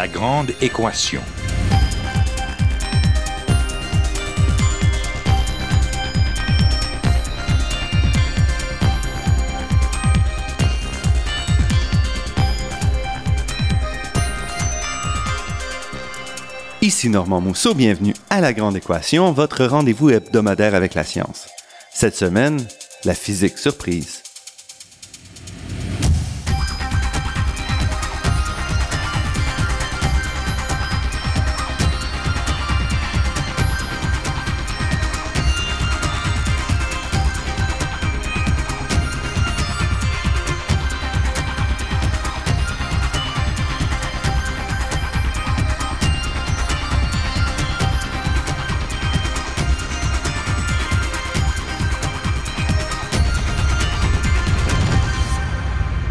La 0.00 0.08
grande 0.08 0.52
équation. 0.62 1.20
Ici 16.80 17.10
Normand 17.10 17.42
Mousseau, 17.42 17.74
bienvenue 17.74 18.14
à 18.30 18.40
La 18.40 18.54
Grande 18.54 18.78
Équation, 18.78 19.32
votre 19.32 19.66
rendez-vous 19.66 20.08
hebdomadaire 20.08 20.74
avec 20.74 20.94
la 20.94 21.04
science. 21.04 21.46
Cette 21.92 22.16
semaine, 22.16 22.66
la 23.04 23.12
physique 23.12 23.58
surprise. 23.58 24.19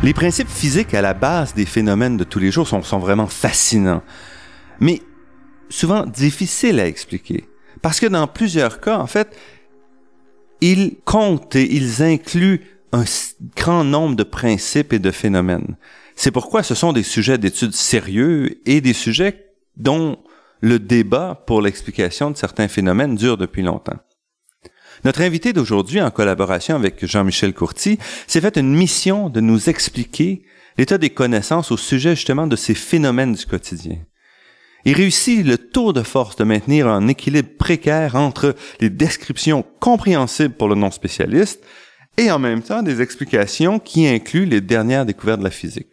Les 0.10 0.14
principes 0.16 0.50
physiques 0.50 0.96
à 0.96 1.04
la 1.04 1.14
base 1.14 1.54
des 1.54 1.68
phénomènes 1.68 2.18
de 2.18 2.24
tous 2.24 2.40
les 2.40 2.50
jours 2.50 2.68
sont, 2.68 2.98
vraiment 2.98 3.28
fascinants, 3.28 4.02
mais 4.80 5.04
souvent 5.70 6.04
difficiles 6.04 6.80
à 6.80 6.88
expliquer. 6.88 7.48
Parce 7.84 8.00
que 8.00 8.08
dans 8.08 8.26
plusieurs 8.26 8.82
cas, 8.82 8.98
en 8.98 9.06
fait, 9.06 9.38
ils 10.62 10.96
comptent 11.06 11.56
et 11.56 11.76
ils 11.76 12.02
incluent 12.02 12.62
un 12.92 13.04
grand 13.56 13.84
nombre 13.84 14.16
de 14.16 14.24
principes 14.24 14.94
et 14.94 14.98
de 14.98 15.12
phénomènes. 15.12 15.76
C'est 16.16 16.32
pourquoi 16.32 16.64
ce 16.64 16.74
sont 16.74 16.92
des 16.92 17.04
sujets 17.04 17.38
d'études 17.38 17.76
sérieux 17.76 18.68
et 18.68 18.82
des 18.82 18.94
sujets 18.94 19.52
dont 19.78 20.18
le 20.62 20.80
débat 20.80 21.44
pour 21.46 21.62
l'explication 21.62 22.32
de 22.32 22.36
certains 22.36 22.68
phénomènes 22.68 23.14
dure 23.14 23.38
depuis 23.38 23.62
longtemps. 23.62 24.00
Notre 25.06 25.22
invité 25.22 25.54
d'aujourd'hui, 25.54 26.02
en 26.02 26.12
collaboration 26.12 26.76
avec 26.76 27.06
Jean-Michel 27.06 27.54
Courty, 27.54 27.98
s'est 28.28 28.42
fait 28.42 28.58
une 28.58 28.74
mission 28.74 29.30
de 29.30 29.40
nous 29.40 29.70
expliquer 29.70 30.44
l'état 30.78 30.98
des 30.98 31.10
connaissances 31.10 31.72
au 31.72 31.78
sujet 31.78 32.16
justement 32.16 32.48
de 32.48 32.56
ces 32.56 32.74
phénomènes 32.74 33.34
du 33.34 33.46
quotidien. 33.46 33.98
Il 34.86 34.96
réussit 34.96 35.46
le 35.46 35.58
tour 35.58 35.94
de 35.94 36.04
force 36.04 36.38
de 36.38 36.46
maintenir 36.46 36.88
un 36.88 37.08
équilibre 37.08 37.50
précaire 37.58 38.16
entre 38.16 38.56
les 38.80 38.90
descriptions 38.90 39.66
compréhensibles 39.80 40.56
pour 40.56 40.70
le 40.70 40.76
non-spécialiste 40.76 41.64
et 42.18 42.32
en 42.32 42.40
même 42.40 42.62
temps 42.62 42.82
des 42.82 43.02
explications 43.02 43.80
qui 43.80 44.08
incluent 44.08 44.46
les 44.46 44.62
dernières 44.62 45.06
découvertes 45.06 45.40
de 45.40 45.46
la 45.46 45.52
physique. 45.52 45.89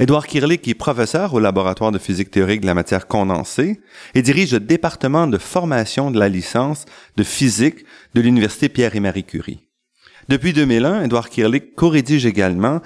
Édouard 0.00 0.28
Kirlik 0.28 0.68
est 0.68 0.74
professeur 0.74 1.34
au 1.34 1.40
laboratoire 1.40 1.90
de 1.90 1.98
physique 1.98 2.30
théorique 2.30 2.60
de 2.60 2.66
la 2.66 2.74
matière 2.74 3.08
condensée 3.08 3.80
et 4.14 4.22
dirige 4.22 4.52
le 4.52 4.60
département 4.60 5.26
de 5.26 5.38
formation 5.38 6.12
de 6.12 6.20
la 6.20 6.28
licence 6.28 6.84
de 7.16 7.24
physique 7.24 7.84
de 8.14 8.20
l'Université 8.20 8.68
Pierre 8.68 8.94
et 8.94 9.00
Marie 9.00 9.24
Curie. 9.24 9.66
Depuis 10.28 10.52
2001, 10.52 11.02
Édouard 11.02 11.30
Kirlik 11.30 11.74
co-rédige 11.74 12.26
également 12.26 12.80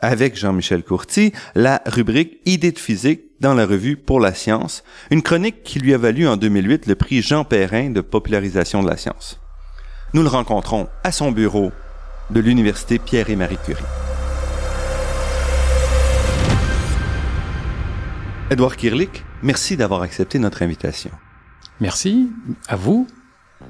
avec 0.00 0.36
Jean-Michel 0.36 0.82
Courty 0.82 1.32
la 1.54 1.80
rubrique 1.86 2.40
Idées 2.44 2.72
de 2.72 2.78
physique 2.78 3.20
dans 3.38 3.54
la 3.54 3.64
revue 3.64 3.96
Pour 3.96 4.18
la 4.18 4.34
science, 4.34 4.82
une 5.12 5.22
chronique 5.22 5.62
qui 5.62 5.78
lui 5.78 5.94
a 5.94 5.98
valu 5.98 6.26
en 6.26 6.36
2008 6.36 6.86
le 6.86 6.96
prix 6.96 7.22
Jean 7.22 7.44
Perrin 7.44 7.90
de 7.90 8.00
popularisation 8.00 8.82
de 8.82 8.88
la 8.88 8.96
science. 8.96 9.38
Nous 10.12 10.22
le 10.22 10.28
rencontrons 10.28 10.88
à 11.04 11.12
son 11.12 11.30
bureau 11.30 11.70
de 12.30 12.40
l'Université 12.40 12.98
Pierre 12.98 13.30
et 13.30 13.36
Marie 13.36 13.58
Curie. 13.64 13.84
Edouard 18.50 18.76
Kirlik, 18.76 19.24
merci 19.42 19.76
d'avoir 19.76 20.00
accepté 20.00 20.38
notre 20.38 20.62
invitation. 20.62 21.10
Merci, 21.80 22.30
à 22.66 22.76
vous. 22.76 23.06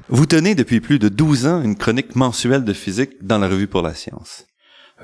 Vous 0.07 0.25
tenez 0.25 0.55
depuis 0.55 0.79
plus 0.79 0.99
de 0.99 1.09
12 1.09 1.47
ans 1.47 1.61
une 1.61 1.75
chronique 1.75 2.15
mensuelle 2.15 2.63
de 2.63 2.71
physique 2.71 3.21
dans 3.21 3.39
la 3.39 3.49
revue 3.49 3.67
pour 3.67 3.81
la 3.81 3.93
science. 3.93 4.45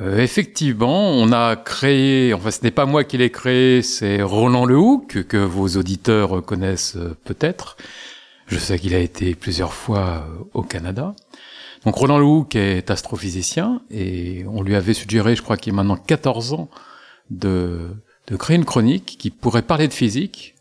Euh, 0.01 0.19
effectivement, 0.19 1.09
on 1.09 1.33
a 1.33 1.57
créé, 1.57 2.33
enfin 2.33 2.51
ce 2.51 2.61
n'est 2.63 2.71
pas 2.71 2.85
moi 2.85 3.03
qui 3.03 3.17
l'ai 3.17 3.31
créé, 3.31 3.81
c'est 3.81 4.21
Roland 4.21 4.65
Lehoucq, 4.65 5.27
que 5.27 5.37
vos 5.37 5.67
auditeurs 5.67 6.41
connaissent 6.45 6.95
euh, 6.95 7.17
peut-être. 7.25 7.75
Je 8.47 8.57
sais 8.57 8.79
qu'il 8.79 8.95
a 8.95 8.99
été 8.99 9.35
plusieurs 9.35 9.73
fois 9.73 10.25
euh, 10.25 10.43
au 10.53 10.61
Canada. 10.61 11.15
Donc 11.83 11.95
Roland 11.95 12.17
Lehoucq 12.17 12.55
est 12.55 12.89
astrophysicien 12.91 13.81
et 13.91 14.45
on 14.47 14.63
lui 14.63 14.75
avait 14.75 14.93
suggéré, 14.93 15.35
je 15.35 15.41
crois 15.41 15.57
qu'il 15.57 15.73
y 15.73 15.75
a 15.75 15.77
maintenant 15.77 15.97
14 15.97 16.53
ans, 16.53 16.69
de 17.29 17.89
de 18.27 18.35
créer 18.35 18.55
une 18.55 18.65
chronique 18.65 19.17
qui 19.19 19.29
pourrait 19.29 19.61
parler 19.61 19.87
de 19.87 19.93
physique 19.93 20.55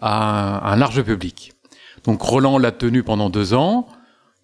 à 0.00 0.72
un, 0.72 0.76
large 0.76 1.02
public. 1.02 1.52
Donc 2.04 2.22
Roland 2.22 2.58
l'a 2.58 2.72
tenu 2.72 3.02
pendant 3.02 3.30
deux 3.30 3.54
ans. 3.54 3.88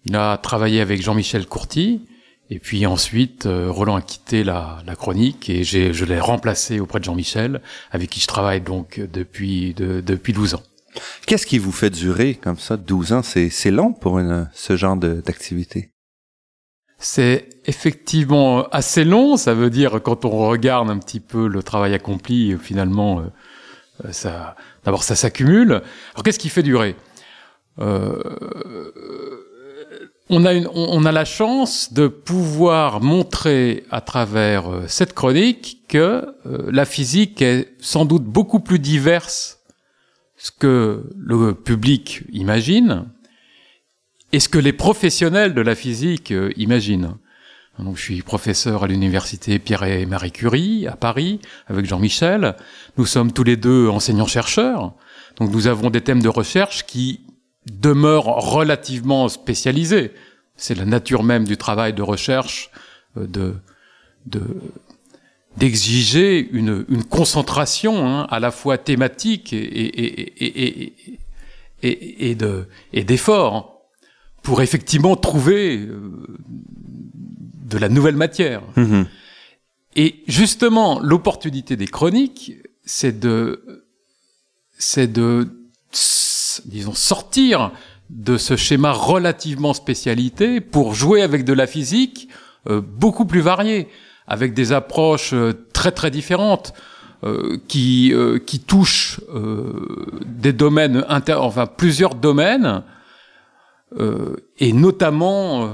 Il 0.05 0.15
a 0.15 0.37
travaillé 0.37 0.81
avec 0.81 1.01
Jean-Michel 1.01 1.47
Courty. 1.47 2.01
Et 2.49 2.59
puis 2.59 2.85
ensuite, 2.85 3.45
euh, 3.45 3.69
Roland 3.69 3.97
a 3.97 4.01
quitté 4.01 4.43
la, 4.43 4.81
chronique 4.97 5.49
et 5.49 5.63
je 5.63 6.05
l'ai 6.05 6.19
remplacé 6.19 6.79
auprès 6.79 6.99
de 6.99 7.03
Jean-Michel, 7.03 7.61
avec 7.91 8.09
qui 8.09 8.21
je 8.21 8.27
travaille 8.27 8.61
donc 8.61 9.01
depuis, 9.11 9.73
depuis 9.73 10.31
12 10.31 10.53
ans. 10.53 10.63
Qu'est-ce 11.25 11.45
qui 11.45 11.57
vous 11.57 11.73
fait 11.73 11.89
durer 11.89 12.35
comme 12.35 12.57
ça 12.57 12.77
12 12.77 13.13
ans? 13.13 13.21
C'est 13.21 13.71
long 13.71 13.91
pour 13.91 14.19
une, 14.19 14.49
ce 14.53 14.77
genre 14.77 14.95
d'activité? 14.95 15.91
C'est 16.99 17.49
effectivement 17.67 18.67
assez 18.69 19.03
long. 19.03 19.37
Ça 19.37 19.53
veut 19.53 19.69
dire 19.69 20.01
quand 20.03 20.25
on 20.25 20.47
regarde 20.47 20.89
un 20.89 20.97
petit 20.97 21.19
peu 21.19 21.47
le 21.47 21.61
travail 21.61 21.93
accompli, 21.93 22.57
finalement, 22.57 23.19
euh, 23.19 24.11
ça, 24.11 24.55
d'abord 24.83 25.03
ça 25.03 25.15
s'accumule. 25.15 25.81
Alors 26.13 26.23
qu'est-ce 26.23 26.39
qui 26.39 26.49
fait 26.49 26.63
durer? 26.63 26.95
Euh, 27.79 28.21
on 30.29 30.45
a, 30.45 30.55
on 30.73 31.05
a 31.05 31.11
la 31.11 31.25
chance 31.25 31.93
de 31.93 32.07
pouvoir 32.07 33.01
montrer 33.01 33.85
à 33.91 34.01
travers 34.01 34.67
euh, 34.67 34.83
cette 34.87 35.13
chronique 35.13 35.83
que 35.87 36.25
la 36.45 36.85
physique 36.85 37.41
est 37.41 37.69
sans 37.79 38.05
doute 38.05 38.25
beaucoup 38.25 38.59
plus 38.59 38.79
diverse 38.79 39.59
ce 40.37 40.51
que 40.51 41.09
le 41.15 41.53
public 41.53 42.23
imagine, 42.31 43.05
et 44.33 44.39
ce 44.39 44.49
que 44.49 44.59
les 44.59 44.73
professionnels 44.73 45.53
de 45.53 45.61
la 45.61 45.75
physique 45.75 46.31
euh, 46.31 46.51
imaginent. 46.57 47.15
Donc, 47.79 47.97
je 47.97 48.01
suis 48.01 48.21
professeur 48.21 48.83
à 48.83 48.87
l'université 48.87 49.59
Pierre 49.59 49.83
et 49.83 50.05
Marie 50.05 50.31
Curie 50.31 50.87
à 50.87 50.95
Paris 50.95 51.39
avec 51.67 51.85
Jean-Michel. 51.85 52.55
Nous 52.97 53.05
sommes 53.05 53.31
tous 53.31 53.43
les 53.43 53.57
deux 53.57 53.87
enseignants-chercheurs. 53.89 54.93
Donc 55.37 55.51
nous 55.51 55.67
avons 55.67 55.89
des 55.89 56.01
thèmes 56.01 56.21
de 56.21 56.29
recherche 56.29 56.85
qui 56.85 57.21
demeurent 57.71 58.25
relativement 58.25 59.29
spécialisés. 59.29 60.11
C'est 60.55 60.75
la 60.75 60.85
nature 60.85 61.23
même 61.23 61.45
du 61.45 61.57
travail 61.57 61.93
de 61.93 62.01
recherche 62.01 62.71
euh, 63.17 63.27
de 63.27 63.55
de 64.25 64.41
d'exiger 65.57 66.47
une, 66.51 66.85
une 66.87 67.03
concentration 67.03 68.05
hein, 68.05 68.27
à 68.29 68.39
la 68.39 68.51
fois 68.51 68.77
thématique 68.77 69.53
et, 69.53 69.57
et, 69.57 70.45
et, 70.45 70.93
et, 71.81 72.29
et 72.29 72.35
de 72.35 72.67
et 72.93 73.03
d'effort 73.03 73.81
pour 74.43 74.61
effectivement 74.61 75.15
trouver 75.15 75.77
euh, 75.77 76.37
de 77.67 77.77
la 77.77 77.89
nouvelle 77.89 78.15
matière. 78.15 78.61
Mhm. 78.75 79.05
Et 79.95 80.23
justement, 80.27 80.99
l'opportunité 80.99 81.75
des 81.75 81.87
chroniques, 81.87 82.53
c'est 82.85 83.19
de, 83.19 83.83
c'est 84.77 85.11
de, 85.11 85.49
disons, 86.65 86.93
sortir 86.93 87.71
de 88.09 88.37
ce 88.37 88.55
schéma 88.55 88.91
relativement 88.91 89.73
spécialité 89.73 90.61
pour 90.61 90.93
jouer 90.93 91.21
avec 91.21 91.43
de 91.43 91.53
la 91.53 91.67
physique 91.67 92.29
euh, 92.69 92.81
beaucoup 92.81 93.25
plus 93.25 93.41
variée, 93.41 93.89
avec 94.27 94.53
des 94.53 94.71
approches 94.71 95.33
euh, 95.33 95.53
très 95.73 95.91
très 95.91 96.11
différentes. 96.11 96.73
qui 97.67 98.13
qui 98.45 98.59
touchent 98.59 99.19
des 100.43 100.53
domaines 100.53 101.03
inter 101.09 101.39
enfin 101.41 101.65
plusieurs 101.65 102.13
domaines 102.13 102.83
euh, 103.95 104.35
et 104.59 104.73
notamment 104.73 105.63
euh, 105.63 105.67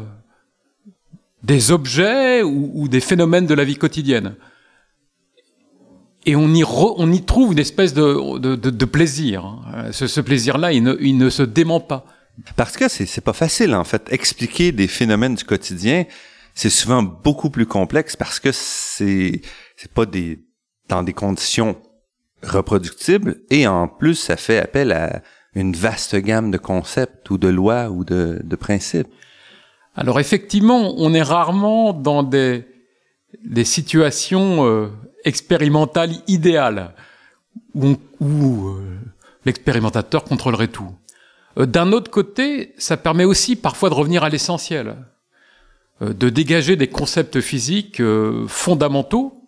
des 1.43 1.71
objets 1.71 2.41
ou, 2.41 2.87
des 2.87 3.01
phénomènes 3.01 3.45
de 3.45 3.53
la 3.53 3.63
vie 3.63 3.75
quotidienne. 3.75 4.35
Et 6.25 6.37
on 6.37 6.53
y, 6.53 7.25
trouve 7.25 7.51
une 7.51 7.59
espèce 7.59 7.93
de, 7.93 8.85
plaisir. 8.85 9.45
Hein. 9.45 9.91
Ce, 9.91 10.21
plaisir-là, 10.21 10.71
il 10.71 10.83
ne, 11.17 11.29
se 11.29 11.43
dément 11.43 11.81
pas. 11.81 12.05
Parce 12.55 12.77
que 12.77 12.87
c'est 12.87 13.21
pas 13.21 13.33
facile, 13.33 13.75
en 13.75 13.83
fait. 13.83 14.07
Expliquer 14.09 14.71
des 14.71 14.87
phénomènes 14.87 15.35
du 15.35 15.43
quotidien, 15.43 16.05
c'est 16.55 16.69
souvent 16.69 17.03
beaucoup 17.03 17.49
plus 17.49 17.65
complexe 17.65 18.15
parce 18.15 18.39
que 18.39 18.51
c'est 18.53 19.41
pas 19.93 20.05
dans 20.87 21.03
des 21.03 21.13
conditions 21.13 21.75
reproductible 22.41 23.41
et 23.49 23.67
en 23.67 23.87
plus, 23.87 24.15
ça 24.15 24.37
fait 24.37 24.59
appel 24.59 24.91
à 24.91 25.21
une 25.55 25.73
vaste 25.73 26.15
gamme 26.15 26.51
de 26.51 26.57
concepts 26.57 27.29
ou 27.29 27.37
de 27.37 27.49
lois 27.49 27.89
ou 27.89 28.05
de 28.05 28.55
principes. 28.55 29.07
Alors 29.95 30.19
effectivement, 30.19 30.95
on 30.97 31.13
est 31.13 31.21
rarement 31.21 31.93
dans 31.93 32.23
des, 32.23 32.65
situations 33.63 34.65
euh, 34.65 34.87
expérimentales 35.23 36.13
idéales 36.27 36.93
où, 37.75 37.95
où 38.19 38.69
euh, 38.69 38.97
l'expérimentateur 39.45 40.23
contrôlerait 40.23 40.67
tout. 40.67 40.91
Euh, 41.59 41.67
d'un 41.67 41.91
autre 41.91 42.09
côté, 42.09 42.73
ça 42.77 42.97
permet 42.97 43.23
aussi 43.23 43.55
parfois 43.55 43.89
de 43.89 43.93
revenir 43.93 44.23
à 44.23 44.29
l'essentiel, 44.29 44.95
de 46.01 46.29
dégager 46.29 46.75
des 46.75 46.87
concepts 46.87 47.39
physiques 47.39 48.01
fondamentaux 48.47 49.45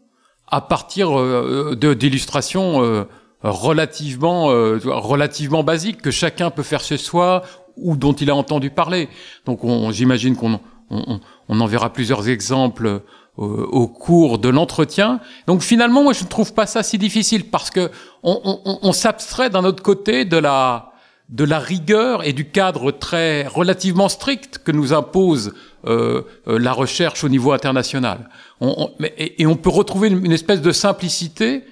à 0.47 0.61
partir 0.61 1.75
d'illustrations 1.75 3.07
relativement 3.41 4.45
relativement 4.45 5.63
basiques 5.63 6.01
que 6.01 6.11
chacun 6.11 6.51
peut 6.51 6.63
faire 6.63 6.81
chez 6.81 6.97
soi 6.97 7.43
ou 7.77 7.95
dont 7.95 8.13
il 8.13 8.29
a 8.29 8.35
entendu 8.35 8.69
parler. 8.69 9.09
Donc 9.45 9.61
j'imagine 9.91 10.35
qu'on 10.35 10.59
on, 10.89 11.19
on, 11.49 11.59
en 11.59 11.65
verra 11.65 11.91
plusieurs 11.91 12.29
exemples 12.29 12.87
euh, 12.87 13.01
au 13.37 13.87
cours 13.87 14.37
de 14.37 14.49
l'entretien. 14.49 15.19
Donc 15.47 15.61
finalement, 15.61 16.03
moi, 16.03 16.13
je 16.13 16.23
ne 16.23 16.29
trouve 16.29 16.53
pas 16.53 16.67
ça 16.67 16.83
si 16.83 16.97
difficile 16.97 17.49
parce 17.49 17.69
que 17.69 17.91
on, 18.23 18.59
on 18.81 18.91
s'abstrait 18.91 19.49
d'un 19.49 19.65
autre 19.65 19.83
côté 19.83 20.25
de 20.25 20.37
la 20.37 20.91
de 21.29 21.43
la 21.43 21.59
rigueur 21.59 22.23
et 22.23 22.33
du 22.33 22.49
cadre 22.49 22.91
très 22.91 23.47
relativement 23.47 24.09
strict 24.09 24.59
que 24.59 24.71
nous 24.71 24.93
impose 24.93 25.53
euh, 25.85 26.21
euh 26.47 26.59
la 26.59 26.71
recherche 26.71 27.23
au 27.23 27.29
niveau 27.29 27.51
international. 27.51 28.29
On, 28.61 28.91
et, 28.99 29.41
et, 29.41 29.47
on 29.47 29.55
peut 29.55 29.69
retrouver 29.69 30.09
une, 30.09 30.23
une 30.23 30.31
espèce 30.31 30.61
de 30.61 30.71
simplicité 30.71 31.63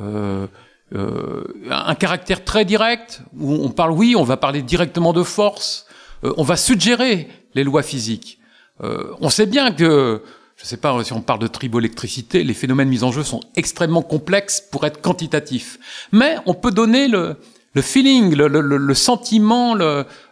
euh, 0.00 0.46
euh, 0.94 1.44
un 1.70 1.94
caractère 1.94 2.44
très 2.44 2.64
direct, 2.64 3.22
où 3.38 3.52
on 3.52 3.70
parle, 3.70 3.92
oui, 3.92 4.16
on 4.16 4.24
va 4.24 4.36
parler 4.36 4.60
directement 4.60 5.12
de 5.12 5.22
force, 5.22 5.86
euh, 6.24 6.32
on 6.36 6.42
va 6.42 6.56
suggérer 6.56 7.28
les 7.54 7.62
lois 7.62 7.82
physiques. 7.82 8.40
Euh, 8.82 9.12
on 9.20 9.30
sait 9.30 9.46
bien 9.46 9.70
que, 9.70 10.22
je 10.56 10.64
ne 10.64 10.66
sais 10.66 10.76
pas 10.76 11.02
si 11.04 11.12
on 11.12 11.20
parle 11.20 11.38
de 11.38 11.46
triboélectricité, 11.46 12.42
les 12.42 12.54
phénomènes 12.54 12.88
mis 12.88 13.04
en 13.04 13.12
jeu 13.12 13.22
sont 13.22 13.40
extrêmement 13.54 14.02
complexes 14.02 14.60
pour 14.60 14.84
être 14.84 15.00
quantitatifs. 15.00 15.78
Mais 16.10 16.36
on 16.46 16.54
peut 16.54 16.72
donner 16.72 17.06
le, 17.06 17.36
feeling, 17.76 18.34
le, 18.34 18.94
sentiment 18.94 19.76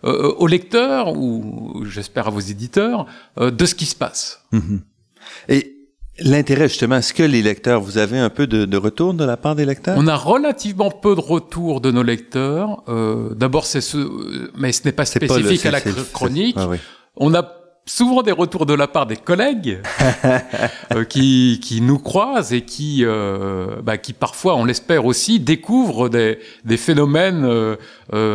au 0.03 0.47
lecteur, 0.49 1.17
ou 1.17 1.85
j'espère 1.85 2.27
à 2.27 2.31
vos 2.31 2.41
éditeurs, 2.41 3.07
de 3.41 3.65
ce 3.65 3.75
qui 3.75 3.87
se 3.87 3.95
passe. 3.95 4.43
Mm-hmm. 4.53 4.81
Et 5.51 5.78
L'intérêt, 6.21 6.69
justement, 6.69 6.97
est-ce 6.97 7.15
que 7.15 7.23
les 7.23 7.43
lecteurs, 7.43 7.81
vous 7.81 7.99
avez 7.99 8.19
un 8.19 8.31
peu 8.31 8.47
de, 8.47 8.65
de, 8.65 8.77
retour 8.77 9.15
de 9.15 9.25
la 9.25 9.37
part 9.37 9.55
des 9.55 9.65
lecteurs? 9.65 9.97
On 9.99 10.07
a 10.09 10.17
relativement 10.17 10.91
peu 10.91 11.15
de 11.15 11.21
retour 11.21 11.81
de 11.81 11.91
nos 11.91 12.03
lecteurs. 12.03 12.83
Euh, 12.89 13.35
D'abord, 13.35 13.67
c'est 13.67 13.81
ce, 13.81 13.99
mais 14.57 14.73
ce 14.73 14.83
n'est 14.85 14.93
pas 14.93 15.05
spécifique 15.05 15.63
pas 15.63 15.71
le, 15.71 15.77
à 15.77 15.81
la 15.81 16.05
chronique. 16.13 16.57
Ah, 16.59 16.67
oui. 16.69 16.79
On 17.17 17.35
a 17.35 17.43
souvent 17.89 18.23
des 18.23 18.33
retours 18.33 18.67
de 18.67 18.75
la 18.75 18.87
part 18.87 19.07
des 19.07 19.17
collègues 19.17 19.81
euh, 20.93 21.05
qui, 21.05 21.59
qui 21.63 21.81
nous 21.81 21.99
croisent 21.99 22.53
et 22.53 22.63
qui, 22.63 23.01
euh, 23.03 23.81
bah, 23.83 23.97
qui 23.99 24.13
parfois, 24.13 24.57
on 24.57 24.65
l'espère 24.65 25.07
aussi, 25.07 25.41
découvrent 25.41 26.09
des, 26.09 26.39
des 26.65 26.77
phénomènes 26.77 27.45
euh, 27.45 27.77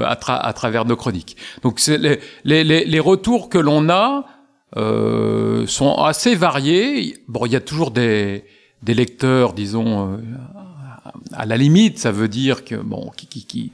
à, 0.06 0.16
tra 0.16 0.36
à, 0.36 0.54
travers 0.54 0.86
nos 0.86 0.96
chroniques. 0.96 1.38
Donc, 1.62 1.80
c'est 1.80 1.98
les, 1.98 2.20
les, 2.44 2.64
les, 2.64 3.00
retours 3.00 3.50
que 3.50 3.58
l'on 3.58 3.90
a 3.90 4.26
euh, 4.76 5.68
sont 5.68 5.96
assez 5.96 6.36
variés. 6.36 7.18
Bon, 7.28 7.46
il 7.46 7.52
y 7.52 7.56
a 7.56 7.62
toujours 7.62 7.92
des, 7.92 8.44
des 8.82 8.94
lecteurs, 8.94 9.54
disons, 9.54 10.14
euh, 10.14 10.18
à 11.32 11.46
la 11.46 11.58
limite, 11.58 12.00
ça 12.00 12.12
veut 12.12 12.28
dire 12.28 12.64
que 12.64 12.76
bon, 12.76 13.12
qui, 13.16 13.28
qui, 13.28 13.46
qui, 13.46 13.72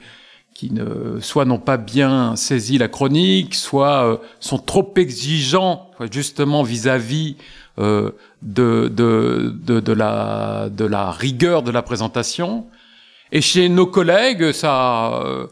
qui 0.54 0.70
ne 0.72 1.20
soit 1.20 1.44
n'ont 1.44 1.58
pas 1.58 1.76
bien 1.76 2.36
saisi 2.36 2.78
la 2.78 2.88
chronique, 2.88 3.54
soit 3.54 4.04
euh, 4.04 4.16
sont 4.40 4.58
trop 4.58 4.92
exigeants, 4.96 5.90
justement 6.10 6.62
vis-à-vis 6.62 7.36
euh, 7.78 8.10
de, 8.42 8.88
de, 8.94 9.54
de, 9.64 9.80
de, 9.80 9.92
la, 9.92 10.68
de 10.70 10.84
la 10.84 11.10
rigueur 11.10 11.62
de 11.62 11.70
la 11.70 11.82
présentation. 11.82 12.66
Et 13.32 13.40
chez 13.40 13.68
nos 13.68 13.86
collègues, 13.86 14.52
ça 14.52 15.22
euh, 15.24 15.46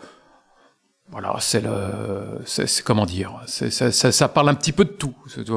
voilà, 1.11 1.37
c'est 1.41 1.63
le, 1.63 1.71
c'est 2.45 2.83
comment 2.85 3.07
dire, 3.07 3.41
c'est, 3.47 3.71
ça, 3.71 3.91
ça, 3.91 4.29
parle 4.29 4.51
un 4.51 4.55
petit 4.55 4.73
peu 4.73 4.85
de 4.85 4.91
tout. 4.91 5.15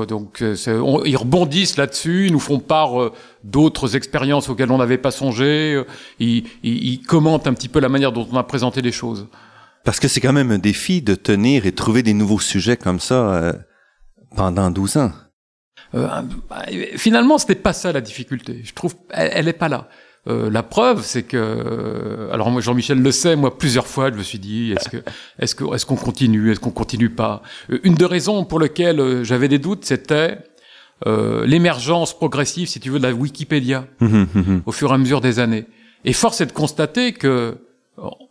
Donc, 0.07 0.41
on, 0.67 1.03
ils 1.03 1.17
rebondissent 1.17 1.75
là-dessus, 1.75 2.27
ils 2.27 2.31
nous 2.31 2.39
font 2.39 2.59
part 2.59 3.01
euh, 3.01 3.11
d'autres 3.43 3.97
expériences 3.97 4.47
auxquelles 4.47 4.71
on 4.71 4.77
n'avait 4.77 4.97
pas 4.97 5.11
songé. 5.11 5.73
Euh, 5.73 5.85
ils, 6.19 6.45
ils, 6.63 6.93
ils, 6.93 7.01
commentent 7.01 7.47
un 7.47 7.53
petit 7.53 7.67
peu 7.67 7.81
la 7.81 7.89
manière 7.89 8.13
dont 8.13 8.25
on 8.31 8.37
a 8.37 8.43
présenté 8.43 8.81
les 8.81 8.93
choses. 8.93 9.27
Parce 9.83 9.99
que 9.99 10.07
c'est 10.07 10.21
quand 10.21 10.33
même 10.33 10.51
un 10.51 10.59
défi 10.59 11.01
de 11.01 11.15
tenir 11.15 11.65
et 11.65 11.73
trouver 11.73 12.01
des 12.01 12.13
nouveaux 12.13 12.39
sujets 12.39 12.77
comme 12.77 13.01
ça 13.01 13.15
euh, 13.15 13.53
pendant 14.35 14.71
12 14.71 14.97
ans. 14.97 15.11
Euh, 15.95 16.07
bah, 16.49 16.65
finalement, 16.95 17.37
c'était 17.37 17.55
pas 17.55 17.73
ça 17.73 17.91
la 17.91 17.99
difficulté. 17.99 18.61
Je 18.63 18.73
trouve, 18.73 18.95
elle, 19.09 19.31
elle 19.33 19.47
est 19.49 19.53
pas 19.53 19.67
là. 19.67 19.89
Euh, 20.27 20.51
la 20.51 20.61
preuve, 20.61 21.03
c'est 21.03 21.23
que, 21.23 21.37
euh, 21.37 22.31
alors 22.31 22.51
moi 22.51 22.61
Jean-Michel 22.61 23.01
le 23.01 23.11
sait, 23.11 23.35
moi 23.35 23.57
plusieurs 23.57 23.87
fois, 23.87 24.11
je 24.11 24.17
me 24.17 24.23
suis 24.23 24.37
dit, 24.37 24.71
est-ce 24.71 24.87
que, 24.87 24.97
est-ce 25.39 25.55
que, 25.55 25.73
est-ce 25.73 25.85
qu'on 25.85 25.95
continue, 25.95 26.51
est-ce 26.51 26.59
qu'on 26.59 26.69
continue 26.69 27.09
pas? 27.09 27.41
Euh, 27.71 27.79
Une 27.83 27.95
des 27.95 28.05
raisons 28.05 28.45
pour 28.45 28.59
lesquelles 28.59 29.23
j'avais 29.23 29.47
des 29.47 29.59
doutes, 29.59 29.85
c'était 29.85 30.37
l'émergence 31.03 32.15
progressive, 32.15 32.67
si 32.67 32.79
tu 32.79 32.91
veux, 32.91 32.99
de 32.99 33.07
la 33.07 33.11
Wikipédia 33.11 33.87
mmh, 34.01 34.05
mmh, 34.05 34.27
mmh. 34.35 34.61
au 34.67 34.71
fur 34.71 34.91
et 34.91 34.93
à 34.93 34.99
mesure 34.99 35.19
des 35.19 35.39
années. 35.39 35.65
Et 36.05 36.13
force 36.13 36.41
est 36.41 36.45
de 36.45 36.51
constater 36.51 37.13
que 37.13 37.57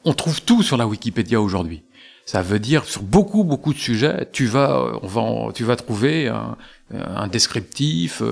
on 0.05 0.15
trouve 0.15 0.41
tout 0.43 0.63
sur 0.63 0.77
la 0.77 0.87
Wikipédia 0.87 1.41
aujourd'hui. 1.41 1.83
Ça 2.27 2.43
veut 2.43 2.61
dire 2.61 2.85
sur 2.85 3.03
beaucoup 3.03 3.43
beaucoup 3.43 3.75
de 3.75 3.79
sujets, 3.79 4.29
tu 4.31 4.47
vas, 4.47 5.01
on 5.03 5.09
va, 5.09 5.53
tu 5.53 5.65
vas 5.65 5.75
trouver 5.75 6.29
un, 6.29 6.57
un 6.95 7.27
descriptif, 7.27 8.23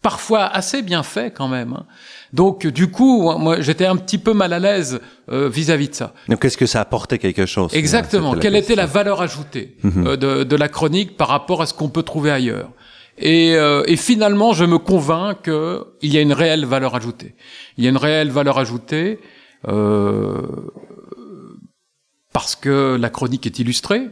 parfois 0.00 0.46
assez 0.46 0.82
bien 0.82 1.02
fait 1.02 1.32
quand 1.32 1.48
même. 1.48 1.74
Hein. 1.74 1.84
Donc 2.32 2.66
du 2.66 2.90
coup, 2.90 3.30
moi 3.38 3.60
j'étais 3.60 3.86
un 3.86 3.96
petit 3.96 4.18
peu 4.18 4.32
mal 4.32 4.52
à 4.52 4.58
l'aise 4.58 5.00
euh, 5.30 5.48
vis-à-vis 5.48 5.88
de 5.88 5.94
ça. 5.94 6.14
Donc 6.28 6.44
est-ce 6.44 6.56
que 6.56 6.66
ça 6.66 6.80
apportait 6.80 7.18
quelque 7.18 7.46
chose 7.46 7.74
Exactement. 7.74 8.34
Quelle 8.34 8.56
était 8.56 8.74
la 8.74 8.86
valeur 8.86 9.20
ajoutée 9.22 9.76
mhm. 9.82 10.06
euh, 10.06 10.16
de, 10.16 10.44
de, 10.44 10.56
la 10.56 10.68
chronique 10.68 11.16
par 11.16 11.28
rapport 11.28 11.62
à 11.62 11.66
ce 11.66 11.74
qu'on 11.74 11.88
peut 11.88 12.02
trouver 12.02 12.30
ailleurs 12.30 12.70
et, 13.18 13.54
euh, 13.56 13.82
et, 13.86 13.96
finalement, 13.96 14.52
je 14.52 14.64
me 14.64 14.78
convainc 14.78 15.42
qu'il 15.42 16.12
y 16.12 16.18
a 16.18 16.20
une 16.20 16.32
réelle 16.32 16.66
valeur 16.66 16.94
ajoutée. 16.94 17.34
Il 17.78 17.84
y 17.84 17.86
a 17.86 17.90
une 17.90 17.96
réelle 17.96 18.30
valeur 18.30 18.58
ajoutée 18.58 19.18
euh, 19.68 20.42
parce 22.32 22.56
que 22.56 22.96
la 23.00 23.08
chronique 23.08 23.46
est 23.46 23.58
illustrée. 23.58 24.08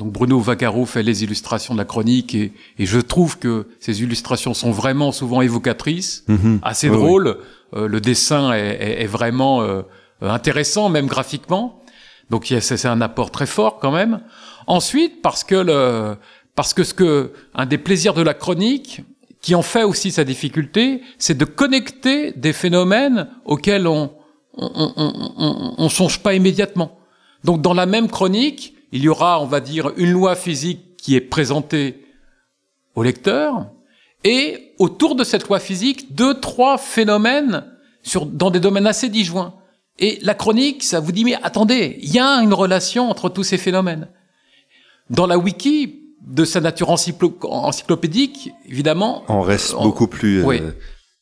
Donc 0.00 0.12
Bruno 0.12 0.40
Vaccaro 0.40 0.86
fait 0.86 1.02
les 1.02 1.24
illustrations 1.24 1.74
de 1.74 1.78
la 1.78 1.84
chronique 1.84 2.34
et, 2.34 2.52
et, 2.78 2.86
je 2.86 2.98
trouve 2.98 3.38
que 3.38 3.66
ces 3.80 4.02
illustrations 4.02 4.54
sont 4.54 4.70
vraiment 4.70 5.12
souvent 5.12 5.42
évocatrices, 5.42 6.24
mhm. 6.26 6.58
assez 6.62 6.88
drôles. 6.88 7.36
Euh, 7.76 7.86
le 7.86 8.00
dessin 8.00 8.54
est, 8.54 8.78
est, 8.80 9.02
est 9.02 9.06
vraiment 9.06 9.60
euh, 9.60 9.82
intéressant, 10.22 10.88
même 10.88 11.06
graphiquement. 11.06 11.82
Donc 12.30 12.46
c'est 12.60 12.86
un 12.86 13.02
apport 13.02 13.30
très 13.30 13.44
fort 13.44 13.78
quand 13.78 13.92
même. 13.92 14.22
Ensuite, 14.66 15.20
parce 15.20 15.44
que 15.44 15.56
le, 15.56 16.16
parce 16.54 16.72
que 16.72 16.82
ce 16.82 16.94
que 16.94 17.32
un 17.54 17.66
des 17.66 17.76
plaisirs 17.76 18.14
de 18.14 18.22
la 18.22 18.32
chronique, 18.32 19.02
qui 19.42 19.54
en 19.54 19.62
fait 19.62 19.84
aussi 19.84 20.12
sa 20.12 20.24
difficulté, 20.24 21.02
c'est 21.18 21.36
de 21.36 21.44
connecter 21.44 22.32
des 22.32 22.54
phénomènes 22.54 23.28
auxquels 23.44 23.86
on 23.86 24.12
on, 24.54 24.92
on, 24.96 25.32
on, 25.36 25.74
on 25.76 25.88
songe 25.90 26.20
pas 26.20 26.32
immédiatement. 26.32 26.98
Donc 27.44 27.60
dans 27.60 27.74
la 27.74 27.86
même 27.86 28.08
chronique, 28.08 28.74
il 28.92 29.02
y 29.02 29.08
aura, 29.08 29.40
on 29.40 29.46
va 29.46 29.60
dire, 29.60 29.92
une 29.96 30.10
loi 30.10 30.34
physique 30.34 30.96
qui 30.96 31.16
est 31.16 31.20
présentée 31.20 32.04
au 32.94 33.02
lecteur, 33.02 33.70
et 34.24 34.74
autour 34.78 35.14
de 35.14 35.24
cette 35.24 35.48
loi 35.48 35.58
physique, 35.58 36.14
deux, 36.14 36.40
trois 36.40 36.76
phénomènes 36.76 37.64
sur, 38.02 38.26
dans 38.26 38.50
des 38.50 38.60
domaines 38.60 38.86
assez 38.86 39.08
disjoints. 39.08 39.54
Et 39.98 40.18
la 40.22 40.34
chronique, 40.34 40.82
ça 40.82 41.00
vous 41.00 41.12
dit, 41.12 41.24
mais 41.24 41.36
attendez, 41.42 41.98
il 42.02 42.12
y 42.12 42.18
a 42.18 42.42
une 42.42 42.52
relation 42.52 43.08
entre 43.10 43.28
tous 43.28 43.44
ces 43.44 43.58
phénomènes. 43.58 44.08
Dans 45.08 45.26
la 45.26 45.38
wiki, 45.38 46.00
de 46.20 46.44
sa 46.44 46.60
nature 46.60 46.90
encyclopédique, 46.90 48.50
évidemment. 48.66 49.24
On 49.28 49.40
reste 49.40 49.74
beaucoup 49.74 50.06
plus 50.06 50.46
euh, 50.46 50.70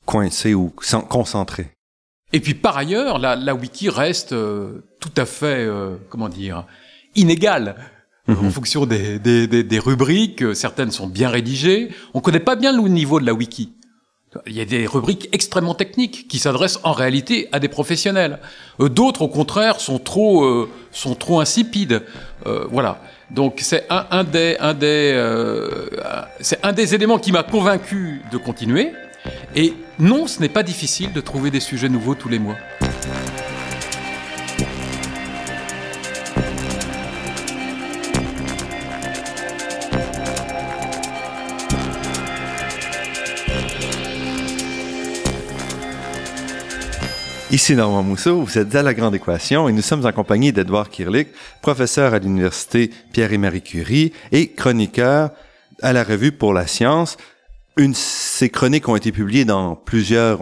coincé 0.04 0.54
ou 0.54 0.72
concentré. 1.08 1.68
Et 2.32 2.40
puis 2.40 2.54
par 2.54 2.76
ailleurs, 2.76 3.18
la, 3.18 3.37
la 3.37 3.54
wiki 3.54 3.88
reste 3.88 4.32
euh, 4.32 4.84
tout 5.00 5.12
à 5.16 5.25
fait, 5.25 5.64
euh, 5.64 5.96
comment 6.10 6.28
dire, 6.28 6.66
inégale. 7.18 7.76
Mhm. 8.26 8.46
En 8.46 8.50
fonction 8.50 8.87
des, 8.87 9.18
des, 9.18 9.46
des, 9.46 9.62
des, 9.62 9.78
rubriques, 9.78 10.44
certaines 10.54 10.90
sont 10.90 11.06
bien 11.06 11.30
rédigées. 11.30 11.90
On 12.14 12.20
connaît 12.20 12.40
pas 12.40 12.56
bien 12.56 12.72
le 12.72 12.87
niveau 12.88 13.20
de 13.20 13.26
la 13.26 13.32
wiki. 13.32 13.72
Il 14.46 14.52
y 14.52 14.60
a 14.60 14.66
des 14.66 14.87
rubriques 14.87 15.30
extrêmement 15.32 15.75
techniques 15.75 16.28
qui 16.28 16.38
s'adressent 16.38 16.80
en 16.82 16.92
réalité 16.92 17.48
à 17.52 17.60
des 17.60 17.68
professionnels. 17.68 18.40
Euh, 18.80 18.90
d'autres, 18.90 19.22
au 19.22 19.28
contraire, 19.28 19.80
sont 19.80 19.98
trop, 19.98 20.44
euh, 20.44 20.68
sont 20.92 21.14
trop 21.14 21.40
insipides. 21.40 22.02
Euh, 22.46 22.66
voilà. 22.70 23.00
Donc 23.30 23.60
c'est 23.62 23.87
un, 23.88 24.06
un, 24.10 24.25
des, 24.25 24.56
un 24.60 24.75
des, 24.75 25.12
euh, 25.14 25.88
c'est 26.40 26.64
un 26.64 26.72
des 26.72 26.94
éléments 26.94 27.18
qui 27.18 27.32
m'a 27.32 27.42
convaincu 27.42 28.22
de 28.30 28.37
continuer. 28.37 28.92
Et 29.56 29.75
non, 29.98 30.26
ce 30.26 30.40
n'est 30.40 30.48
pas 30.48 30.62
difficile 30.62 31.12
de 31.12 31.20
trouver 31.20 31.50
des 31.50 31.60
sujets 31.60 31.88
nouveaux 31.88 32.14
tous 32.14 32.28
les 32.28 32.38
mois. 32.38 32.56
Ici 47.50 47.75
Normand 47.75 48.02
Mousseau, 48.02 48.43
vous 48.43 48.59
êtes 48.59 48.75
à 48.75 48.83
La 48.83 48.93
Grande 48.93 49.14
Équation 49.14 49.71
et 49.71 49.73
nous 49.73 49.81
sommes 49.81 50.05
en 50.05 50.12
compagnie 50.12 50.52
d'Edouard 50.52 50.90
Kirlik, 50.90 51.28
professeur 51.62 52.12
à 52.12 52.19
l'Université 52.19 52.90
Pierre 53.11 53.33
et 53.33 53.38
Marie 53.38 53.62
Curie 53.62 54.12
et 54.33 54.49
chroniqueur 54.49 55.31
à 55.81 55.95
la 55.95 56.05
Revue 56.05 56.33
pour 56.33 56.52
la 56.52 56.67
Science. 56.67 57.17
Une, 57.78 57.95
ces 57.95 58.50
chroniques 58.50 58.87
ont 58.87 58.97
été 58.97 59.12
publiées 59.12 59.47
dans 59.47 59.76
plusieurs, 59.76 60.40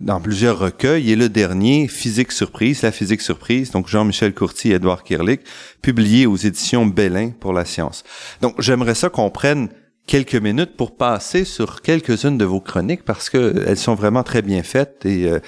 dans 0.00 0.20
plusieurs 0.20 0.58
recueils 0.58 1.10
et 1.10 1.16
le 1.16 1.30
dernier, 1.30 1.88
Physique 1.88 2.32
surprise, 2.32 2.82
la 2.82 2.92
physique 2.92 3.22
surprise, 3.22 3.70
donc 3.70 3.88
Jean-Michel 3.88 4.34
Courty 4.34 4.72
et 4.72 4.74
Edouard 4.74 5.04
Kirlik, 5.04 5.40
publié 5.80 6.26
aux 6.26 6.36
éditions 6.36 6.84
Bellin 6.84 7.30
pour 7.40 7.54
la 7.54 7.64
science. 7.64 8.04
Donc 8.42 8.60
j'aimerais 8.60 8.94
ça 8.94 9.08
qu'on 9.08 9.30
prenne 9.30 9.70
quelques 10.06 10.34
minutes 10.34 10.76
pour 10.76 10.96
passer 10.96 11.44
sur 11.44 11.80
quelques-unes 11.80 12.36
de 12.36 12.44
vos 12.44 12.60
chroniques 12.60 13.04
parce 13.04 13.30
que 13.30 13.64
elles 13.66 13.78
sont 13.78 13.94
vraiment 13.94 14.22
très 14.22 14.42
bien 14.42 14.62
faites 14.62 15.06
et 15.06 15.28
euh, 15.28 15.38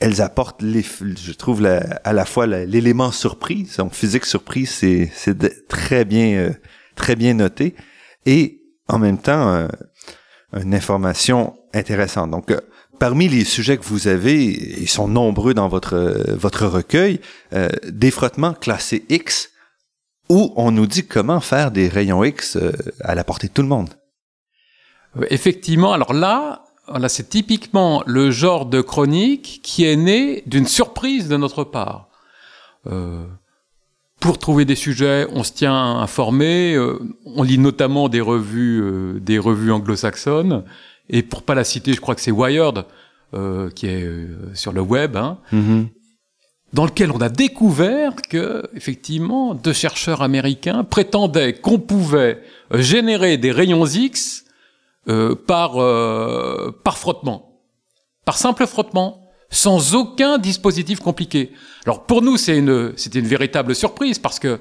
elles 0.00 0.20
apportent, 0.20 0.62
les, 0.62 0.82
je 0.82 1.32
trouve, 1.32 1.64
à 1.66 2.12
la 2.12 2.24
fois 2.24 2.46
l'élément 2.46 3.12
surprise. 3.12 3.80
En 3.80 3.88
physique 3.88 4.24
surprise, 4.24 4.70
c'est, 4.70 5.10
très 5.68 6.04
bien, 6.04 6.36
euh, 6.36 6.50
très 6.94 7.16
bien 7.16 7.34
noté, 7.34 7.74
et 8.26 8.60
en 8.88 8.98
même 8.98 9.18
temps, 9.18 9.48
euh, 9.48 9.68
une 10.52 10.74
information 10.74 11.56
intéressante. 11.74 12.30
Donc, 12.30 12.50
euh, 12.50 12.60
parmi 12.98 13.28
les 13.28 13.44
sujets 13.44 13.76
que 13.76 13.84
vous 13.84 14.08
avez, 14.08 14.44
ils 14.44 14.88
sont 14.88 15.08
nombreux 15.08 15.54
dans 15.54 15.68
votre 15.68 15.96
votre 16.34 16.66
recueil, 16.66 17.20
des 17.86 18.10
frottements 18.10 18.54
classés 18.54 19.04
X, 19.10 19.50
où 20.30 20.52
on 20.56 20.70
nous 20.70 20.86
dit 20.86 21.06
comment 21.06 21.40
faire 21.40 21.70
des 21.70 21.88
rayons 21.88 22.24
X 22.24 22.56
à 23.00 23.14
la 23.14 23.22
portée 23.22 23.48
de 23.48 23.52
tout 23.52 23.62
le 23.62 23.68
monde. 23.68 23.90
Effectivement, 25.30 25.92
alors 25.92 26.14
là, 26.14 26.65
voilà, 26.88 27.08
c'est 27.08 27.28
typiquement 27.28 28.02
le 28.06 28.30
genre 28.30 28.66
de 28.66 28.80
chronique 28.80 29.60
qui 29.62 29.84
est 29.84 29.96
né 29.96 30.42
d'une 30.46 30.66
surprise 30.66 31.28
de 31.28 31.36
notre 31.36 31.64
part. 31.64 32.08
Euh, 32.86 33.26
pour 34.20 34.38
trouver 34.38 34.64
des 34.64 34.76
sujets, 34.76 35.26
on 35.32 35.44
se 35.44 35.52
tient 35.52 35.98
informé, 35.98 36.74
euh, 36.74 36.98
on 37.24 37.42
lit 37.42 37.58
notamment 37.58 38.08
des 38.08 38.20
revues, 38.20 38.80
euh, 38.82 39.20
des 39.20 39.38
revues 39.38 39.72
anglo-saxonnes, 39.72 40.64
et 41.10 41.22
pour 41.22 41.42
pas 41.42 41.54
la 41.54 41.64
citer, 41.64 41.92
je 41.92 42.00
crois 42.00 42.14
que 42.14 42.20
c'est 42.20 42.30
Wired, 42.30 42.86
euh, 43.34 43.70
qui 43.70 43.86
est 43.86 44.08
sur 44.54 44.72
le 44.72 44.80
web, 44.80 45.16
hein, 45.16 45.38
mm-hmm. 45.52 45.86
dans 46.72 46.86
lequel 46.86 47.10
on 47.10 47.20
a 47.20 47.28
découvert 47.28 48.14
que, 48.22 48.68
effectivement, 48.74 49.54
deux 49.54 49.74
chercheurs 49.74 50.22
américains 50.22 50.82
prétendaient 50.82 51.52
qu'on 51.52 51.78
pouvait 51.78 52.42
générer 52.72 53.36
des 53.36 53.52
rayons 53.52 53.86
X 53.86 54.45
par, 55.46 55.80
euh, 55.80 56.78
par 56.84 56.98
frottement, 56.98 57.60
par 58.24 58.36
simple 58.36 58.66
frottement, 58.66 59.22
sans 59.50 59.94
aucun 59.94 60.38
dispositif 60.38 61.00
compliqué. 61.00 61.52
Alors 61.84 62.04
pour 62.04 62.22
nous, 62.22 62.36
c'est 62.36 62.58
une, 62.58 62.92
c'était 62.96 63.20
une 63.20 63.26
véritable 63.26 63.74
surprise 63.74 64.18
parce 64.18 64.38
que 64.38 64.58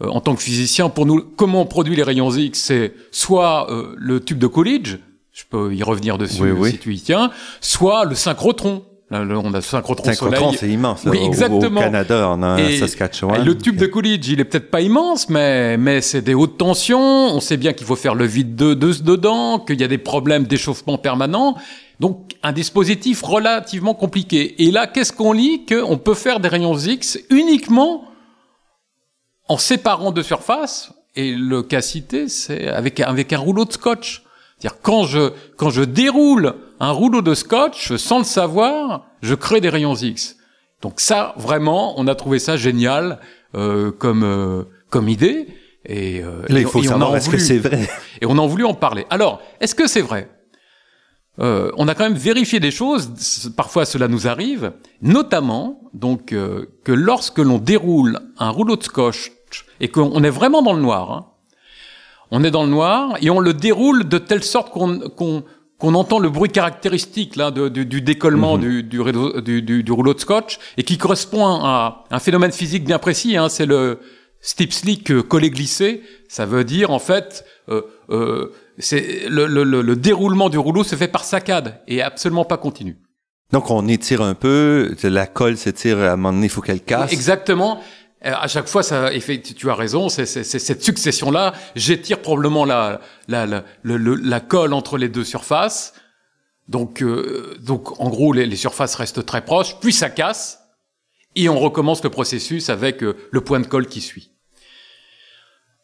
euh, 0.00 0.08
en 0.08 0.20
tant 0.20 0.34
que 0.36 0.42
physicien, 0.42 0.88
pour 0.88 1.06
nous, 1.06 1.20
comment 1.36 1.62
on 1.62 1.66
produit 1.66 1.96
les 1.96 2.04
rayons 2.04 2.30
X, 2.30 2.58
c'est 2.60 2.94
soit 3.10 3.66
le 3.96 4.20
tube 4.20 4.38
de 4.38 4.46
Coolidge, 4.46 4.98
je 5.32 5.44
peux 5.50 5.74
y 5.74 5.82
revenir 5.82 6.18
dessus 6.18 6.54
si 6.64 6.78
tu 6.78 6.94
y 6.94 7.00
tiens, 7.00 7.30
soit 7.60 8.04
le 8.04 8.14
synchrotron. 8.14 8.84
Là, 9.10 9.22
on 9.22 9.54
a 9.54 9.62
synchrotron 9.62 10.12
soleil. 10.12 10.56
c'est 10.58 10.68
immense. 10.68 11.02
Oui, 11.06 11.18
exactement. 11.24 11.80
Au, 11.80 11.82
Canada, 11.82 12.28
on 12.30 12.42
a 12.42 12.60
et, 12.60 12.78
Saskatchewan. 12.78 13.42
le 13.42 13.56
tube 13.56 13.76
de 13.76 13.86
Coolidge, 13.86 14.28
il 14.28 14.38
est 14.40 14.44
peut-être 14.44 14.70
pas 14.70 14.82
immense, 14.82 15.30
mais 15.30 15.78
mais 15.78 16.02
c'est 16.02 16.20
des 16.20 16.34
hautes 16.34 16.58
tensions. 16.58 16.98
On 17.34 17.40
sait 17.40 17.56
bien 17.56 17.72
qu'il 17.72 17.86
faut 17.86 17.96
faire 17.96 18.14
le 18.14 18.26
vide 18.26 18.54
de, 18.54 18.74
de 18.74 18.92
dedans, 19.02 19.60
qu'il 19.60 19.80
y 19.80 19.84
a 19.84 19.88
des 19.88 19.96
problèmes 19.96 20.44
d'échauffement 20.44 20.98
permanent. 20.98 21.56
Donc 22.00 22.32
un 22.42 22.52
dispositif 22.52 23.22
relativement 23.22 23.94
compliqué. 23.94 24.62
Et 24.62 24.70
là, 24.70 24.86
qu'est-ce 24.86 25.14
qu'on 25.14 25.32
lit 25.32 25.64
Qu'on 25.64 25.96
peut 25.96 26.14
faire 26.14 26.38
des 26.38 26.48
rayons 26.48 26.76
X 26.76 27.18
uniquement 27.30 28.04
en 29.48 29.56
séparant 29.56 30.12
deux 30.12 30.22
surfaces. 30.22 30.92
Et 31.16 31.34
le 31.34 31.62
cas 31.62 31.80
cité, 31.80 32.28
c'est 32.28 32.68
avec 32.68 33.00
avec 33.00 33.32
un 33.32 33.38
rouleau 33.38 33.64
de 33.64 33.72
scotch. 33.72 34.22
C'est-à-dire 34.58 34.80
quand 34.82 35.04
je 35.04 35.32
quand 35.56 35.70
je 35.70 35.82
déroule 35.82 36.54
un 36.80 36.90
rouleau 36.90 37.22
de 37.22 37.34
scotch, 37.34 37.94
sans 37.96 38.18
le 38.18 38.24
savoir, 38.24 39.06
je 39.22 39.34
crée 39.34 39.60
des 39.60 39.68
rayons 39.68 39.94
X. 39.94 40.36
Donc 40.82 41.00
ça, 41.00 41.34
vraiment, 41.36 41.94
on 41.98 42.06
a 42.06 42.14
trouvé 42.14 42.38
ça 42.38 42.56
génial 42.56 43.18
euh, 43.54 43.90
comme 43.90 44.22
euh, 44.24 44.64
comme 44.90 45.08
idée. 45.08 45.48
Et, 45.86 46.22
euh, 46.22 46.42
Là, 46.48 46.60
il 46.60 46.66
faut 46.66 46.82
savoir 46.82 47.16
est-ce 47.16 47.30
que 47.30 47.38
c'est 47.38 47.58
vrai. 47.58 47.88
Et 48.20 48.26
on 48.26 48.36
a 48.38 48.46
voulu 48.46 48.64
en 48.64 48.74
parler. 48.74 49.06
Alors, 49.10 49.40
est-ce 49.60 49.74
que 49.74 49.86
c'est 49.86 50.02
vrai? 50.02 50.28
Euh, 51.40 51.70
On 51.76 51.88
a 51.88 51.94
quand 51.94 52.04
même 52.04 52.14
vérifié 52.18 52.60
des 52.60 52.70
choses. 52.70 53.50
Parfois, 53.56 53.84
cela 53.84 54.08
nous 54.08 54.26
arrive, 54.26 54.72
notamment 55.02 55.80
donc 55.94 56.32
euh, 56.32 56.66
que 56.84 56.92
lorsque 56.92 57.38
l'on 57.38 57.58
déroule 57.58 58.18
un 58.38 58.50
rouleau 58.50 58.76
de 58.76 58.82
scotch 58.82 59.32
et 59.80 59.88
qu'on 59.88 60.22
est 60.24 60.30
vraiment 60.30 60.62
dans 60.62 60.72
le 60.72 60.82
noir. 60.82 61.12
Hein, 61.12 61.26
on 62.30 62.44
est 62.44 62.50
dans 62.50 62.64
le 62.64 62.70
noir 62.70 63.16
et 63.20 63.30
on 63.30 63.40
le 63.40 63.54
déroule 63.54 64.08
de 64.08 64.18
telle 64.18 64.42
sorte 64.42 64.70
qu'on 64.70 65.44
qu'on 65.78 65.94
entend 65.94 66.18
le 66.18 66.28
bruit 66.28 66.50
caractéristique 66.50 67.36
là 67.36 67.50
de, 67.52 67.68
du, 67.68 68.02
décollement 68.02 68.56
mhm. 68.56 68.82
du, 68.82 68.82
du, 69.62 69.82
du, 69.82 69.92
rouleau 69.92 70.12
de 70.12 70.18
scotch 70.18 70.58
et 70.76 70.82
qui 70.82 70.98
correspond 70.98 71.46
à 71.46 72.04
un 72.10 72.18
phénomène 72.18 72.50
physique 72.50 72.84
bien 72.84 72.98
précis. 72.98 73.36
Hein, 73.36 73.48
c'est 73.48 73.64
le 73.66 74.00
stip 74.40 74.72
slick 74.72 75.10
euh, 75.10 75.22
collé 75.22 75.50
glissé. 75.50 76.02
Ça 76.28 76.46
veut 76.46 76.64
dire 76.64 76.90
en 76.90 76.98
fait 76.98 77.44
euh, 77.68 77.82
euh, 78.10 78.52
c'est 78.78 79.28
le, 79.28 79.46
le, 79.46 79.62
le, 79.64 79.96
déroulement 79.96 80.48
du 80.48 80.58
rouleau 80.58 80.84
se 80.84 80.96
fait 80.96 81.08
par 81.08 81.24
saccade 81.24 81.80
et 81.86 82.02
absolument 82.02 82.44
pas 82.44 82.56
continu. 82.56 82.98
Donc 83.52 83.70
on 83.70 83.88
étire 83.88 84.20
un 84.20 84.34
peu, 84.34 84.94
la 85.02 85.26
colle 85.26 85.56
s'étire 85.56 85.98
à 85.98 86.12
un 86.12 86.16
moment 86.16 86.32
donné, 86.32 86.46
il 86.46 86.50
faut 86.50 86.60
qu'elle 86.60 86.82
casse. 86.82 87.12
Exactement. 87.12 87.80
Euh, 88.24 88.32
à 88.34 88.48
chaque 88.48 88.66
fois, 88.66 88.82
ça, 88.82 89.10
tu 89.56 89.70
as 89.70 89.74
raison, 89.74 90.08
c'est 90.08 90.26
cette 90.26 90.82
succession-là. 90.82 91.52
J'étire 91.76 92.20
probablement 92.20 92.64
la, 92.64 93.00
la, 93.28 93.46
la, 93.46 93.64
la, 93.84 94.40
colle 94.40 94.72
entre 94.72 94.98
les 94.98 95.08
deux 95.08 95.24
surfaces. 95.24 95.94
Donc, 96.68 97.02
euh, 97.02 97.56
donc 97.60 98.00
en 98.00 98.08
gros, 98.08 98.32
les, 98.32 98.56
surfaces 98.56 98.96
restent 98.96 99.24
très 99.24 99.44
proches, 99.44 99.78
puis 99.80 99.92
ça 99.92 100.10
casse, 100.10 100.60
et 101.36 101.48
on 101.48 101.58
recommence 101.58 102.02
le 102.02 102.10
processus 102.10 102.68
avec 102.70 103.02
euh, 103.02 103.16
le 103.30 103.40
point 103.40 103.60
de 103.60 103.66
colle 103.66 103.86
qui 103.86 104.00
suit. 104.00 104.32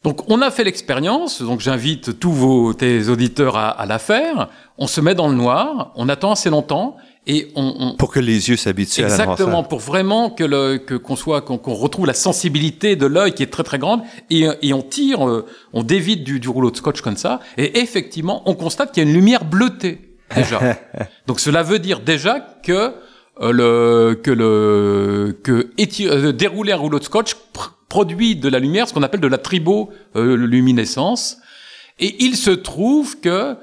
Donc, 0.03 0.29
on 0.29 0.43
a 0.43 0.50
fait 0.50 0.64
l'expérience. 0.64 1.41
Donc, 1.41 1.61
j'invite 1.61 2.19
tous 2.19 2.33
vos 2.33 2.75
tes 2.75 3.09
auditeurs 3.09 3.57
à, 3.57 3.71
à 3.71 3.87
la 3.87 3.99
faire. 3.99 4.50
On 4.76 4.87
se 4.87 5.00
met 5.00 5.14
dans 5.14 5.29
le 5.29 5.35
noir, 5.35 5.93
on 5.95 6.11
attend 6.11 6.33
assez 6.33 6.50
longtemps, 6.50 6.99
et 7.26 7.50
on, 7.54 7.75
on, 7.78 7.97
pour 7.97 8.11
que 8.11 8.21
les 8.21 8.50
yeux 8.50 8.57
s'habituent 8.57 9.04
à 9.04 9.09
la 9.09 9.14
Exactement, 9.14 9.62
pour 9.62 9.81
vraiment 9.81 10.31
que 10.31 10.45
le 10.45 10.78
que 10.78 10.95
qu'on 10.95 11.16
soit 11.16 11.40
qu'on 11.40 11.75
retrouve 11.75 12.07
la 12.07 12.14
sensibilité 12.14 12.97
de 12.97 13.07
l'œil 13.07 13.33
qui 13.33 13.43
est 13.43 13.50
très 13.50 13.62
très 13.62 13.78
grande 13.78 14.02
et, 14.31 14.47
et 14.62 14.75
on 14.75 14.83
tire, 14.83 15.26
euh, 15.26 15.47
on 15.73 15.83
dévide 15.83 16.23
du, 16.23 16.38
du 16.38 16.49
rouleau 16.49 16.71
de 16.71 16.76
scotch 16.76 17.00
comme 17.00 17.16
ça 17.16 17.40
et 17.57 17.81
effectivement 17.81 18.43
on 18.47 18.54
constate 18.54 18.93
qu'il 18.93 19.02
y 19.02 19.07
a 19.07 19.09
une 19.09 19.16
lumière 19.16 19.45
bleutée 19.45 20.16
déjà. 20.35 20.61
Donc 21.26 21.40
cela 21.40 21.62
veut 21.62 21.78
dire 21.78 22.00
déjà 22.00 22.40
que 22.62 22.93
euh, 23.40 23.52
le 23.52 24.21
que 24.23 24.31
le 24.31 25.38
que 25.43 25.71
euh, 26.02 26.33
dérouler 26.33 26.73
un 26.73 26.76
rouleau 26.76 26.99
de 26.99 27.04
scotch 27.04 27.37
produit 27.88 28.37
de 28.37 28.49
la 28.49 28.59
lumière, 28.59 28.88
ce 28.88 28.95
qu'on 28.95 29.02
appelle 29.02 29.21
de 29.21 29.28
la 29.28 29.38
triboluminescence. 29.38 31.38
Et 31.99 32.25
il 32.25 32.37
se 32.37 32.50
trouve 32.50 33.21
que 33.21 33.57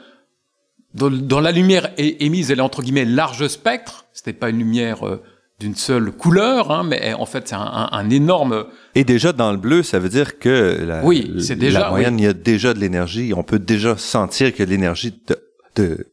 dans, 0.94 1.40
la 1.40 1.52
lumière 1.52 1.90
émise, 1.98 2.52
elle 2.52 2.60
est 2.60 2.64
entre 2.64 2.82
guillemets 2.82 3.06
large 3.06 3.48
spectre. 3.48 4.06
C'était 4.14 4.34
pas 4.34 4.50
une 4.50 4.58
lumière 4.58 5.08
euh, 5.08 5.22
d'une 5.60 5.76
seule 5.76 6.12
couleur, 6.12 6.72
hein, 6.72 6.84
mais 6.84 7.14
en 7.14 7.26
fait 7.26 7.48
c'est 7.48 7.56
un, 7.56 8.10
énorme. 8.10 8.66
Et 8.96 9.04
déjà 9.04 9.32
dans 9.32 9.52
le 9.52 9.58
bleu, 9.58 9.84
ça 9.84 10.00
veut 10.00 10.10
dire 10.10 10.40
que 10.40 10.84
la, 10.86 11.04
oui, 11.06 11.32
c'est 11.40 11.56
déjà 11.56 11.80
la 11.80 11.90
moyenne, 11.90 12.20
il 12.20 12.26
y 12.26 12.28
a 12.28 12.34
déjà 12.34 12.74
de 12.74 12.80
l'énergie. 12.80 13.34
On 13.36 13.44
peut 13.44 13.60
déjà 13.60 13.96
sentir 13.96 14.52
y 14.58 14.62
a 14.62 14.66
de 14.66 14.72
l'énergie 14.72 15.14
de, 15.28 15.38
de, 15.76 16.08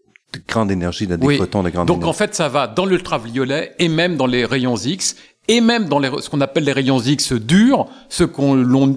grande 0.47 0.70
énergie, 0.70 1.06
de, 1.06 1.16
des 1.16 1.38
photons 1.38 1.62
de 1.62 1.70
grande 1.70 1.88
Donc 1.88 2.04
en 2.04 2.12
fait, 2.12 2.35
ça 2.35 2.49
va 2.49 2.68
dans 2.68 2.87
l'ultraviolet 2.87 3.75
et 3.78 3.88
même 3.88 4.16
dans 4.16 4.26
les 4.26 4.44
rayons 4.44 4.76
X 4.76 5.16
et 5.49 5.62
même 5.62 5.87
dans 5.87 5.99
les, 5.99 6.11
ce 6.20 6.28
qu'on 6.28 6.42
appelle 6.42 6.64
les 6.64 6.73
rayons 6.73 7.00
X 7.00 7.32
durs, 7.32 7.87
ceux 8.11 8.30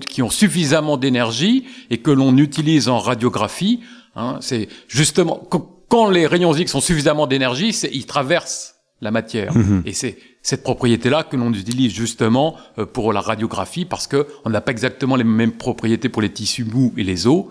qui 0.10 0.22
ont 0.22 0.30
suffisamment 0.30 0.98
d'énergie 0.98 1.66
et 1.90 2.00
que 2.00 2.12
l'on 2.12 2.38
utilise 2.38 2.90
en 2.90 3.00
radiographie 3.00 3.80
Hein, 4.16 4.38
c'est 4.42 4.68
justement 4.88 5.48
quand 5.92 6.10
les 6.10 6.26
rayons 6.26 6.56
X 6.56 6.74
ont 6.74 6.82
suffisamment 6.82 7.28
d'énergie, 7.28 7.70
ils 7.92 8.06
traversent 8.06 8.76
la 9.02 9.12
matière. 9.12 9.56
Mhm. 9.56 9.84
Et 9.86 9.94
c'est 9.94 10.18
cette 10.42 10.64
propriété-là 10.64 11.24
que 11.24 11.36
l'on 11.36 11.52
utilise 11.54 11.94
justement 11.94 12.56
euh, 12.78 12.86
pour 12.86 13.14
la 13.14 13.20
radiographie 13.20 13.86
parce 13.86 14.08
que 14.08 14.28
on 14.46 14.50
n'a 14.50 14.62
pas 14.62 14.72
exactement 14.72 15.16
les 15.16 15.24
mêmes 15.24 15.52
propriétés 15.52 16.10
pour 16.10 16.22
les 16.22 16.32
tissus 16.32 16.64
mous 16.64 16.94
et 16.98 17.04
les 17.04 17.28
os. 17.28 17.46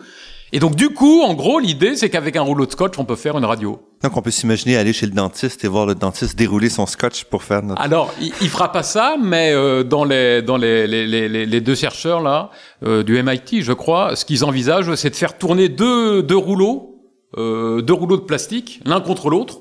Et 0.53 0.59
donc 0.59 0.75
du 0.75 0.91
coup, 0.91 1.23
en 1.23 1.35
gros, 1.35 1.59
l'idée 1.61 1.95
c'est 1.97 2.11
qu'avec 2.11 2.37
un 2.37 2.43
rouleau 2.43 2.67
de 2.67 2.73
scotch, 2.73 2.99
on 2.99 3.05
peut 3.05 3.17
faire 3.17 3.39
une 3.39 3.45
radio. 3.45 3.81
Donc 4.03 4.17
on 4.17 4.23
peut 4.23 4.31
s'imaginer 4.31 4.77
aller 4.77 4.93
chez 4.93 5.07
le 5.07 5.13
dentiste 5.13 5.65
et 5.65 5.69
voir 5.69 5.87
le 5.87 5.95
dentiste 5.95 6.37
dérouler 6.37 6.71
son 6.71 6.87
scotch 6.87 7.25
pour 7.25 7.43
faire 7.45 7.63
notre... 7.63 7.81
Alors, 7.81 8.13
il, 8.21 8.33
il 8.41 8.49
fera 8.49 8.73
pas 8.73 8.83
ça, 8.83 9.17
mais 9.21 9.53
euh, 9.53 9.85
dans 9.85 10.05
les 10.05 10.43
dans 10.43 10.57
les, 10.57 10.87
les, 10.87 11.07
les, 11.07 11.47
les, 11.47 11.61
deux 11.61 11.75
chercheurs 11.75 12.21
là 12.21 12.51
euh, 12.83 13.03
du 13.03 13.23
MIT, 13.23 13.63
je 13.63 13.73
crois, 13.73 14.17
ce 14.17 14.25
qu'ils 14.25 14.45
envisagent, 14.45 14.95
c'est 14.95 15.11
de 15.11 15.17
faire 15.17 15.39
tourner 15.39 15.69
deux 15.69 16.23
deux 16.23 16.37
rouleaux, 16.37 16.97
euh, 17.37 17.81
deux 17.83 17.95
rouleaux 17.95 18.17
de 18.17 18.23
plastique, 18.23 18.81
l'un 18.85 19.01
contre 19.01 19.31
l'autre, 19.31 19.61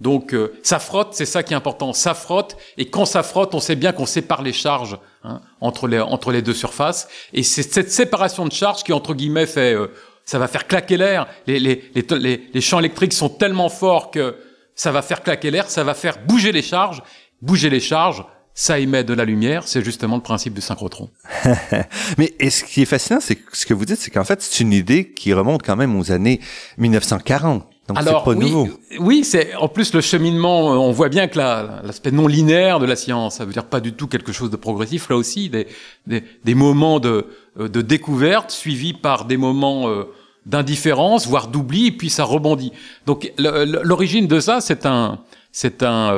Donc 0.00 0.34
euh, 0.34 0.52
ça 0.62 0.78
frotte, 0.78 1.10
c'est 1.12 1.26
ça 1.26 1.42
qui 1.42 1.52
est 1.52 1.56
important. 1.56 1.92
Ça 1.92 2.14
frotte, 2.14 2.56
et 2.76 2.86
quand 2.86 3.04
ça 3.04 3.22
frotte, 3.22 3.54
on 3.54 3.60
sait 3.60 3.76
bien 3.76 3.92
qu'on 3.92 4.06
sépare 4.06 4.42
les 4.42 4.52
charges 4.52 4.98
hein, 5.24 5.40
entre 5.60 5.86
les 5.86 6.00
entre 6.00 6.32
les 6.32 6.42
deux 6.42 6.54
surfaces. 6.54 7.08
Et 7.32 7.42
c'est 7.42 7.62
cette 7.62 7.90
séparation 7.90 8.44
de 8.46 8.52
charges 8.52 8.82
qui 8.82 8.92
entre 8.92 9.14
guillemets 9.14 9.46
fait, 9.46 9.74
euh, 9.74 9.88
ça 10.24 10.38
va 10.38 10.48
faire 10.48 10.66
claquer 10.66 10.96
l'air. 10.96 11.26
Les, 11.46 11.58
les, 11.58 11.92
les, 11.94 12.50
les, 12.52 12.60
champs 12.60 12.78
électriques 12.78 13.12
sont 13.12 13.28
tellement 13.28 13.68
forts 13.68 14.10
que 14.10 14.36
ça 14.74 14.92
va 14.92 15.02
faire 15.02 15.22
claquer 15.22 15.50
l'air, 15.50 15.70
ça 15.70 15.84
va 15.84 15.94
faire 15.94 16.18
bouger 16.26 16.52
les 16.52 16.62
charges, 16.62 17.02
bouger 17.40 17.70
les 17.70 17.80
charges. 17.80 18.24
Ça 18.54 18.78
émet 18.78 19.02
de 19.02 19.14
la 19.14 19.24
lumière, 19.24 19.66
c'est 19.66 19.82
justement 19.82 20.16
le 20.16 20.22
principe 20.22 20.52
du 20.52 20.60
synchrotron. 20.60 21.08
Mais 22.18 22.34
et 22.38 22.50
ce 22.50 22.64
qui 22.64 22.82
est 22.82 22.86
fascinant, 22.86 23.20
c'est 23.20 23.38
ce 23.50 23.64
que 23.64 23.72
vous 23.72 23.86
dites, 23.86 23.96
c'est 23.96 24.10
qu'en 24.10 24.24
fait, 24.24 24.42
c'est 24.42 24.60
une 24.60 24.74
idée 24.74 25.10
qui 25.10 25.32
remonte 25.32 25.62
quand 25.62 25.76
même 25.76 25.98
aux 25.98 26.12
années 26.12 26.38
1940. 26.76 27.66
Donc 27.88 27.98
Alors, 27.98 28.22
pas 28.22 28.30
oui, 28.30 28.50
nouveau. 28.50 28.68
Oui, 29.00 29.24
c'est 29.24 29.54
en 29.56 29.68
plus 29.68 29.92
le 29.92 30.00
cheminement. 30.00 30.72
Euh, 30.72 30.76
on 30.76 30.92
voit 30.92 31.08
bien 31.08 31.26
que 31.26 31.36
l'aspect 31.36 32.12
non 32.12 32.28
linéaire 32.28 32.78
de 32.78 32.86
la 32.86 32.94
science, 32.94 33.36
ça 33.36 33.44
veut 33.44 33.52
dire 33.52 33.64
pas 33.64 33.80
du 33.80 33.92
tout 33.92 34.06
quelque 34.06 34.32
chose 34.32 34.50
de 34.50 34.56
progressif. 34.56 35.08
Là 35.08 35.16
aussi, 35.16 35.48
des, 35.48 35.66
des, 36.06 36.22
des 36.44 36.54
moments 36.54 37.00
de, 37.00 37.26
euh, 37.58 37.68
de 37.68 37.82
découverte 37.82 38.52
suivis 38.52 38.92
par 38.92 39.24
des 39.24 39.36
moments 39.36 39.88
euh, 39.88 40.04
d'indifférence, 40.46 41.26
voire 41.26 41.48
d'oubli, 41.48 41.88
et 41.88 41.92
puis 41.92 42.08
ça 42.08 42.24
rebondit. 42.24 42.72
Donc 43.06 43.32
l'origine 43.38 44.26
de 44.28 44.40
ça, 44.40 44.60
c'est 44.60 44.86
un 44.86 45.20
c'est 45.54 45.82
un, 45.82 46.16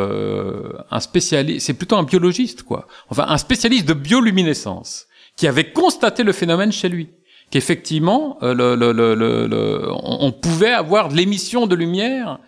un 0.93 1.01
spécialiste, 1.01 1.67
c'est 1.67 1.75
plutôt 1.75 1.97
un 1.97 2.05
biologiste, 2.05 2.63
quoi. 2.63 2.87
Enfin, 3.11 3.27
un 3.29 3.37
spécialiste 3.37 3.85
de 3.85 3.93
bioluminescence 3.93 5.09
qui 5.37 5.49
avait 5.49 5.73
constaté 5.73 6.23
le 6.23 6.33
phénomène 6.33 6.71
chez 6.71 6.89
lui 6.89 7.09
qu'effectivement, 7.55 8.37
euh, 8.43 8.53
le, 8.53 8.75
le, 8.75 9.15
le, 9.15 9.89
on 10.03 10.33
pouvait 10.33 10.73
avoir 10.73 11.09
l'émission 11.09 11.69
de 11.69 11.77
lumière 11.77 12.41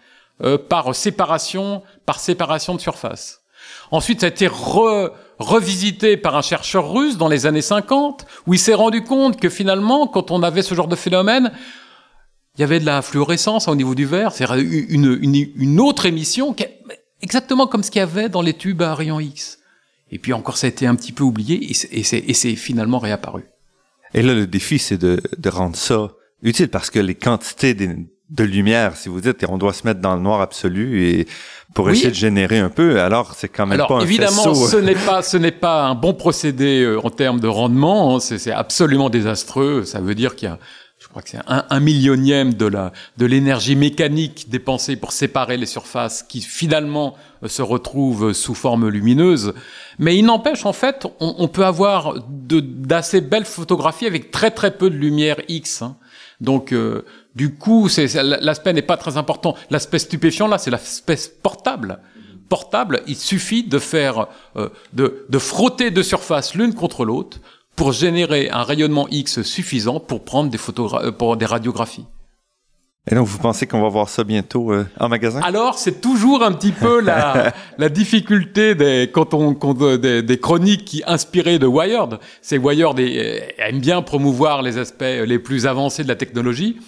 euh, 0.43 0.59
par 0.59 0.97
séparation, 0.97 1.85
par 2.07 2.19
séparation 2.19 2.75
de 2.75 2.81
surface. 2.81 3.39
Ensuite, 3.93 4.23
ça 4.23 4.27
a 4.27 4.31
été 4.31 4.49
revisité 5.39 6.17
par 6.17 6.35
un 6.35 6.43
chercheur 6.43 6.93
russe 6.93 7.19
dans 7.19 7.29
les 7.29 7.47
années 7.47 7.63
50, 7.63 8.27
où 8.49 8.55
il 8.55 8.59
s'est 8.59 8.75
rendu 8.75 9.05
compte 9.05 9.39
que 9.39 9.49
finalement, 9.49 10.09
quand 10.09 10.33
on 10.33 10.43
avait 10.43 10.63
ce 10.63 10.75
genre 10.75 10.89
de 10.89 10.97
phénomène, 10.97 11.53
il 12.57 12.63
y 12.63 12.65
avait 12.65 12.81
de 12.81 12.87
la 12.87 13.01
fluorescence 13.01 13.69
au 13.69 13.77
niveau 13.77 13.95
du 13.95 14.07
verre, 14.07 14.33
c'est 14.33 14.45
une, 14.45 15.17
une, 15.23 15.37
une, 15.55 15.79
autre 15.79 16.07
émission, 16.07 16.57
exactement 17.23 17.69
comme 17.69 17.85
ce 17.85 17.93
qu'il 17.93 18.01
y 18.01 18.03
avait 18.03 18.29
dans 18.29 18.43
les 18.43 18.55
tubes 18.55 18.83
à 18.83 18.93
rayons 18.93 19.21
X. 19.21 19.61
Et 20.11 20.19
puis 20.19 20.33
encore, 20.33 20.57
ça 20.57 20.67
a 20.67 20.71
été 20.71 20.85
un 20.85 20.97
petit 20.97 21.13
peu 21.13 21.23
oublié, 21.23 21.71
et 21.93 22.03
c'est 22.03 22.57
finalement 22.57 22.99
réapparu. 22.99 23.45
Et 24.17 24.23
là, 24.23 24.35
le 24.35 24.47
défi, 24.47 24.79
c'est 24.79 24.97
de, 24.97 25.21
de, 25.37 25.49
rendre 25.51 25.77
ça 25.77 26.09
utile 26.43 26.69
parce 26.69 26.89
que 26.89 26.99
les 26.99 27.15
quantités 27.15 27.75
de, 27.75 28.45
lumière, 28.45 28.97
si 28.97 29.11
vous 29.11 29.21
dites, 29.21 29.45
on 29.47 29.59
doit 29.59 29.75
se 29.75 29.87
mettre 29.87 30.01
dans 30.01 30.17
le 30.17 30.23
noir 30.23 30.41
absolu 30.41 31.05
et 31.05 31.29
pour 31.75 31.91
essayer 31.91 32.09
de 32.09 32.15
générer 32.15 32.59
un 32.59 32.71
peu, 32.71 33.01
alors 33.01 33.35
c'est 33.35 33.49
quand 33.49 33.67
même 33.67 33.79
pas 33.87 33.97
un 33.97 34.01
évidemment, 34.01 34.55
ce 34.55 34.79
n'est 34.79 34.95
pas 34.95 35.21
ce 35.21 35.37
n'est 35.37 35.51
pas 35.51 35.85
un 35.85 35.95
bon 35.95 36.15
procédé 36.15 36.83
euh, 36.83 36.99
en 37.05 37.11
termes 37.11 37.41
de 37.41 37.49
rendement. 37.49 38.17
Hein. 38.17 38.21
c'est 38.21 38.51
absolument 38.51 39.11
désastreux. 39.11 39.85
Ça 39.85 40.01
veut 40.01 40.15
dire 40.15 40.35
qu'il 40.35 40.49
y 40.49 40.51
a 40.51 40.59
crois 41.17 41.23
que 41.23 41.31
c'est 41.31 41.71
un, 41.71 41.81
millionième 41.81 42.53
de 42.53 42.67
la 42.67 42.93
de 43.17 43.25
l'énergie 43.25 43.75
mécanique 43.75 44.51
dépensée 44.51 44.97
pour 44.97 45.13
séparer 45.13 45.57
les 45.57 45.65
surfaces 45.65 46.23
qui 46.23 46.43
finalement 46.43 47.15
euh, 47.43 47.49
se 47.49 47.63
retrouvent 47.63 48.35
sous 48.35 48.55
forme 48.55 48.89
lumineuse. 48.89 49.55
Mais 49.99 50.17
il 50.19 50.27
n'empêche, 50.27 50.67
en 50.67 50.75
fait, 50.75 51.07
on, 51.21 51.49
peut 51.49 51.65
avoir 51.65 52.15
d'assez 52.29 53.23
belles 53.23 53.47
photographies 53.47 54.07
avec 54.07 54.31
très 54.31 54.51
très 54.51 54.77
peu 54.77 54.91
de 54.91 54.97
lumière 54.97 55.37
X. 55.49 55.81
Hein. 55.81 55.97
Donc, 56.43 56.73
euh, 56.73 57.03
du 57.35 57.55
coup, 57.55 57.89
l'aspect 58.23 58.75
n'est 58.75 58.83
pas 58.83 58.99
très 58.99 59.17
important. 59.17 59.55
L'aspect 59.71 59.99
stupéfiant, 59.99 60.49
là, 60.49 60.59
c'est 60.59 60.71
l'aspect 60.71 61.17
portable. 61.43 62.01
Portable, 62.51 63.01
il 63.07 63.17
suffit 63.17 63.63
de 63.65 63.79
faire, 63.79 64.27
euh, 64.57 64.69
de, 64.93 65.25
de 65.31 65.39
frotter 65.39 65.91
deux 65.91 66.03
surfaces 66.03 66.55
l'une 66.55 66.75
contre 66.75 67.07
l'autre 67.07 67.39
pour 67.77 67.93
générer 67.93 68.49
un 68.51 68.63
rayonnement 68.63 69.07
X 69.11 69.43
suffisant 69.43 70.01
pour 70.01 70.25
prendre 70.25 70.51
des, 70.51 70.59
euh, 70.79 71.13
pour 71.13 71.37
des 71.37 71.47
radiographies. 71.47 72.07
Et 73.09 73.15
donc, 73.15 73.29
vous 73.29 73.39
pensez 73.39 73.69
qu'on 73.69 73.83
va 73.83 73.89
voir 73.89 74.09
ça 74.09 74.25
bientôt 74.25 74.73
euh, 74.73 74.85
en 74.99 75.09
magasin? 75.09 75.41
Alors, 75.43 75.79
c'est 75.79 76.01
toujours 76.01 76.43
un 76.43 76.51
petit 76.51 76.73
peu 76.73 77.01
la, 77.01 77.55
la 77.79 77.89
difficulté 77.89 78.75
des, 78.75 79.11
quand 79.13 79.33
on, 79.33 79.55
quand, 79.55 79.75
des, 79.97 80.23
des, 80.23 80.41
chroniques 80.41 80.85
qui 80.85 81.05
inspiraient 81.07 81.61
de 81.61 81.67
Wired. 81.67 82.19
C'est 82.43 82.59
Wired 82.59 82.99
et, 82.99 83.43
aime 83.59 83.79
bien 83.79 84.03
promouvoir 84.03 84.63
les 84.63 84.79
aspects 84.79 85.05
les 85.05 85.39
plus 85.39 85.67
avancés 85.67 86.03
de 86.03 86.09
la 86.09 86.17
technologie. 86.17 86.79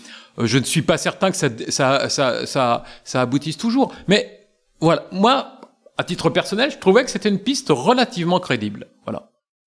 Euh, 0.41 0.47
je 0.47 0.59
ne 0.59 0.65
suis 0.65 0.83
pas 0.83 0.99
certain 0.99 1.31
que 1.31 1.37
ça, 1.37 1.51
ça, 1.69 2.09
ça, 2.09 2.47
ça, 2.47 2.83
ça 3.05 3.21
aboutisse 3.21 3.57
toujours. 3.57 3.95
Mais 4.09 4.49
voilà, 4.81 5.05
moi, 5.13 5.61
à 5.99 6.03
titre 6.03 6.31
personnel, 6.31 6.73
je 6.73 6.79
trouvais 6.79 7.05
que 7.05 7.11
c'était 7.11 7.29
une 7.29 7.39
piste 7.41 7.69
relativement 7.71 8.41
crédible. 8.41 8.89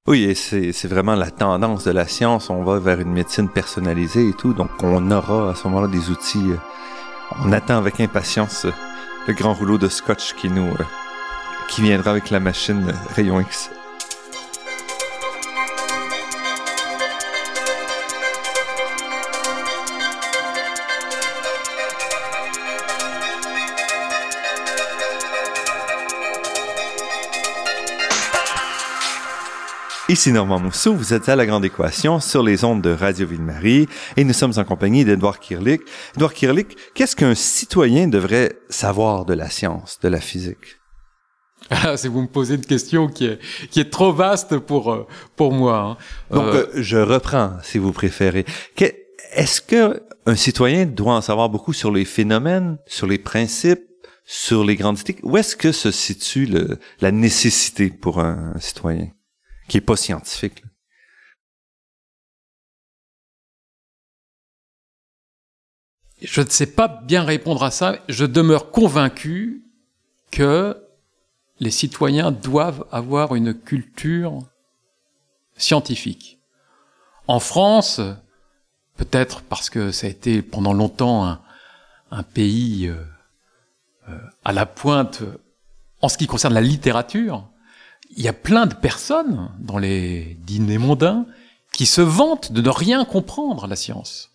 Oui, 0.08 0.24
et 0.24 0.34
c'est 0.34 0.88
vraiment 0.88 1.14
la 1.14 1.30
tendance 1.30 1.84
de 1.84 1.92
la 1.92 2.08
science. 2.08 2.50
On 2.50 2.64
va 2.64 2.80
vers 2.80 3.00
une 3.00 3.12
médecine 3.12 3.48
personnalisée 3.48 4.30
et 4.30 4.34
tout. 4.34 4.52
Donc, 4.54 4.72
on 4.82 5.12
aura 5.12 5.52
à 5.52 5.56
ce 5.56 5.68
moment-là 5.68 5.88
des 5.88 6.10
outils. 6.10 6.52
Euh, 6.52 6.58
on 7.46 7.52
attend 7.52 7.78
avec 7.78 8.00
impatience 8.00 8.66
euh, 8.66 8.72
le 9.28 9.36
grand 9.36 9.54
rouleau 9.54 9.78
de 9.78 9.88
scotch 9.88 10.34
qui 10.34 10.50
nous, 10.50 10.66
euh, 10.66 10.84
qui 11.70 11.84
viendra 11.84 12.12
avec 12.12 12.32
la 12.32 12.40
machine 12.40 12.92
Rayon 13.16 13.42
X. 13.42 13.70
Ici 30.12 30.34
Normand 30.34 30.60
Mousseau, 30.60 30.94
vous 30.94 31.14
êtes 31.14 31.30
à 31.30 31.38
La 31.38 31.46
Grande 31.46 31.64
Équation 31.64 32.20
sur 32.20 32.44
les 32.44 32.66
ondes 32.66 32.82
de 32.82 32.90
Radio 32.90 33.26
Ville-Marie 33.26 33.88
et 34.18 34.26
nous 34.26 34.34
sommes 34.34 34.52
en 34.58 34.66
compagnie 34.66 35.06
d'Edouard 35.06 35.40
Kirlik. 35.40 35.84
Edouard 36.18 36.34
Kirlik, 36.34 36.76
qu'est-ce 36.94 37.16
qu'un 37.16 37.34
citoyen 37.34 38.10
devrait 38.10 38.58
savoir 38.68 39.24
de 39.24 39.34
la 39.34 39.50
science, 39.50 40.00
de 40.02 40.10
la 40.10 40.20
physique? 40.20 40.58
Ah, 41.70 41.96
c'est 41.96 42.10
vous 42.10 42.24
me 42.24 42.28
posez 42.28 42.56
une 42.56 42.66
question 42.66 43.08
qui 43.08 43.24
est, 43.24 43.40
qui 43.70 43.80
est 43.80 43.90
trop 43.90 44.12
vaste 44.12 44.58
pour, 44.58 44.92
euh, 44.92 45.08
pour 45.38 45.54
moi. 45.54 45.78
Hein. 45.78 45.98
Donc, 46.30 46.44
euh, 46.44 46.68
euh, 46.76 46.82
je 46.82 46.98
reprends, 46.98 47.54
si 47.64 47.78
vous 47.78 47.94
préférez. 47.94 48.44
Est-ce 49.32 49.62
que 49.62 50.04
un 50.26 50.36
citoyen 50.36 50.88
doit 50.88 51.16
en 51.16 51.22
savoir 51.22 51.48
beaucoup 51.48 51.72
sur 51.72 51.90
les 51.90 52.04
phénomènes, 52.04 52.80
sur 52.86 53.08
les 53.08 53.18
principes, 53.18 53.88
sur 54.26 54.66
les 54.66 54.76
grandes 54.76 55.00
idées? 55.00 55.16
Où 55.24 55.38
est-ce 55.38 55.56
que 55.56 55.72
se 55.72 55.90
situe 55.90 56.48
le, 56.48 56.80
la 57.00 57.14
nécessité 57.14 57.90
pour 57.90 58.20
un 58.20 58.56
citoyen? 58.60 59.08
Qui 59.72 59.80
pas 59.80 59.96
scientifique. 59.96 60.64
Je 66.22 66.42
ne 66.42 66.50
sais 66.50 66.68
pas 66.68 66.90
bien 66.90 67.24
répondre 67.24 67.64
à 67.64 67.72
ça. 67.72 67.98
Je 68.10 68.26
demeure 68.26 68.72
convaincu 68.72 69.64
que 70.30 70.78
les 71.62 71.72
citoyens 71.72 72.32
doivent 72.32 72.86
avoir 72.92 73.34
une 73.34 73.54
culture 73.54 74.40
scientifique. 75.56 76.40
En 77.28 77.40
France, 77.40 78.02
peut-être 78.98 79.42
parce 79.42 79.70
que 79.70 79.94
ça 79.94 80.08
a 80.08 80.10
été 80.10 80.42
pendant 80.42 80.74
longtemps 80.74 81.40
un, 82.12 82.24
pays 82.24 82.88
euh, 82.88 82.96
euh, 84.10 84.20
à 84.44 84.52
la 84.52 84.66
pointe 84.66 85.24
en 86.02 86.10
ce 86.10 86.18
qui 86.18 86.28
concerne 86.28 86.54
la 86.54 86.62
littérature, 86.62 87.48
il 88.16 88.24
y 88.24 88.28
a 88.28 88.34
plein 88.34 88.66
de 88.66 88.74
personnes 88.74 89.50
dans 89.60 89.78
les 89.78 90.38
dîners 90.46 90.78
mondains 90.78 91.26
qui 91.74 91.86
se 91.86 92.02
vantent 92.02 92.52
de 92.52 92.62
ne 92.62 92.70
rien 92.70 93.06
comprendre 93.06 93.66
à 93.66 93.68
la 93.68 93.76
science. 93.76 94.32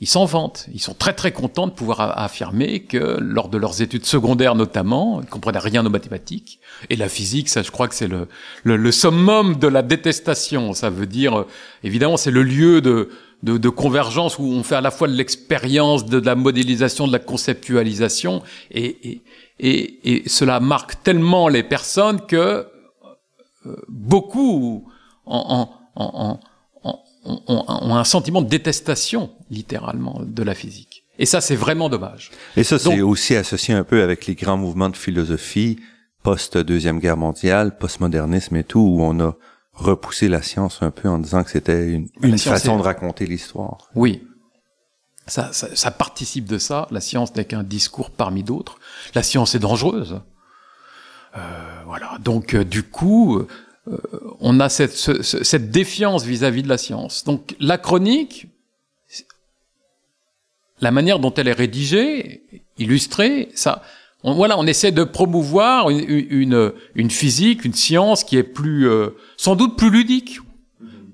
Ils 0.00 0.06
s'en 0.06 0.26
vantent. 0.26 0.66
Ils 0.72 0.80
sont 0.80 0.94
très 0.94 1.12
très 1.12 1.32
contents 1.32 1.66
de 1.66 1.72
pouvoir 1.72 2.18
affirmer 2.18 2.80
que 2.84 3.18
lors 3.20 3.48
de 3.48 3.58
leurs 3.58 3.82
études 3.82 4.06
secondaires 4.06 4.54
notamment, 4.54 5.20
ils 5.20 5.28
comprenaient 5.28 5.58
rien 5.58 5.84
aux 5.84 5.90
mathématiques. 5.90 6.60
Et 6.88 6.94
la 6.94 7.08
physique, 7.08 7.48
ça 7.48 7.62
je 7.62 7.72
crois 7.72 7.88
que 7.88 7.96
c'est 7.96 8.06
le, 8.06 8.28
le, 8.62 8.92
summum 8.92 9.56
de 9.56 9.66
la 9.66 9.82
détestation. 9.82 10.72
Ça 10.72 10.88
veut 10.88 11.06
dire, 11.06 11.44
évidemment, 11.82 12.16
c'est 12.16 12.30
le 12.30 12.44
lieu 12.44 12.80
de, 12.80 13.10
de, 13.42 13.58
de, 13.58 13.68
convergence 13.68 14.38
où 14.38 14.44
on 14.44 14.62
fait 14.62 14.76
à 14.76 14.80
la 14.80 14.92
fois 14.92 15.08
de 15.08 15.14
l'expérience, 15.14 16.06
de, 16.06 16.20
la 16.20 16.36
modélisation, 16.36 17.08
de 17.08 17.12
la 17.12 17.18
conceptualisation. 17.18 18.42
Et, 18.70 19.20
et, 19.58 19.98
et 20.04 20.28
cela 20.28 20.60
marque 20.60 21.02
tellement 21.02 21.48
les 21.48 21.64
personnes 21.64 22.20
que 22.24 22.68
beaucoup 23.88 24.90
ont, 25.26 25.68
un 27.24 28.04
sentiment 28.04 28.42
de 28.42 28.48
détestation, 28.48 29.30
littéralement, 29.50 30.20
de 30.24 30.42
la 30.42 30.54
physique. 30.54 31.04
Et 31.18 31.26
ça, 31.26 31.40
c'est 31.40 31.56
vraiment 31.56 31.88
dommage. 31.88 32.30
Et 32.56 32.62
ça, 32.62 32.78
c'est 32.78 33.00
aussi 33.00 33.34
associé 33.34 33.74
un 33.74 33.84
peu 33.84 34.02
avec 34.02 34.26
les 34.26 34.34
grands 34.34 34.56
mouvements 34.56 34.88
de 34.88 34.96
philosophie 34.96 35.78
post-deuxième 36.22 36.98
guerre 36.98 37.16
mondiale, 37.16 37.76
post-modernisme 37.76 38.56
et 38.56 38.64
tout, 38.64 38.80
où 38.80 39.02
on 39.02 39.18
a 39.20 39.36
repoussé 39.72 40.28
la 40.28 40.42
science 40.42 40.78
un 40.82 40.90
peu 40.90 41.08
en 41.08 41.18
disant 41.18 41.44
que 41.44 41.50
c'était 41.50 41.88
une, 41.88 42.38
façon 42.38 42.76
de 42.76 42.82
raconter 42.82 43.26
l'histoire. 43.26 43.88
Oui. 43.94 44.24
Ça, 45.26 45.52
ça, 45.52 45.74
ça 45.74 45.90
participe 45.90 46.46
de 46.46 46.58
ça. 46.58 46.88
La 46.90 47.00
science 47.00 47.34
n'est 47.34 47.44
qu'un 47.44 47.62
discours 47.62 48.10
parmi 48.10 48.42
d'autres. 48.42 48.78
La 49.14 49.22
science 49.22 49.54
est 49.54 49.58
dangereuse. 49.58 50.20
Euh, 51.36 51.40
voilà. 51.86 52.18
Donc, 52.20 52.54
euh, 52.54 52.64
du 52.64 52.82
coup, 52.82 53.38
euh, 53.38 53.98
on 54.40 54.60
a 54.60 54.68
cette, 54.68 54.92
ce, 54.92 55.22
cette 55.22 55.70
défiance 55.70 56.24
vis-à-vis 56.24 56.62
de 56.62 56.68
la 56.68 56.78
science. 56.78 57.24
Donc, 57.24 57.54
la 57.60 57.78
chronique, 57.78 58.46
la 60.80 60.90
manière 60.90 61.18
dont 61.18 61.32
elle 61.34 61.48
est 61.48 61.52
rédigée, 61.52 62.42
illustrée, 62.78 63.48
ça, 63.54 63.82
on, 64.22 64.34
voilà, 64.34 64.58
on 64.58 64.66
essaie 64.66 64.92
de 64.92 65.04
promouvoir 65.04 65.90
une, 65.90 67.10
physique, 67.10 67.64
une 67.64 67.74
science 67.74 68.24
qui 68.24 68.36
est 68.36 68.42
plus, 68.44 68.88
sans 69.36 69.56
doute 69.56 69.76
plus 69.76 69.90
ludique, 69.90 70.38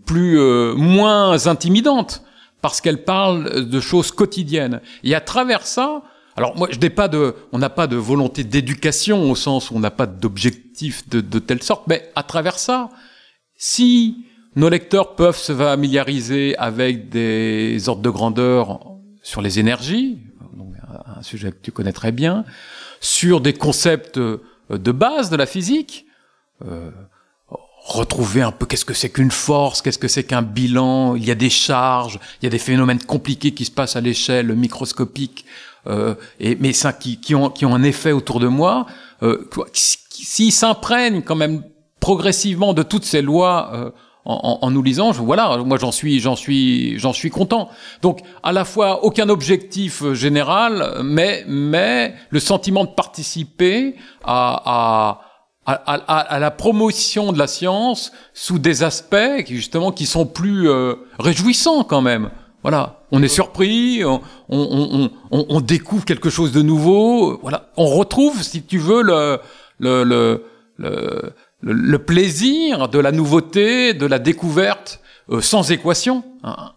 plus 0.04 0.38
moins 0.76 1.46
intimidante, 1.46 2.22
parce 2.60 2.82
qu'elle 2.82 3.04
parle 3.04 3.68
de 3.68 3.80
choses 3.80 4.10
quotidiennes. 4.10 4.80
Et 5.02 5.14
à 5.14 5.20
travers 5.20 5.66
ça, 5.66 6.02
alors 6.36 6.56
moi, 6.56 6.68
je 6.70 6.78
n'ai 6.78 6.90
pas 6.90 7.08
de, 7.08 7.36
on 7.52 7.58
n'a 7.58 7.70
pas 7.70 7.86
de 7.86 7.96
volonté 7.96 8.42
d'éducation 8.42 9.30
au 9.30 9.36
sens 9.36 9.70
où 9.70 9.76
on 9.76 9.80
n'a 9.80 9.92
pas 9.92 10.06
d'objectif 10.06 11.08
de, 11.08 11.38
telle 11.38 11.62
sorte, 11.62 11.86
mais 11.86 12.10
à 12.16 12.22
travers 12.24 12.58
ça, 12.58 12.90
si 13.56 14.26
nos 14.56 14.68
lecteurs 14.68 15.14
peuvent 15.14 15.38
se 15.38 15.52
familiariser 15.52 16.56
avec 16.58 17.08
des 17.08 17.88
ordres 17.88 18.02
de 18.02 18.10
grandeur 18.10 18.80
sur 19.22 19.42
les 19.42 19.58
énergies, 19.58 20.18
un 21.06 21.22
sujet 21.22 21.52
que 21.52 21.60
tu 21.62 21.70
connais 21.70 21.92
très 21.92 22.12
bien, 22.12 22.44
sur 23.00 23.40
des 23.40 23.52
concepts 23.52 24.18
euh, 24.18 24.40
de 24.70 24.92
base 24.92 25.30
de 25.30 25.36
la 25.36 25.46
physique, 25.46 26.06
euh, 26.64 26.90
retrouver 27.84 28.40
un 28.40 28.50
peu 28.50 28.64
qu'est-ce 28.64 28.84
que 28.84 28.94
c'est 28.94 29.10
qu'une 29.10 29.30
force, 29.30 29.82
qu'est-ce 29.82 29.98
que 29.98 30.08
c'est 30.08 30.24
qu'un 30.24 30.42
bilan, 30.42 31.16
il 31.16 31.24
y 31.24 31.30
a 31.30 31.34
des 31.34 31.50
charges, 31.50 32.18
il 32.40 32.46
y 32.46 32.48
a 32.48 32.50
des 32.50 32.58
phénomènes 32.58 33.02
compliqués 33.02 33.52
qui 33.52 33.66
se 33.66 33.70
passent 33.70 33.96
à 33.96 34.00
l'échelle 34.00 34.54
microscopique, 34.54 35.44
et, 36.40 36.56
mais 36.60 36.72
ça 36.72 36.92
qui, 36.92 37.20
qui, 37.20 37.34
ont, 37.34 37.50
qui 37.50 37.66
ont 37.66 37.74
un 37.74 37.82
effet 37.82 38.12
autour 38.12 38.40
de 38.40 38.48
moi, 38.48 38.86
euh, 39.22 39.48
s'ils 39.72 40.52
s'imprègnent 40.52 41.22
quand 41.22 41.36
même 41.36 41.62
progressivement 42.00 42.74
de 42.74 42.82
toutes 42.82 43.04
ces 43.04 43.22
lois 43.22 43.70
euh, 43.72 43.90
en, 44.26 44.58
en, 44.62 44.70
nous 44.70 44.82
lisant, 44.82 45.10
voilà, 45.12 45.58
moi 45.58 45.78
j'en 45.78 45.92
suis, 45.92 46.20
j'en 46.20 46.36
suis, 46.36 46.98
j'en 46.98 47.12
suis 47.12 47.30
content. 47.30 47.70
Donc 48.02 48.20
à 48.42 48.52
la 48.52 48.64
fois 48.64 49.04
aucun 49.04 49.28
objectif 49.28 50.02
euh, 50.02 50.14
général, 50.14 51.00
mais 51.02 51.44
mais 51.46 52.14
le 52.30 52.40
sentiment 52.40 52.84
de 52.84 52.90
participer 52.90 53.96
à, 54.22 55.20
à, 55.66 55.74
à, 55.74 56.18
à 56.18 56.38
la 56.38 56.50
promotion 56.50 57.32
de 57.32 57.38
la 57.38 57.46
science 57.46 58.12
sous 58.32 58.58
des 58.58 58.82
aspects 58.82 59.44
qui 59.46 59.56
justement 59.56 59.92
qui 59.92 60.06
sont 60.06 60.26
plus 60.26 60.68
euh, 60.68 60.94
réjouissants 61.18 61.84
quand 61.84 62.02
même. 62.02 62.30
Voilà, 62.64 63.00
on 63.12 63.22
est 63.22 63.28
surpris, 63.28 64.02
on, 64.06 64.22
on, 64.48 65.10
on, 65.30 65.46
on, 65.50 65.60
découvre 65.60 66.06
quelque 66.06 66.30
chose 66.30 66.50
de 66.50 66.62
nouveau. 66.62 67.38
Voilà, 67.42 67.68
on 67.76 67.84
retrouve, 67.84 68.42
si 68.42 68.62
tu 68.62 68.78
veux, 68.78 69.02
le, 69.02 69.38
le, 69.78 70.02
le, 70.78 71.32
le 71.60 71.98
plaisir 71.98 72.88
de 72.88 72.98
la 72.98 73.12
nouveauté, 73.12 73.92
de 73.92 74.06
la 74.06 74.18
découverte 74.18 75.00
euh, 75.30 75.42
sans 75.42 75.70
équation. 75.72 76.24
Hein. 76.42 76.72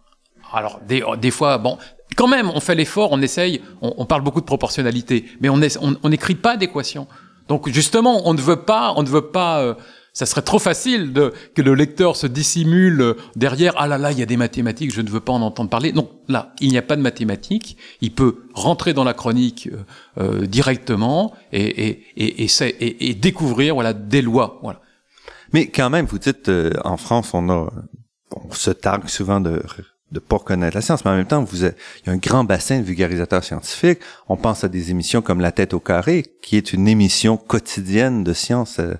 Alors 0.51 0.81
des, 0.85 1.01
des, 1.21 1.31
fois, 1.31 1.57
bon, 1.57 1.77
quand 2.17 2.27
même, 2.27 2.51
on 2.53 2.59
fait 2.59 2.75
l'effort, 2.75 3.13
on 3.13 3.21
essaye, 3.21 3.61
on, 3.81 3.93
on, 3.97 4.05
parle 4.05 4.23
beaucoup 4.23 4.41
de 4.41 4.45
proportionnalité, 4.45 5.23
mais 5.39 5.47
on 5.47 5.57
n'écrit 5.57 6.33
on, 6.33 6.41
pas 6.41 6.57
d'équation. 6.57 7.07
Donc 7.47 7.69
justement, 7.69 8.27
on 8.27 8.33
ne 8.33 8.41
veut 8.41 8.57
pas, 8.57 8.93
on 8.97 9.03
ne 9.03 9.07
veut 9.07 9.29
pas 9.29 9.59
euh, 9.59 9.73
ça 10.17 10.25
serait 10.25 10.41
trop 10.41 10.57
facile 10.57 11.13
de, 11.13 11.31
que 11.53 11.61
le 11.61 11.75
lecteur 11.75 12.15
se 12.15 12.25
dissimule 12.25 13.15
derrière 13.35 13.75
ah 13.77 13.85
là 13.85 13.99
là 13.99 14.11
il 14.11 14.17
y 14.17 14.23
a 14.23 14.25
des 14.25 14.35
mathématiques 14.35 14.91
je 14.91 15.01
ne 15.01 15.09
veux 15.09 15.19
pas 15.19 15.31
en 15.31 15.43
entendre 15.43 15.69
parler 15.69 15.91
non 15.93 16.09
là 16.27 16.55
il 16.59 16.71
n'y 16.71 16.77
a 16.79 16.81
pas 16.81 16.95
de 16.95 17.03
mathématiques. 17.03 17.77
Il 18.01 18.15
peut 18.15 18.47
rentrer 18.55 18.95
dans 18.95 19.03
la 19.03 19.13
chronique 19.13 19.69
euh, 19.71 19.83
euh 20.23 20.47
directement 20.47 21.35
et 21.53 22.01
et, 22.15 22.45
et, 22.45 23.09
et, 23.09 23.13
découvrir 23.13 23.75
voilà 23.75 23.93
des 23.93 24.23
lois 24.23 24.59
voilà. 24.63 24.81
Mais 25.53 25.67
quand 25.67 25.91
même 25.91 26.07
vous 26.07 26.17
dites 26.17 26.49
euh, 26.49 26.73
en 26.83 26.97
France 26.97 27.35
on 27.35 27.47
a 27.51 27.71
on 28.31 28.51
se 28.51 28.71
targue 28.71 29.09
souvent 29.09 29.39
de 29.39 29.61
de 30.11 30.19
pas 30.19 30.39
connaître 30.39 30.75
la 30.75 30.81
science, 30.81 31.03
mais 31.03 31.11
en 31.11 31.17
même 31.17 31.25
temps, 31.25 31.43
vous 31.43 31.65
il 31.65 31.73
y 32.05 32.09
a 32.09 32.13
un 32.13 32.17
grand 32.17 32.45
bassin 32.45 32.79
de 32.79 32.83
vulgarisateurs 32.85 33.43
scientifiques. 33.43 33.99
On 34.29 34.37
pense 34.37 34.63
à 34.63 34.69
des 34.69 34.89
émissions 34.89 35.21
comme 35.21 35.41
La 35.41 35.51
tête 35.51 35.73
au 35.73 35.81
carré, 35.81 36.23
qui 36.41 36.55
est 36.55 36.71
une 36.71 36.87
émission 36.87 37.35
quotidienne 37.35 38.23
de 38.23 38.31
science 38.31 38.79
euh, 38.79 38.93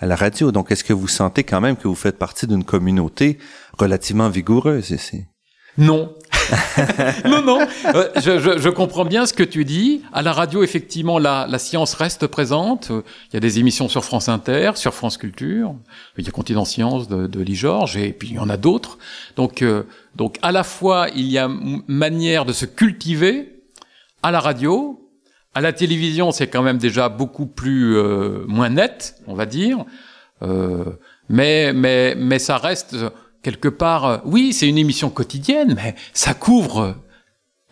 à 0.00 0.06
la 0.06 0.16
radio. 0.16 0.50
Donc, 0.50 0.72
est-ce 0.72 0.84
que 0.84 0.92
vous 0.92 1.08
sentez 1.08 1.44
quand 1.44 1.60
même 1.60 1.76
que 1.76 1.86
vous 1.86 1.94
faites 1.94 2.18
partie 2.18 2.46
d'une 2.46 2.64
communauté 2.64 3.38
relativement 3.78 4.28
vigoureuse 4.28 4.90
ici? 4.90 5.24
Non. 5.78 6.14
non, 7.24 7.42
non. 7.42 7.60
Euh, 7.94 8.08
je, 8.16 8.38
je, 8.38 8.58
je, 8.58 8.68
comprends 8.68 9.04
bien 9.04 9.24
ce 9.24 9.32
que 9.32 9.42
tu 9.42 9.64
dis. 9.64 10.02
À 10.12 10.22
la 10.22 10.32
radio, 10.32 10.62
effectivement, 10.62 11.18
la, 11.18 11.46
la 11.48 11.58
science 11.58 11.94
reste 11.94 12.26
présente. 12.26 12.90
Il 12.90 13.34
y 13.34 13.36
a 13.36 13.40
des 13.40 13.60
émissions 13.60 13.88
sur 13.88 14.04
France 14.04 14.28
Inter, 14.28 14.72
sur 14.74 14.94
France 14.94 15.16
Culture. 15.16 15.74
Il 16.18 16.24
y 16.24 16.28
a 16.28 16.32
Continent 16.32 16.64
Science 16.64 17.08
de, 17.08 17.26
de 17.26 17.40
Lee 17.40 17.62
et 17.96 18.12
puis 18.12 18.28
il 18.28 18.34
y 18.34 18.38
en 18.38 18.48
a 18.48 18.56
d'autres. 18.56 18.98
Donc, 19.36 19.62
euh, 19.62 19.84
donc, 20.16 20.38
à 20.42 20.50
la 20.50 20.64
fois, 20.64 21.08
il 21.14 21.26
y 21.26 21.38
a 21.38 21.48
manière 21.86 22.44
de 22.44 22.52
se 22.52 22.66
cultiver 22.66 23.62
à 24.22 24.30
la 24.32 24.40
radio, 24.40 25.09
à 25.54 25.60
la 25.60 25.72
télévision, 25.72 26.30
c'est 26.30 26.48
quand 26.48 26.62
même 26.62 26.78
déjà 26.78 27.08
beaucoup 27.08 27.46
plus 27.46 27.96
euh, 27.96 28.44
moins 28.46 28.68
net, 28.68 29.16
on 29.26 29.34
va 29.34 29.46
dire. 29.46 29.84
Euh, 30.42 30.84
mais 31.28 31.72
mais 31.72 32.14
mais 32.16 32.38
ça 32.38 32.56
reste 32.56 32.96
quelque 33.42 33.68
part. 33.68 34.04
Euh, 34.04 34.18
oui, 34.24 34.52
c'est 34.52 34.68
une 34.68 34.78
émission 34.78 35.10
quotidienne, 35.10 35.74
mais 35.74 35.94
ça 36.12 36.34
couvre 36.34 36.96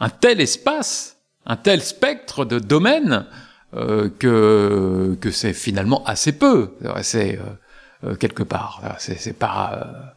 un 0.01 0.09
tel 0.09 0.41
espace, 0.41 1.17
un 1.47 1.57
tel 1.57 1.83
spectre 1.83 2.45
de 2.45 2.59
domaines 2.59 3.27
euh, 3.75 4.09
que 4.19 5.17
que 5.21 5.31
c'est 5.31 5.53
finalement 5.53 6.05
assez 6.05 6.33
peu. 6.33 6.75
C'est 7.03 7.39
euh, 8.05 8.15
quelque 8.17 8.43
part. 8.43 8.83
C'est 8.99 9.39
pas 9.39 10.15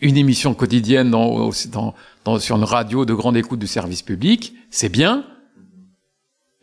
une 0.00 0.16
émission 0.16 0.54
quotidienne 0.54 1.10
dans, 1.10 1.50
dans, 1.70 1.94
dans, 2.24 2.38
sur 2.40 2.56
une 2.56 2.64
radio 2.64 3.04
de 3.04 3.14
grande 3.14 3.36
écoute 3.36 3.60
du 3.60 3.68
service 3.68 4.02
public, 4.02 4.54
c'est 4.70 4.88
bien, 4.88 5.24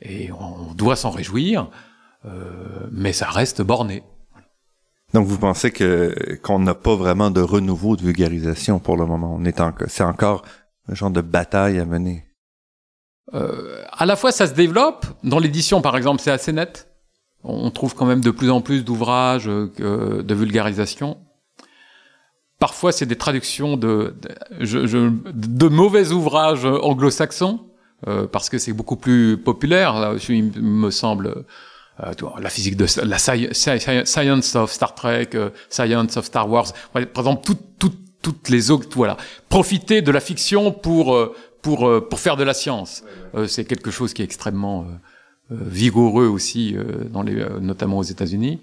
et 0.01 0.31
on 0.31 0.73
doit 0.73 0.95
s'en 0.95 1.10
réjouir, 1.10 1.69
euh, 2.25 2.88
mais 2.91 3.13
ça 3.13 3.29
reste 3.29 3.62
borné. 3.62 4.03
Donc 5.13 5.25
vous 5.25 5.38
pensez 5.38 5.71
que 5.71 6.38
qu'on 6.43 6.60
n'a 6.60 6.75
pas 6.75 6.95
vraiment 6.95 7.31
de 7.31 7.41
renouveau 7.41 7.95
de 7.95 8.01
vulgarisation 8.01 8.79
pour 8.79 8.97
le 8.97 9.05
moment? 9.05 9.36
On 9.36 9.45
est 9.45 9.62
encore, 9.62 9.88
c'est 9.89 10.03
encore 10.03 10.43
un 10.89 10.95
genre 10.95 11.12
de 11.12 11.21
bataille 11.21 11.79
à 11.79 11.86
mener. 11.86 12.25
Euh, 13.33 13.83
à 13.91 14.05
la 14.05 14.15
fois, 14.15 14.31
ça 14.31 14.47
se 14.47 14.53
développe. 14.53 15.05
Dans 15.23 15.39
l'édition, 15.39 15.81
par 15.81 15.97
exemple, 15.97 16.21
c'est 16.21 16.31
assez 16.31 16.53
net. 16.53 16.89
On 17.43 17.71
trouve 17.71 17.95
quand 17.95 18.05
même 18.05 18.21
de 18.21 18.31
plus 18.31 18.49
en 18.49 18.62
plus 18.62 18.83
d'ouvrages 18.83 19.47
euh, 19.47 20.23
de 20.23 20.36
vulgarisation. 20.36 21.17
Parfois, 22.60 22.91
c'est 22.91 23.05
des 23.05 23.17
traductions 23.17 23.77
de, 23.77 24.15
de, 24.60 25.12
de 25.31 25.67
mauvais 25.67 26.12
ouvrages 26.12 26.65
anglo-saxons 26.65 27.66
parce 28.31 28.49
que 28.49 28.57
c'est 28.57 28.73
beaucoup 28.73 28.95
plus 28.95 29.38
populaire, 29.38 30.15
il 30.29 30.62
me 30.62 30.91
semble. 30.91 31.45
Euh, 32.03 32.12
la 32.39 32.49
physique 32.49 32.77
de 32.77 32.86
la 33.03 33.17
science 33.17 34.55
of 34.55 34.71
Star 34.71 34.93
Trek, 34.93 35.29
euh, 35.33 35.49
science 35.69 36.15
of 36.17 36.25
Star 36.25 36.47
Wars, 36.47 36.71
par 36.93 37.01
exemple, 37.01 37.43
toutes 37.43 37.79
toutes 37.79 37.97
toutes 38.21 38.49
les 38.49 38.69
autres, 38.69 38.88
voilà, 38.93 39.17
profiter 39.49 40.03
de 40.03 40.12
la 40.12 40.19
fiction 40.19 40.71
pour 40.71 41.15
euh, 41.15 41.33
pour 41.63 41.91
pour 42.07 42.19
faire 42.19 42.38
de 42.38 42.43
la 42.43 42.53
science, 42.53 43.03
c'est 43.47 43.65
quelque 43.65 43.89
chose 43.89 44.13
qui 44.13 44.21
est 44.21 44.25
extrêmement 44.25 44.86
vigoureux 45.49 46.27
aussi 46.27 46.77
dans 47.12 47.23
les 47.23 47.43
notamment 47.60 47.97
aux 47.97 48.03
États-Unis. 48.03 48.62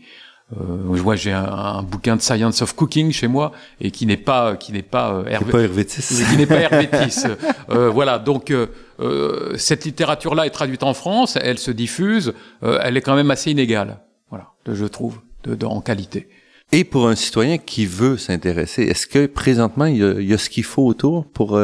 Euh, 0.53 0.77
vois, 0.99 1.17
j'ai 1.17 1.33
un, 1.33 1.45
un, 1.45 1.83
bouquin 1.83 2.17
de 2.17 2.21
Science 2.21 2.61
of 2.61 2.75
Cooking 2.75 3.11
chez 3.13 3.29
moi 3.29 3.53
et 3.81 3.91
qui 3.91 4.05
n'est 4.05 4.19
pas 4.19 4.57
qui 4.57 4.73
n'est 4.73 4.83
pas 4.83 5.15
euh, 5.15 5.25
Hervé, 5.27 5.51
pas 5.51 5.67
qui 5.67 6.37
n'est 6.37 6.47
pas 6.47 6.61
Hervétis. 6.61 7.25
euh, 7.71 7.89
voilà, 7.89 8.19
donc 8.19 8.53
euh, 9.01 9.53
euh, 9.53 9.57
cette 9.57 9.85
littérature-là 9.85 10.47
est 10.47 10.51
traduite 10.51 10.83
en 10.83 10.95
France, 10.95 11.39
elle 11.41 11.59
se 11.59 11.71
diffuse, 11.71 12.35
euh, 12.63 12.79
elle 12.83 12.97
est 12.97 13.01
quand 13.01 13.17
même 13.17 13.31
assez 13.31 13.51
inégale. 13.51 14.01
Voilà, 14.31 14.49
je 14.67 14.85
trouve, 14.85 15.21
de, 15.45 15.55
de, 15.55 15.67
en 15.67 15.81
qualité. 15.81 16.29
Et 16.73 16.85
pour 16.85 17.09
un 17.09 17.15
citoyen 17.15 17.59
qui 17.59 17.87
veut 17.87 18.17
s'intéresser, 18.17 18.83
est-ce 18.85 19.07
que 19.07 19.27
présentement 19.27 19.85
il 19.87 19.99
y 19.99 20.05
a, 20.05 20.13
il 20.13 20.27
y 20.27 20.35
a 20.35 20.39
ce 20.39 20.51
qu'il 20.51 20.65
faut 20.65 20.87
autour 20.87 21.27
pour 21.31 21.61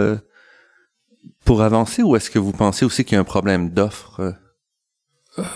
pour 1.44 1.62
avancer, 1.62 2.02
ou 2.02 2.16
est-ce 2.16 2.30
que 2.30 2.38
vous 2.38 2.52
pensez 2.52 2.84
aussi 2.84 3.04
qu'il 3.04 3.14
y 3.14 3.16
a 3.16 3.20
un 3.20 3.24
problème 3.24 3.70
d'offre? 3.70 4.34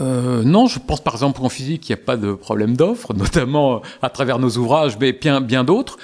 Euh, 0.00 0.42
non, 0.44 0.66
je 0.66 0.78
pense 0.78 1.00
par 1.00 1.14
exemple 1.14 1.40
en 1.42 1.48
physique 1.48 1.82
qu'il 1.82 1.94
n'y 1.94 2.00
a 2.00 2.04
pas 2.04 2.16
de 2.16 2.32
problème 2.32 2.76
d'offre, 2.76 3.12
notamment 3.16 3.82
à 4.02 4.10
travers 4.10 4.38
nos 4.38 4.50
ouvrages, 4.56 4.96
mais 4.98 5.12
bien, 5.12 5.40
bien 5.40 5.64
d'autres. 5.64 5.98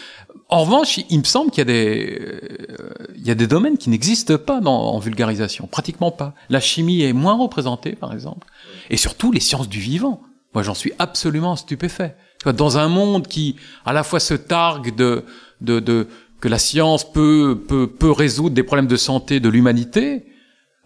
En 0.51 0.65
revanche, 0.65 0.99
il 1.09 1.19
me 1.19 1.25
semble 1.25 1.51
qu'il 1.51 1.59
y 1.59 1.63
a 1.63 1.73
des, 1.73 2.19
euh, 2.21 2.91
il 3.17 3.27
y 3.27 3.31
a 3.31 3.37
des 3.37 3.47
domaines 3.47 3.79
qui 3.79 3.89
n'existent 3.89 4.37
pas 4.37 4.61
dans, 4.61 4.95
en 4.95 4.99
vulgarisation, 4.99 5.69
pratiquement 5.69 6.11
pas. 6.11 6.35
La 6.49 6.61
chimie 6.61 7.03
est 7.03 7.13
moins 7.13 7.37
représentée, 7.37 7.93
par 7.93 8.13
exemple, 8.13 8.49
et 8.91 8.97
surtout 8.97 9.31
les 9.31 9.39
sciences 9.41 9.69
du 9.69 9.79
vivant. 9.79 10.23
Moi, 10.53 10.65
j'en 10.65 10.75
suis 10.75 10.93
absolument 10.99 11.55
stupéfait. 11.55 12.17
Dans 12.45 12.79
un 12.79 12.89
monde 12.89 13.29
qui, 13.29 13.57
à 13.85 13.93
la 13.93 14.03
fois, 14.03 14.19
se 14.19 14.35
targue 14.35 14.95
de, 14.97 15.25
de, 15.61 15.79
de 15.79 16.09
que 16.41 16.49
la 16.49 16.59
science 16.59 17.11
peut, 17.13 17.63
peut, 17.69 17.87
peut 17.87 18.11
résoudre 18.11 18.55
des 18.55 18.63
problèmes 18.65 18.89
de 18.89 18.97
santé 18.97 19.39
de 19.39 19.49
l'humanité, 19.49 20.27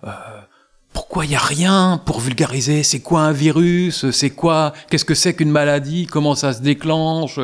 euh, 0.05 0.11
pourquoi 0.95 1.27
il 1.27 1.29
n'y 1.29 1.35
a 1.37 1.41
rien 1.41 2.01
pour 2.07 2.21
vulgariser? 2.21 2.83
C'est 2.85 3.01
quoi 3.01 3.21
un 3.23 3.33
virus? 3.33 4.11
C'est 4.13 4.31
quoi? 4.31 4.73
Qu'est-ce 4.89 5.05
que 5.05 5.15
c'est 5.15 5.35
qu'une 5.35 5.51
maladie? 5.51 6.07
Comment 6.07 6.35
ça 6.35 6.53
se 6.55 6.63
déclenche? 6.63 7.39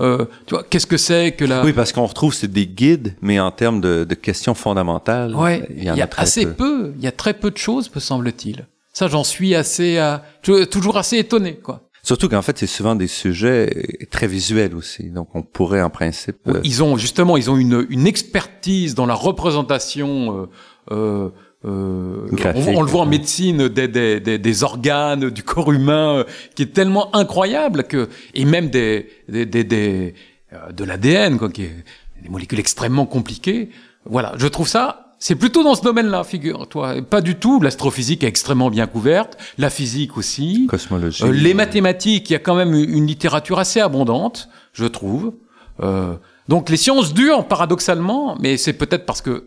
Euh, 0.00 0.24
Tu 0.46 0.54
vois 0.54 0.64
Qu'est-ce 0.64 0.86
que 0.88 0.96
c'est 0.96 1.32
que 1.32 1.44
la 1.44 1.62
Oui, 1.64 1.72
parce 1.72 1.92
qu'on 1.92 2.06
retrouve 2.06 2.34
c'est 2.34 2.50
des 2.50 2.66
guides, 2.66 3.14
mais 3.22 3.38
en 3.38 3.50
termes 3.52 3.80
de, 3.80 4.04
de 4.04 4.14
questions 4.14 4.54
fondamentales, 4.54 5.36
ouais, 5.36 5.64
il 5.76 5.84
y 5.84 5.90
en 5.90 5.94
y 5.94 6.00
a, 6.02 6.08
assez 6.16 6.46
peu. 6.46 6.52
peu. 6.54 6.92
Il 6.96 7.04
y 7.04 7.06
a 7.06 7.12
très 7.12 7.34
peu 7.34 7.50
de 7.52 7.58
choses, 7.58 7.88
me 7.94 8.00
semble-t-il. 8.00 8.66
Ça, 8.92 9.06
j'en 9.08 9.24
suis 9.24 9.54
assez, 9.54 9.98
euh, 9.98 10.64
toujours 10.66 10.96
assez 10.96 11.18
étonné, 11.18 11.56
quoi. 11.56 11.82
Surtout 12.02 12.28
qu'en 12.28 12.42
fait, 12.42 12.58
c'est 12.58 12.66
souvent 12.66 12.94
des 12.94 13.06
sujets 13.08 14.06
très 14.10 14.26
visuels 14.26 14.74
aussi. 14.74 15.04
Donc, 15.10 15.28
on 15.34 15.42
pourrait 15.42 15.80
en 15.82 15.88
principe. 15.90 16.36
euh, 16.48 16.60
Ils 16.62 16.82
ont 16.82 16.96
justement, 16.98 17.36
ils 17.38 17.50
ont 17.50 17.56
une, 17.56 17.86
une 17.88 18.06
expertise 18.06 18.94
dans 18.94 19.06
la 19.06 19.14
représentation. 19.14 20.48
Euh, 20.90 21.30
euh, 21.64 22.26
on, 22.54 22.76
on 22.76 22.82
le 22.82 22.88
voit 22.88 23.02
en 23.02 23.06
médecine 23.06 23.68
des, 23.68 23.88
des, 23.88 24.20
des, 24.20 24.38
des 24.38 24.62
organes 24.64 25.30
du 25.30 25.42
corps 25.42 25.72
humain 25.72 26.18
euh, 26.18 26.24
qui 26.54 26.62
est 26.62 26.72
tellement 26.72 27.14
incroyable 27.16 27.84
que 27.84 28.08
et 28.34 28.44
même 28.44 28.68
des, 28.68 29.08
des, 29.28 29.46
des, 29.46 29.64
des 29.64 30.14
euh, 30.52 30.72
de 30.72 30.84
l'ADN 30.84 31.38
quoi 31.38 31.50
qui 31.50 31.62
est 31.62 31.84
des 32.22 32.28
molécules 32.28 32.60
extrêmement 32.60 33.06
compliquées. 33.06 33.70
Voilà, 34.04 34.34
je 34.36 34.46
trouve 34.46 34.68
ça 34.68 35.00
c'est 35.18 35.36
plutôt 35.36 35.62
dans 35.64 35.74
ce 35.74 35.80
domaine-là, 35.80 36.22
figure-toi. 36.22 37.00
Pas 37.00 37.22
du 37.22 37.36
tout. 37.36 37.58
L'astrophysique 37.58 38.22
est 38.24 38.26
extrêmement 38.26 38.68
bien 38.68 38.86
couverte, 38.86 39.38
la 39.56 39.70
physique 39.70 40.18
aussi. 40.18 40.66
cosmologie. 40.68 41.24
Euh, 41.24 41.32
les 41.32 41.54
mathématiques, 41.54 42.28
il 42.28 42.34
y 42.34 42.36
a 42.36 42.40
quand 42.40 42.54
même 42.54 42.74
une 42.74 43.06
littérature 43.06 43.58
assez 43.58 43.80
abondante, 43.80 44.50
je 44.74 44.84
trouve. 44.84 45.32
Euh, 45.80 46.14
donc 46.48 46.68
les 46.68 46.76
sciences 46.76 47.14
dures, 47.14 47.48
paradoxalement, 47.48 48.36
mais 48.38 48.58
c'est 48.58 48.74
peut-être 48.74 49.06
parce 49.06 49.22
que 49.22 49.46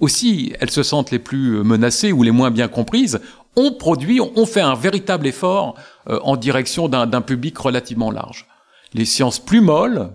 aussi 0.00 0.52
elles 0.60 0.70
se 0.70 0.82
sentent 0.82 1.10
les 1.10 1.18
plus 1.18 1.62
menacées 1.64 2.12
ou 2.12 2.22
les 2.22 2.30
moins 2.30 2.50
bien 2.50 2.68
comprises, 2.68 3.20
on 3.56 3.72
produit, 3.72 4.20
on 4.20 4.44
fait 4.46 4.60
un 4.60 4.74
véritable 4.74 5.26
effort 5.26 5.74
euh, 6.10 6.18
en 6.22 6.36
direction 6.36 6.88
d'un 6.88 7.20
public 7.22 7.56
relativement 7.58 8.10
large. 8.10 8.46
Les 8.94 9.04
sciences 9.06 9.38
plus 9.38 9.60
molles, 9.60 10.10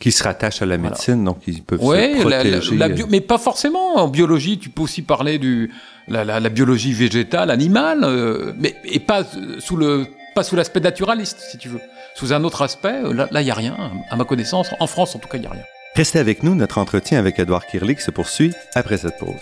qui 0.00 0.10
se 0.10 0.24
rattachent 0.24 0.62
à 0.62 0.66
la 0.66 0.78
médecine, 0.78 1.22
donc 1.24 1.38
ils 1.46 1.62
peuvent 1.62 1.82
Ouais, 1.84 2.14
se 2.20 2.28
la- 2.28 2.42
la- 2.42 2.50
protéger. 2.50 2.76
la 2.76 2.88
bio- 2.88 3.06
mais 3.08 3.20
pas 3.20 3.38
forcément. 3.38 3.96
En 3.98 4.08
biologie, 4.08 4.58
tu 4.58 4.68
peux 4.68 4.82
aussi 4.82 5.02
parler 5.02 5.38
du 5.38 5.70
la, 6.08 6.24
la, 6.24 6.40
la 6.40 6.48
biologie 6.48 6.92
végétale, 6.92 7.50
animale, 7.52 8.00
euh, 8.02 8.52
mais 8.58 8.74
et 8.84 8.98
pas 8.98 9.22
euh, 9.22 9.60
sous 9.60 9.76
le 9.76 10.06
pas 10.34 10.42
sous 10.42 10.56
l'aspect 10.56 10.80
naturaliste, 10.80 11.38
si 11.50 11.56
tu 11.58 11.68
veux. 11.68 11.80
Sous 12.16 12.32
un 12.32 12.42
autre 12.44 12.62
aspect, 12.62 13.00
euh, 13.04 13.12
là, 13.14 13.28
là, 13.30 13.42
il 13.42 13.46
y 13.46 13.50
a 13.50 13.54
rien. 13.54 13.76
À 14.10 14.16
ma 14.16 14.24
connaissance, 14.24 14.68
en 14.80 14.86
France, 14.88 15.14
en 15.14 15.18
tout 15.20 15.28
cas, 15.28 15.38
il 15.38 15.44
y 15.44 15.46
a 15.46 15.50
rien. 15.50 15.62
Restez 15.96 16.18
avec 16.18 16.42
nous, 16.42 16.54
notre 16.54 16.76
entretien 16.76 17.18
avec 17.18 17.38
Edouard 17.38 17.64
Kirlik 17.66 18.02
se 18.02 18.10
poursuit 18.10 18.52
après 18.74 18.98
cette 18.98 19.16
pause. 19.16 19.32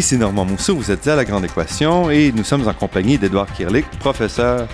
Ici 0.00 0.16
Normand 0.16 0.46
Mousseau, 0.46 0.76
vous 0.76 0.90
êtes 0.90 1.06
à 1.08 1.14
La 1.14 1.26
Grande 1.26 1.44
Équation 1.44 2.10
et 2.10 2.32
nous 2.34 2.42
sommes 2.42 2.66
en 2.66 2.72
compagnie 2.72 3.18
d'Edouard 3.18 3.52
Kirlik, 3.52 3.84
professeur 3.98 4.66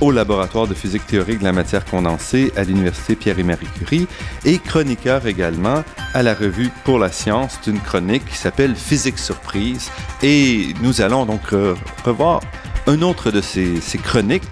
au 0.00 0.10
laboratoire 0.10 0.66
de 0.66 0.74
physique 0.74 1.06
théorique 1.06 1.38
de 1.38 1.44
la 1.44 1.52
matière 1.52 1.84
condensée 1.84 2.52
à 2.56 2.64
l'Université 2.64 3.14
Pierre 3.14 3.38
et 3.38 3.44
Marie 3.44 3.68
Curie 3.78 4.08
et 4.44 4.58
chroniqueur 4.58 5.24
également 5.28 5.84
à 6.14 6.24
la 6.24 6.34
revue 6.34 6.68
Pour 6.82 6.98
la 6.98 7.12
science 7.12 7.60
d'une 7.62 7.78
chronique 7.78 8.24
qui 8.26 8.36
s'appelle 8.36 8.74
Physique 8.74 9.20
surprise. 9.20 9.88
Et 10.20 10.74
nous 10.82 11.00
allons 11.00 11.26
donc 11.26 11.52
re- 11.52 11.76
revoir 12.04 12.40
un 12.88 13.02
autre 13.02 13.30
de 13.30 13.40
ces, 13.40 13.78
chroniques 14.02 14.42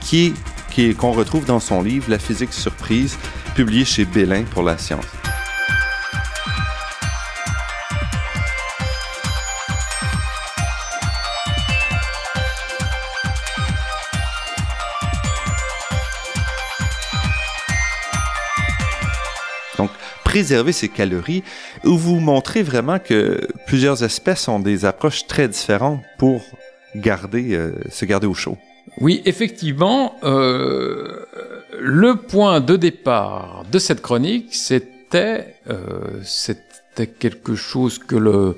qui 0.00 0.34
qu'on 0.98 1.12
retrouve 1.12 1.44
dans 1.44 1.60
son 1.60 1.80
livre 1.80 2.06
La 2.08 2.18
physique 2.18 2.52
surprise, 2.52 3.16
publié 3.54 3.84
chez 3.84 4.04
Bélin 4.04 4.42
pour 4.52 4.64
la 4.64 4.76
science. 4.76 5.04
Préserver 20.34 20.72
ses 20.72 20.88
calories, 20.88 21.44
où 21.84 21.96
vous 21.96 22.18
montrez 22.18 22.64
vraiment 22.64 22.98
que 22.98 23.46
plusieurs 23.68 24.02
espèces 24.02 24.48
ont 24.48 24.58
des 24.58 24.84
approches 24.84 25.28
très 25.28 25.46
différentes 25.46 26.00
pour 26.18 26.42
garder, 26.96 27.54
euh, 27.54 27.70
se 27.88 28.04
garder 28.04 28.26
au 28.26 28.34
chaud? 28.34 28.58
Oui, 29.00 29.22
effectivement, 29.26 30.16
euh, 30.24 31.24
le 31.78 32.16
point 32.16 32.60
de 32.60 32.74
départ 32.74 33.64
de 33.70 33.78
cette 33.78 34.02
chronique, 34.02 34.52
c'était 34.52 35.54
euh, 35.70 36.20
c'était 36.24 37.06
quelque 37.06 37.54
chose 37.54 38.00
que 38.00 38.16
le 38.16 38.56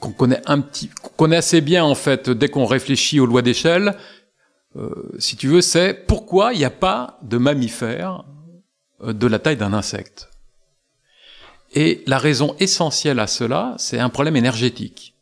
qu'on 0.00 0.12
connaît 0.12 0.42
un 0.44 0.60
petit, 0.60 0.90
qu'on 1.02 1.16
connaît 1.16 1.38
assez 1.38 1.62
bien 1.62 1.82
en 1.82 1.94
fait 1.94 2.28
dès 2.28 2.50
qu'on 2.50 2.66
réfléchit 2.66 3.20
aux 3.20 3.26
lois 3.26 3.42
d'échelle. 3.42 3.94
Si 5.18 5.36
tu 5.36 5.48
veux, 5.48 5.60
c'est 5.60 5.92
pourquoi 6.06 6.54
il 6.54 6.58
n'y 6.58 6.64
a 6.64 6.70
pas 6.88 7.18
de 7.22 7.36
mammifères 7.36 8.24
de 9.02 9.26
la 9.26 9.38
taille 9.38 9.58
d'un 9.58 9.74
insecte? 9.74 10.31
Et 11.74 12.02
la 12.06 12.18
raison 12.18 12.54
essentielle 12.60 13.18
à 13.18 13.26
cela, 13.26 13.74
c'est 13.78 13.98
un 13.98 14.10
problème 14.10 14.36
énergétique. 14.36 15.14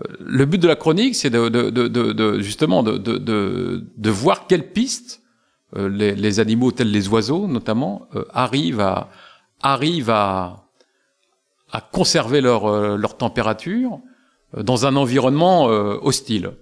Euh, 0.00 0.02
Le 0.20 0.44
but 0.44 0.58
de 0.58 0.68
la 0.68 0.76
chronique, 0.76 1.16
c'est 1.16 1.30
de, 1.30 1.48
de, 1.48 1.70
de, 1.70 1.88
de- 1.88 2.40
justement 2.40 2.82
de, 2.82 4.10
voir 4.10 4.46
quelles 4.46 4.70
pistes 4.72 5.22
euh, 5.76 5.88
les, 5.88 6.14
les 6.14 6.40
animaux 6.40 6.70
tels 6.72 6.90
les 6.90 7.08
oiseaux 7.08 7.48
notamment 7.48 8.06
euh, 8.14 8.24
arrivent 8.32 8.80
à 8.80 9.10
arrivent 9.62 10.10
à 10.10 10.64
à 11.72 11.80
conserver 11.80 12.40
leur 12.40 12.96
leur 12.96 13.16
température 13.16 13.98
dans 14.56 14.86
un 14.86 14.94
environnement 14.94 15.64
hostile 15.64 16.52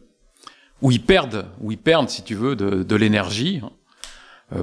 où 0.80 0.90
ils 0.90 1.02
perdent 1.02 1.44
où 1.60 1.70
ils 1.72 1.78
perdent 1.78 2.08
si 2.08 2.22
tu 2.22 2.34
veux 2.34 2.56
de, 2.56 2.96
l'énergie 2.96 3.60
hein, 3.62 3.70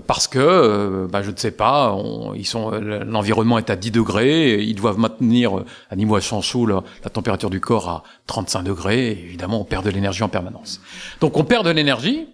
parce 0.08 0.28
que 0.28 0.40
euh, 0.40 1.08
bah, 1.12 1.22
je 1.22 1.32
ne 1.32 1.36
sais 1.38 1.52
pas 1.52 1.92
on- 1.94 2.34
ils 2.34 2.46
sont 2.46 2.72
euh, 2.72 3.04
l'environnement 3.04 3.58
est 3.58 3.70
à 3.70 3.76
10 3.76 3.92
degrés 3.92 4.52
et 4.54 4.62
ils 4.64 4.76
doivent 4.76 5.00
maintenir 5.00 5.58
euh, 5.58 5.66
animaux 5.90 6.16
à 6.16 6.20
chaud 6.22 6.66
la, 6.66 6.84
la 7.04 7.10
température 7.10 7.50
du 7.50 7.60
corps 7.60 7.90
à 7.90 8.04
35 8.28 8.62
degrés 8.64 9.08
et 9.08 9.24
évidemment 9.26 9.60
on 9.60 9.66
perd 9.66 9.84
de 9.84 9.90
l'énergie 9.90 10.24
en 10.24 10.30
permanence 10.30 10.82
donc 11.20 11.36
on 11.36 11.44
perd 11.44 11.66
de 11.66 11.72
l'énergie 11.72 12.28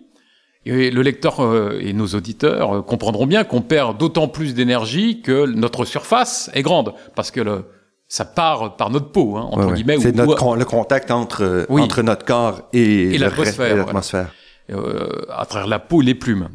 et 0.66 0.92
le 0.92 1.02
lecteur 1.02 1.40
euh, 1.42 1.80
et 1.82 1.94
nos 1.94 2.08
auditeurs 2.08 2.78
euh, 2.78 2.82
comprendront 2.82 3.26
bien 3.26 3.46
qu'on 3.46 3.62
perd 3.62 3.98
d'autant 3.98 4.28
plus 4.28 4.54
d'énergie 4.54 5.22
que 5.22 5.46
notre 5.46 5.86
surface 5.86 6.52
est 6.54 6.62
grande, 6.62 6.94
parce 7.16 7.32
que 7.32 7.40
le, 7.40 7.64
ça 8.10 8.26
part 8.26 8.76
par 8.76 8.90
notre 8.90 9.10
peau, 9.14 9.38
hein, 9.38 9.48
entre 9.50 9.68
Ouais, 9.68 9.74
guillemets, 9.76 9.98
C'est 10.02 10.20
ou- 10.20 10.56
le 10.56 10.66
contact 10.66 11.10
entre, 11.10 11.66
Oui. 11.70 11.82
entre 11.82 12.02
notre 12.02 12.26
corps 12.26 12.64
et, 12.74 13.14
Et 13.16 13.18
voilà. 13.18 13.30
l'atmosphère. 13.78 14.34
euh, 14.72 15.08
à 15.30 15.46
travers 15.46 15.68
la 15.70 15.80
peau 15.80 16.02
et 16.02 16.06
les 16.06 16.16
plumes. 16.16 16.50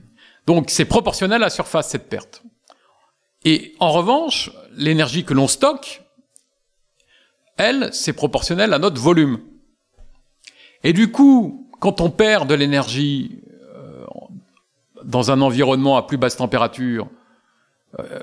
Donc 0.46 0.70
c'est 0.70 0.84
proportionnel 0.84 1.42
à 1.42 1.46
la 1.46 1.50
surface, 1.50 1.88
cette 1.88 2.08
perte. 2.08 2.42
Et 3.44 3.74
en 3.80 3.90
revanche, 3.90 4.50
l'énergie 4.76 5.24
que 5.24 5.34
l'on 5.34 5.48
stocke, 5.48 6.02
elle, 7.56 7.90
c'est 7.92 8.12
proportionnel 8.12 8.72
à 8.72 8.78
notre 8.78 9.00
volume. 9.00 9.40
Et 10.84 10.92
du 10.92 11.10
coup, 11.10 11.70
quand 11.80 12.00
on 12.00 12.10
perd 12.10 12.48
de 12.48 12.54
l'énergie 12.54 13.40
euh, 13.74 14.04
dans 15.04 15.30
un 15.30 15.40
environnement 15.40 15.96
à 15.96 16.06
plus 16.06 16.16
basse 16.16 16.36
température, 16.36 17.08
euh, 17.98 18.18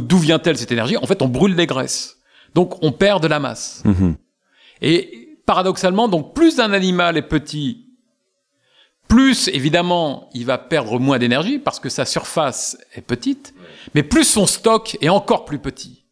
d'où 0.00 0.18
vient-elle 0.18 0.58
cette 0.58 0.72
énergie? 0.72 0.96
En 0.96 1.06
fait, 1.06 1.22
on 1.22 1.28
brûle 1.28 1.54
des 1.56 1.66
graisses. 1.66 2.18
Donc 2.54 2.82
on 2.82 2.92
perd 2.92 3.22
de 3.22 3.28
la 3.28 3.38
masse. 3.38 3.82
Mhm. 3.84 4.16
Et 4.82 5.38
paradoxalement, 5.46 6.08
donc 6.08 6.34
plus 6.34 6.58
un 6.58 6.72
animal 6.72 7.16
est 7.16 7.22
petit, 7.22 7.89
plus 9.10 9.48
évidemment 9.48 10.30
il 10.34 10.46
va 10.46 10.56
perdre 10.56 11.00
moins 11.00 11.18
d'énergie 11.18 11.58
parce 11.58 11.80
que 11.80 11.88
sa 11.88 12.04
surface 12.04 12.78
est 12.94 13.00
petite, 13.00 13.52
mais 13.94 14.04
plus 14.04 14.24
son 14.24 14.46
stock 14.46 14.96
est 15.00 15.08
encore 15.08 15.44
plus 15.44 15.58
petit. 15.58 16.04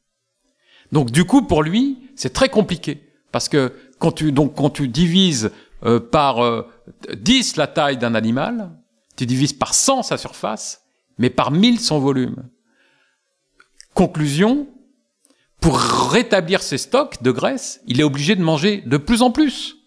Donc 0.91 1.13
du 1.13 1.25
coup 1.25 1.43
pour 1.43 1.63
lui 1.63 1.99
c'est 2.17 2.33
très 2.33 2.49
compliqué 2.49 3.01
parce 3.31 3.49
que 3.49 3.73
quand 4.01 4.11
tu 4.11 4.33
donc 4.33 4.57
quand 4.57 4.71
tu 4.71 4.89
divises 4.89 5.53
euh, 5.85 6.01
par 6.01 6.45
euh, 6.45 6.69
10 7.17 7.57
la 7.57 7.69
taille 7.69 7.99
d'un 7.99 8.17
animal, 8.17 8.73
tu 9.17 9.27
divises 9.27 9.53
par 9.53 9.75
100 9.75 10.03
sa 10.03 10.19
surface, 10.19 10.83
mais 11.19 11.31
par 11.31 11.53
1000 11.53 11.79
son 11.79 12.01
volume. 12.01 12.49
Conclusion, 13.95 14.67
pour 15.61 15.79
rétablir 15.79 16.63
ses 16.63 16.79
stocks 16.79 17.23
de 17.23 17.31
graisse, 17.31 17.81
il 17.87 18.01
est 18.01 18.05
obligé 18.05 18.35
de 18.35 18.43
manger 18.43 18.83
de 18.85 18.97
plus 18.97 19.23
en 19.23 19.31
plus. 19.31 19.78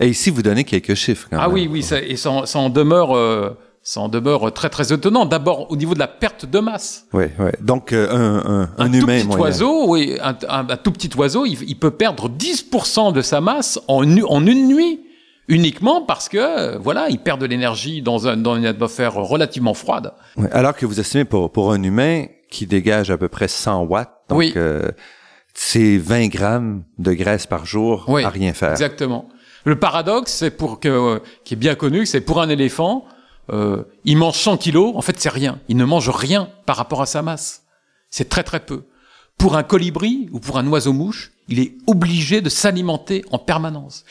Et 0.00 0.08
ici, 0.08 0.30
vous 0.30 0.42
donnez 0.42 0.64
quelques 0.64 0.94
chiffres. 0.94 1.28
Quand 1.30 1.36
ah 1.38 1.46
même. 1.46 1.52
oui, 1.54 1.68
oui, 1.70 1.82
ça, 1.82 2.00
et 2.00 2.16
ça, 2.16 2.30
en- 2.30 2.46
ça 2.46 2.58
en 2.58 2.70
demeure, 2.70 3.14
euh, 3.16 3.50
ça 3.82 4.00
en 4.00 4.08
demeure 4.08 4.52
très 4.52 4.68
très 4.70 4.92
étonnant. 4.92 5.26
D'abord 5.26 5.70
au 5.70 5.76
niveau 5.76 5.94
de 5.94 5.98
la 5.98 6.08
perte 6.08 6.46
de 6.46 6.58
masse. 6.58 7.06
Oui, 7.12 7.24
oui. 7.38 7.50
Donc, 7.60 7.92
euh, 7.92 8.08
un, 8.10 8.38
un, 8.50 8.62
un, 8.62 8.70
Un, 8.78 8.88
tout 8.90 8.96
humain 8.96 9.18
petit 9.18 9.26
moyen. 9.26 9.42
oiseau, 9.42 9.84
oui, 9.88 10.16
un, 10.22 10.64
tout 10.76 10.92
petit 10.92 11.10
oiseau, 11.16 11.44
il, 11.46 11.58
il 11.68 11.78
peut 11.78 11.90
perdre 11.90 12.28
10% 12.30 13.12
de 13.12 13.20
sa 13.22 13.40
masse 13.40 13.78
en, 13.88 14.02
une- 14.02 14.24
en 14.26 14.44
une 14.46 14.68
nuit, 14.68 15.00
uniquement 15.48 16.02
parce 16.02 16.28
que, 16.30 16.38
euh, 16.38 16.78
voilà, 16.78 17.08
il 17.10 17.18
perd 17.18 17.40
de 17.40 17.46
l'énergie 17.46 18.00
dans, 18.02 18.26
un, 18.28 18.36
dans 18.36 18.56
une 18.56 18.66
atmosphère 18.66 19.14
relativement 19.14 19.74
froide. 19.74 20.12
Ouais, 20.36 20.50
Alors 20.52 20.74
que 20.76 20.86
vous 20.86 20.98
estimez 21.00 21.24
pour, 21.26 21.50
pour 21.52 21.72
un 21.72 21.82
humain 21.82 22.24
qui 22.50 22.66
dégage 22.66 23.10
à 23.10 23.18
peu 23.18 23.28
près 23.28 23.48
100 23.48 23.82
watts, 23.84 24.10
donc 24.28 24.38
Oui. 24.38 24.52
euh, 24.56 24.88
c'est 25.54 25.98
20 25.98 26.28
grammes 26.28 26.84
de 26.98 27.12
graisse 27.12 27.46
par 27.46 27.66
jour 27.66 28.04
Oui, 28.08 28.24
à 28.24 28.28
rien 28.30 28.52
faire. 28.54 28.70
Exactement. 28.72 29.28
Le 29.64 29.78
paradoxe, 29.78 30.32
c'est 30.32 30.50
pour 30.50 30.80
que, 30.80 30.88
euh, 30.88 31.18
qui 31.44 31.54
est 31.54 31.56
bien 31.56 31.74
connu, 31.74 32.06
c'est 32.06 32.20
pour 32.20 32.40
un 32.40 32.48
éléphant, 32.48 33.04
euh, 33.52 33.84
il 34.04 34.16
mange 34.16 34.36
100 34.36 34.56
kilos, 34.56 34.92
en 34.96 35.02
fait 35.02 35.18
c'est 35.18 35.28
rien. 35.30 35.60
Il 35.68 35.76
ne 35.76 35.84
mange 35.84 36.08
rien 36.08 36.48
par 36.66 36.76
rapport 36.76 37.02
à 37.02 37.06
sa 37.06 37.22
masse. 37.22 37.64
C'est 38.10 38.28
très 38.28 38.42
très 38.42 38.60
peu. 38.60 38.84
Pour 39.38 39.56
un 39.56 39.62
colibri 39.62 40.28
ou 40.32 40.40
pour 40.40 40.58
un 40.58 40.66
oiseau-mouche, 40.66 41.32
il 41.48 41.58
est 41.58 41.74
obligé 41.86 42.40
de 42.40 42.48
s'alimenter 42.48 43.24
en 43.30 43.38
permanence. 43.38 44.04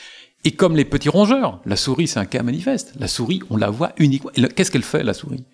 Et 0.44 0.52
comme 0.52 0.76
les 0.76 0.84
petits 0.84 1.08
rongeurs, 1.08 1.60
la 1.66 1.76
souris 1.76 2.08
c'est 2.08 2.18
un 2.18 2.24
cas 2.26 2.42
manifeste. 2.42 2.92
La 2.98 3.08
souris, 3.08 3.40
on 3.50 3.56
la 3.56 3.70
voit 3.70 3.92
uniquement. 3.98 4.30
Qu'est-ce 4.56 4.70
qu'elle 4.70 4.82
fait 4.82 5.02
la 5.02 5.14
souris? 5.14 5.44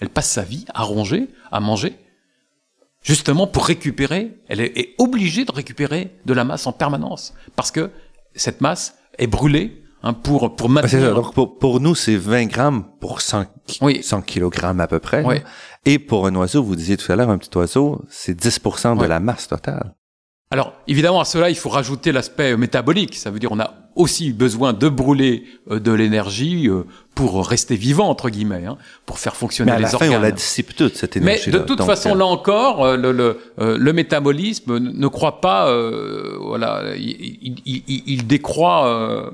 Elle 0.00 0.10
passe 0.10 0.30
sa 0.30 0.42
vie 0.42 0.64
à 0.74 0.82
ronger, 0.82 1.28
à 1.50 1.60
manger, 1.60 1.96
justement 3.02 3.46
pour 3.46 3.66
récupérer. 3.66 4.36
Elle 4.48 4.60
est 4.60 4.94
obligée 4.98 5.44
de 5.44 5.52
récupérer 5.52 6.16
de 6.24 6.34
la 6.34 6.44
masse 6.44 6.66
en 6.66 6.72
permanence 6.72 7.34
parce 7.56 7.70
que 7.70 7.90
cette 8.34 8.60
masse 8.60 8.96
est 9.18 9.26
brûlée 9.26 9.82
hein, 10.02 10.12
pour 10.12 10.54
pour 10.56 10.68
ça. 10.68 10.72
maintenir. 10.72 11.14
Donc, 11.14 11.34
pour, 11.34 11.58
pour 11.58 11.80
nous, 11.80 11.94
c'est 11.94 12.16
20 12.16 12.46
grammes 12.46 12.84
pour 13.00 13.20
100, 13.20 13.44
ki- 13.66 13.78
Oui. 13.82 14.02
100 14.02 14.22
kilogrammes 14.22 14.80
à 14.80 14.86
peu 14.86 14.98
près. 14.98 15.22
Oui. 15.24 15.36
là. 15.36 15.44
Et 15.86 15.98
pour 15.98 16.26
un 16.26 16.34
oiseau, 16.36 16.62
vous 16.62 16.76
disiez 16.76 16.96
tout 16.96 17.10
à 17.12 17.16
l'heure, 17.16 17.30
un 17.30 17.38
petit 17.38 17.56
oiseau, 17.58 18.02
c'est 18.08 18.34
10 18.34 18.60
de 18.96 19.00
Ouais. 19.00 19.08
la 19.08 19.20
masse 19.20 19.48
totale. 19.48 19.94
Alors, 20.50 20.72
évidemment, 20.86 21.20
à 21.20 21.24
cela, 21.24 21.50
il 21.50 21.56
faut 21.56 21.68
rajouter 21.68 22.12
l'aspect 22.12 22.56
métabolique. 22.56 23.16
Ça 23.16 23.30
veut 23.30 23.38
dire 23.38 23.50
on 23.52 23.60
a 23.60 23.74
aussi 23.96 24.32
besoin 24.32 24.72
de 24.72 24.88
brûler 24.88 25.44
euh, 25.70 25.78
de 25.80 25.92
l'énergie 25.92 26.68
euh, 26.68 26.84
pour 27.14 27.46
rester 27.46 27.76
vivant, 27.76 28.08
entre 28.08 28.28
guillemets, 28.30 28.66
hein, 28.66 28.76
pour 29.06 29.18
faire 29.18 29.36
fonctionner 29.36 29.70
Mais 29.70 29.76
à 29.76 29.78
les 29.78 29.84
la 29.84 29.88
fin, 29.90 29.96
organes. 30.06 30.18
on 30.18 30.20
la 30.22 30.30
dissipe 30.32 30.74
toute, 30.74 30.96
cette 30.96 31.16
Mais 31.16 31.22
énergie 31.34 31.50
de 31.50 31.58
toute 31.58 31.82
façon, 31.82 32.14
là 32.14 32.26
encore, 32.26 32.84
euh, 32.84 32.96
le, 32.96 33.12
le, 33.12 33.38
le 33.76 33.92
métabolisme 33.92 34.78
ne 34.78 35.06
croit 35.08 35.40
pas, 35.40 35.68
euh, 35.68 36.36
voilà, 36.40 36.82
il, 36.96 37.38
il, 37.64 37.82
il- 37.86 38.02
il 38.06 38.26
décroît 38.26 38.86
euh, 38.88 39.30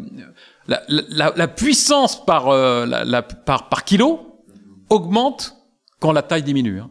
la, 0.69 0.83
la, 0.89 1.33
la 1.35 1.49
puissance 1.49 2.25
par, 2.25 2.49
euh, 2.49 2.85
la, 2.87 3.05
la- 3.05 3.23
par, 3.23 3.69
par 3.71 3.85
kilo 3.85 4.21
augmente 4.91 5.55
quand 6.01 6.13
la 6.13 6.23
taille 6.23 6.43
diminue. 6.43 6.81
hein. 6.81 6.91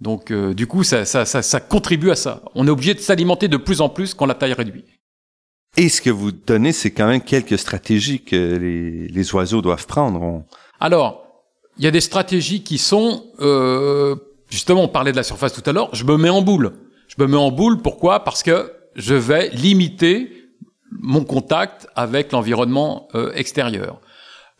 Donc, 0.00 0.30
euh, 0.30 0.54
du 0.54 0.66
coup, 0.66 0.82
ça, 0.82 1.04
ça, 1.04 1.26
ça, 1.26 1.42
ça 1.42 1.60
contribue 1.60 2.10
à 2.10 2.16
ça. 2.16 2.40
On 2.54 2.66
est 2.66 2.70
obligé 2.70 2.94
de 2.94 3.00
s'alimenter 3.00 3.48
de 3.48 3.58
plus 3.58 3.82
en 3.82 3.90
plus 3.90 4.14
quand 4.14 4.24
la 4.24 4.32
taille 4.34 4.54
réduit. 4.54 4.84
Et 5.76 5.88
ce 5.88 6.00
que 6.00 6.10
vous 6.10 6.32
donnez, 6.32 6.72
c'est 6.72 6.90
quand 6.90 7.06
même 7.06 7.22
quelques 7.22 7.58
stratégies 7.58 8.22
que 8.22 8.56
les, 8.56 9.34
oiseaux 9.34 9.62
doivent 9.62 9.86
prendre. 9.86 10.42
Alors, 10.80 11.24
il 11.78 11.84
y 11.84 11.86
a 11.86 11.90
des 11.90 12.00
stratégies 12.00 12.62
qui 12.62 12.76
sont, 12.78 13.24
euh, 13.40 14.16
justement, 14.48 14.82
on 14.82 14.88
parlait 14.88 15.12
de 15.12 15.16
la 15.16 15.22
surface 15.22 15.52
tout 15.52 15.62
à 15.64 15.72
l'heure, 15.72 15.88
je 15.94 16.04
me 16.04 16.16
mets 16.16 16.28
en 16.28 16.42
boule. 16.42 16.72
Je 17.08 17.14
me 17.18 17.26
mets 17.26 17.36
en 17.36 17.50
boule, 17.50 17.82
pourquoi? 17.82 18.24
Parce 18.24 18.42
que 18.42 18.72
je 18.94 19.14
vais 19.14 19.48
limiter 19.50 20.40
mon 20.90 21.24
contact 21.24 21.88
avec 21.94 22.32
l'environnement 22.32 23.08
euh, 23.14 23.32
extérieur. 23.34 24.00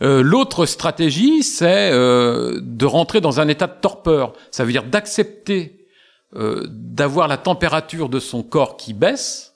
Euh, 0.03 0.23
L'autre 0.23 0.67
stratégie, 0.67 1.43
c'est 1.43 1.91
euh, 1.93 2.59
de 2.63 2.87
rentrer 2.87 3.21
dans 3.21 3.41
un 3.41 3.49
état 3.49 3.67
de 3.67 3.81
torpeur. 3.81 4.33
Ça 4.51 4.65
veut 4.65 4.73
dire 4.73 4.85
d'accepter 4.85 5.77
d'avoir 6.33 7.27
la 7.27 7.37
température 7.37 8.09
de 8.09 8.21
son 8.21 8.45
corps 8.45 8.77
qui 8.77 8.95
baisse. 8.95 9.50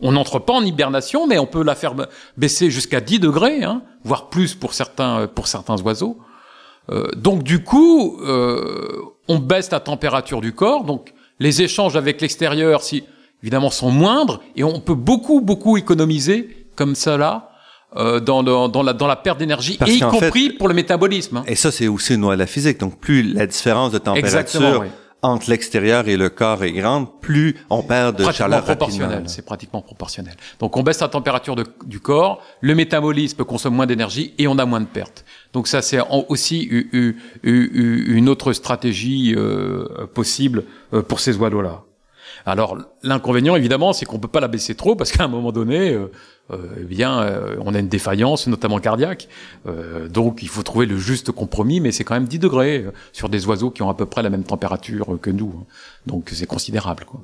On 0.00 0.12
n'entre 0.12 0.38
pas 0.38 0.52
en 0.52 0.62
hibernation, 0.62 1.26
mais 1.26 1.38
on 1.38 1.46
peut 1.46 1.62
la 1.64 1.74
faire 1.74 1.94
ba- 1.94 2.08
baisser 2.36 2.70
jusqu'à 2.70 3.00
10 3.00 3.18
degrés, 3.18 3.64
hein, 3.64 3.82
voire 4.04 4.28
plus 4.28 4.54
pour 4.54 4.74
certains, 4.74 5.20
euh, 5.20 5.26
pour 5.26 5.48
certains 5.48 5.80
oiseaux. 5.82 6.18
Euh, 6.90 7.06
donc 7.16 7.42
du 7.42 7.62
coup, 7.64 8.18
euh, 8.22 9.00
on 9.28 9.38
baisse 9.38 9.70
la 9.70 9.80
température 9.80 10.40
du 10.40 10.52
corps. 10.52 10.84
Donc 10.84 11.12
les 11.40 11.62
échanges 11.62 11.96
avec 11.96 12.20
l'extérieur, 12.20 12.82
si 12.82 13.04
évidemment, 13.42 13.70
sont 13.70 13.90
moindres 13.90 14.40
et 14.54 14.64
on 14.64 14.80
peut 14.80 14.94
beaucoup 14.94 15.40
beaucoup 15.40 15.76
économiser 15.76 16.66
comme 16.76 16.94
cela 16.94 17.50
euh, 17.96 18.20
dans, 18.20 18.42
le- 18.42 18.68
dans 18.68 18.82
la 18.82 18.92
dans 18.92 19.06
la 19.06 19.16
perte 19.16 19.38
d'énergie, 19.38 19.78
et 19.86 19.94
y 19.94 19.98
compris 20.10 20.50
pour 20.50 20.68
le 20.68 20.74
métabolisme. 20.74 21.38
hein. 21.38 21.44
Et 21.46 21.54
ça, 21.54 21.72
c'est 21.72 21.88
aussi 21.88 22.14
une 22.14 22.20
loi 22.20 22.34
de 22.34 22.40
la 22.40 22.46
physique. 22.46 22.78
Donc, 22.78 22.98
plus 23.00 23.22
la 23.22 23.46
différence 23.46 23.92
de 23.92 23.98
température 23.98 24.80
oui. 24.82 24.86
Entre 25.26 25.50
l'extérieur 25.50 26.08
et 26.08 26.16
le 26.16 26.28
corps 26.28 26.62
est 26.64 26.72
grande, 26.72 27.06
plus 27.20 27.56
on 27.70 27.82
perd 27.82 28.16
de 28.16 28.24
chaleur 28.32 28.64
proportionnel. 28.64 29.24
C'est 29.26 29.44
pratiquement 29.44 29.82
proportionnel. 29.82 30.34
Donc 30.60 30.76
on 30.76 30.82
baisse 30.82 31.00
la 31.00 31.08
température 31.08 31.56
de- 31.56 31.66
du 31.84 32.00
corps, 32.00 32.42
le 32.60 32.74
métabolisme 32.74 33.44
consomme 33.44 33.74
moins 33.74 33.86
d'énergie 33.86 34.34
et 34.38 34.46
on 34.48 34.58
a 34.58 34.64
moins 34.66 34.80
de 34.80 34.86
pertes. 34.86 35.24
Donc 35.52 35.68
ça 35.68 35.82
c'est 35.82 35.98
aussi 36.28 36.68
une 37.42 38.28
autre 38.28 38.52
stratégie 38.52 39.34
euh, 39.36 40.06
possible 40.14 40.64
euh, 40.92 41.02
pour 41.02 41.20
ces 41.20 41.36
oiseaux-là. 41.36 41.82
Alors 42.44 42.76
l'inconvénient 43.02 43.56
évidemment 43.56 43.92
c'est 43.92 44.04
qu'on 44.06 44.18
peut 44.18 44.28
pas 44.28 44.40
la 44.40 44.48
baisser 44.48 44.74
trop 44.74 44.94
parce 44.96 45.10
qu'à 45.12 45.24
un 45.24 45.28
moment 45.28 45.52
donné, 45.52 45.92
euh, 45.92 46.10
euh, 46.50 46.68
eh 46.80 46.84
bien 46.84 47.20
euh, 47.20 47.56
on 47.60 47.74
a 47.74 47.78
une 47.78 47.88
défaillance 47.88 48.46
notamment 48.46 48.78
cardiaque. 48.78 49.28
Euh, 49.66 50.08
donc 50.08 50.42
il 50.42 50.48
faut 50.48 50.62
trouver 50.62 50.86
le 50.86 50.96
juste 50.98 51.32
compromis, 51.32 51.80
mais 51.80 51.92
c'est 51.92 52.04
quand 52.04 52.14
même 52.14 52.28
10 52.28 52.38
degrés 52.38 52.84
euh, 52.86 52.92
sur 53.12 53.28
des 53.28 53.46
oiseaux 53.46 53.70
qui 53.70 53.82
ont 53.82 53.88
à 53.90 53.94
peu 53.94 54.06
près 54.06 54.22
la 54.22 54.30
même 54.30 54.44
température 54.44 55.14
euh, 55.14 55.18
que 55.18 55.30
nous. 55.30 55.52
hein. 55.58 55.66
Donc 56.06 56.30
c'est 56.32 56.46
considérable. 56.46 57.04
Quoi. 57.04 57.20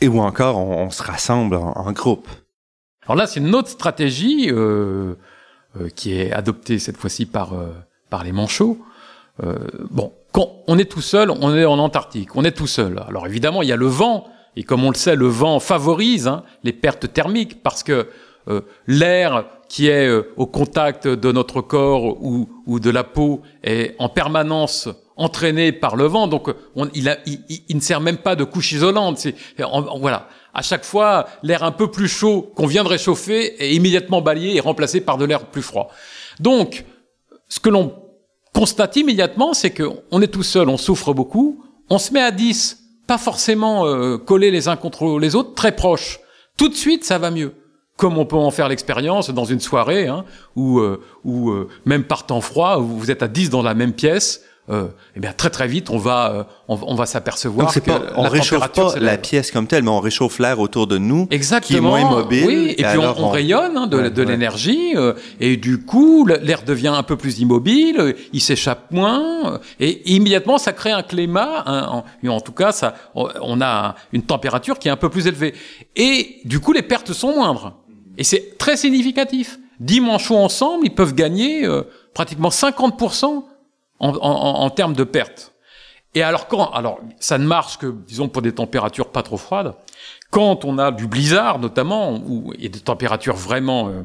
Et 0.00 0.08
ou 0.08 0.20
encore, 0.20 0.58
on, 0.58 0.84
on 0.84 0.90
se 0.90 1.02
rassemble 1.02 1.56
en, 1.56 1.72
en 1.72 1.92
groupe. 1.92 2.28
Alors 3.04 3.16
là, 3.16 3.26
c'est 3.26 3.40
une 3.40 3.54
autre 3.54 3.68
stratégie 3.68 4.50
qui 5.94 6.12
est 6.18 6.32
adoptée 6.32 6.78
cette 6.78 6.96
fois-ci 6.96 7.26
par 7.26 7.52
euh, 7.52 7.72
par 8.10 8.24
les 8.24 8.32
manchots. 8.32 8.78
Euh, 9.42 9.56
bon, 9.90 10.12
quand 10.32 10.50
on 10.66 10.78
est 10.78 10.90
tout 10.90 11.02
seul, 11.02 11.30
on 11.30 11.54
est 11.54 11.64
en 11.64 11.78
Antarctique, 11.78 12.34
on 12.36 12.44
est 12.44 12.52
tout 12.52 12.66
seul. 12.66 13.02
Alors 13.06 13.26
évidemment, 13.26 13.62
il 13.62 13.68
y 13.68 13.72
a 13.72 13.76
le 13.76 13.86
vent, 13.86 14.26
et 14.56 14.62
comme 14.62 14.84
on 14.84 14.90
le 14.90 14.96
sait, 14.96 15.16
le 15.16 15.26
vent 15.28 15.60
favorise 15.60 16.26
hein, 16.28 16.42
les 16.64 16.72
pertes 16.72 17.12
thermiques 17.12 17.62
parce 17.62 17.82
que 17.82 18.08
euh, 18.48 18.60
l'air 18.86 19.44
qui 19.68 19.88
est 19.88 20.06
euh, 20.08 20.32
au 20.36 20.46
contact 20.46 21.06
de 21.08 21.32
notre 21.32 21.60
corps 21.60 22.22
ou, 22.22 22.48
ou 22.66 22.78
de 22.80 22.90
la 22.90 23.04
peau 23.04 23.42
est 23.64 23.94
en 23.98 24.08
permanence 24.08 24.88
entraîné 25.16 25.72
par 25.72 25.96
le 25.96 26.04
vent, 26.04 26.28
donc 26.28 26.48
on, 26.76 26.88
il, 26.94 27.08
a, 27.08 27.16
il, 27.26 27.40
il- 27.68 27.76
ne 27.76 27.80
sert 27.80 28.00
même 28.02 28.18
pas 28.18 28.36
de 28.36 28.44
couche 28.44 28.72
isolante. 28.72 29.16
C'est, 29.18 29.34
voilà, 29.98 30.28
à 30.52 30.60
chaque 30.62 30.84
fois, 30.84 31.26
l'air 31.42 31.62
un 31.62 31.72
peu 31.72 31.90
plus 31.90 32.06
chaud 32.06 32.52
qu'on 32.54 32.66
vient 32.66 32.84
de 32.84 32.88
réchauffer 32.90 33.62
est 33.64 33.74
immédiatement 33.74 34.20
balayé 34.20 34.56
et 34.56 34.60
remplacé 34.60 35.00
par 35.00 35.16
de 35.16 35.24
l'air 35.24 35.46
plus 35.46 35.62
froid. 35.62 35.88
Donc, 36.38 36.84
ce 37.48 37.58
que 37.60 37.70
l'on 37.70 37.94
constate 38.52 38.94
immédiatement, 38.96 39.54
c'est 39.54 39.70
qu'on 39.72 40.20
est 40.20 40.26
tout 40.28 40.42
seul, 40.42 40.68
on 40.68 40.76
souffre 40.76 41.14
beaucoup, 41.14 41.64
on 41.88 41.98
se 41.98 42.12
met 42.12 42.20
à 42.22 42.30
10, 42.30 42.78
pas 43.06 43.18
forcément 43.18 43.86
euh, 43.86 44.18
collés 44.18 44.50
les 44.50 44.68
uns 44.68 44.76
contre 44.76 45.18
les 45.18 45.34
autres, 45.34 45.54
très 45.54 45.72
proches. 45.72 46.20
Tout 46.56 46.68
de 46.68 46.74
suite, 46.74 47.04
ça 47.04 47.18
va 47.18 47.30
mieux. 47.30 47.52
Comme 47.96 48.18
on 48.18 48.26
peut 48.26 48.36
en 48.36 48.50
faire 48.50 48.68
l'expérience 48.68 49.30
dans 49.30 49.44
une 49.44 49.60
soirée, 49.60 50.06
hein, 50.06 50.24
où, 50.54 50.80
euh, 50.80 51.00
euh, 51.26 51.68
même 51.86 52.04
par 52.04 52.26
temps 52.26 52.40
froid, 52.40 52.78
où 52.78 52.86
vous 52.86 53.10
êtes 53.10 53.22
à 53.22 53.28
10 53.28 53.50
dans 53.50 53.62
la 53.62 53.74
même 53.74 53.92
pièce, 53.92 54.42
euh, 54.68 54.88
eh 55.14 55.20
bien 55.20 55.32
très 55.32 55.50
très 55.50 55.68
vite, 55.68 55.90
on 55.90 55.98
va, 55.98 56.32
euh, 56.32 56.44
on, 56.68 56.78
on 56.86 56.94
va 56.94 57.06
s'apercevoir 57.06 57.72
que 57.72 57.78
pas, 57.80 58.00
on 58.16 58.24
la 58.24 58.28
réchauffe 58.28 58.68
pas 58.72 58.98
la 58.98 59.16
pièce 59.16 59.50
comme 59.52 59.66
telle, 59.66 59.84
mais 59.84 59.90
on 59.90 60.00
réchauffe 60.00 60.38
l'air 60.38 60.58
autour 60.58 60.86
de 60.86 60.98
nous, 60.98 61.28
Exactement. 61.30 61.66
qui 61.66 61.76
est 61.76 61.80
moins 61.80 62.10
mobile. 62.10 62.44
Oui, 62.46 62.74
et, 62.76 62.82
puis 62.84 62.98
on, 62.98 63.24
on 63.26 63.28
rayonne 63.30 63.76
hein, 63.76 63.86
de, 63.86 63.96
Ouais, 63.96 64.10
de 64.10 64.24
ouais. 64.24 64.28
l'énergie, 64.30 64.92
euh, 64.96 65.14
et 65.40 65.56
du 65.56 65.82
coup, 65.84 66.26
l'air 66.26 66.62
devient 66.64 66.88
un 66.96 67.02
peu 67.04 67.16
plus 67.16 67.38
immobile, 67.38 67.96
euh, 68.00 68.12
il 68.32 68.40
s'échappe 68.40 68.90
moins, 68.90 69.52
euh, 69.54 69.58
et 69.80 70.12
immédiatement, 70.12 70.58
ça 70.58 70.72
crée 70.72 70.90
un 70.92 71.02
climat, 71.02 71.62
un- 71.66 71.86
en, 72.24 72.28
en 72.28 72.40
tout 72.40 72.52
cas, 72.52 72.72
ça, 72.72 72.94
on- 73.14 73.28
on 73.42 73.60
a 73.60 73.94
une 74.12 74.22
température 74.22 74.78
qui 74.78 74.88
est 74.88 74.90
un 74.90 74.96
peu 74.96 75.08
plus 75.10 75.26
élevée. 75.28 75.54
Et 75.94 76.38
du 76.44 76.58
coup, 76.60 76.72
les 76.72 76.82
pertes 76.82 77.12
sont 77.12 77.34
moindres. 77.34 77.74
Et 78.18 78.24
c'est 78.24 78.56
très 78.58 78.76
significatif. 78.76 79.58
Dix 79.78 80.00
manchots 80.00 80.36
ensemble, 80.38 80.86
ils 80.86 80.94
peuvent 80.94 81.14
gagner 81.14 81.64
euh, 81.66 81.82
pratiquement 82.14 82.48
50% 82.50 83.44
en, 83.98 84.10
en, 84.10 84.62
en, 84.64 84.70
termes 84.70 84.94
de 84.94 85.04
pertes. 85.04 85.52
Et 86.14 86.22
alors 86.22 86.48
quand, 86.48 86.70
alors 86.72 86.98
ça 87.20 87.38
ne 87.38 87.46
marche 87.46 87.78
que, 87.78 87.86
disons, 88.06 88.28
pour 88.28 88.42
des 88.42 88.52
températures 88.52 89.10
pas 89.10 89.22
trop 89.22 89.36
froides. 89.36 89.74
Quand 90.30 90.64
on 90.64 90.78
a 90.78 90.90
du 90.90 91.06
blizzard, 91.06 91.58
notamment, 91.58 92.14
ou 92.26 92.52
et 92.58 92.68
des 92.68 92.80
températures 92.80 93.36
vraiment 93.36 93.88
euh, 93.88 94.02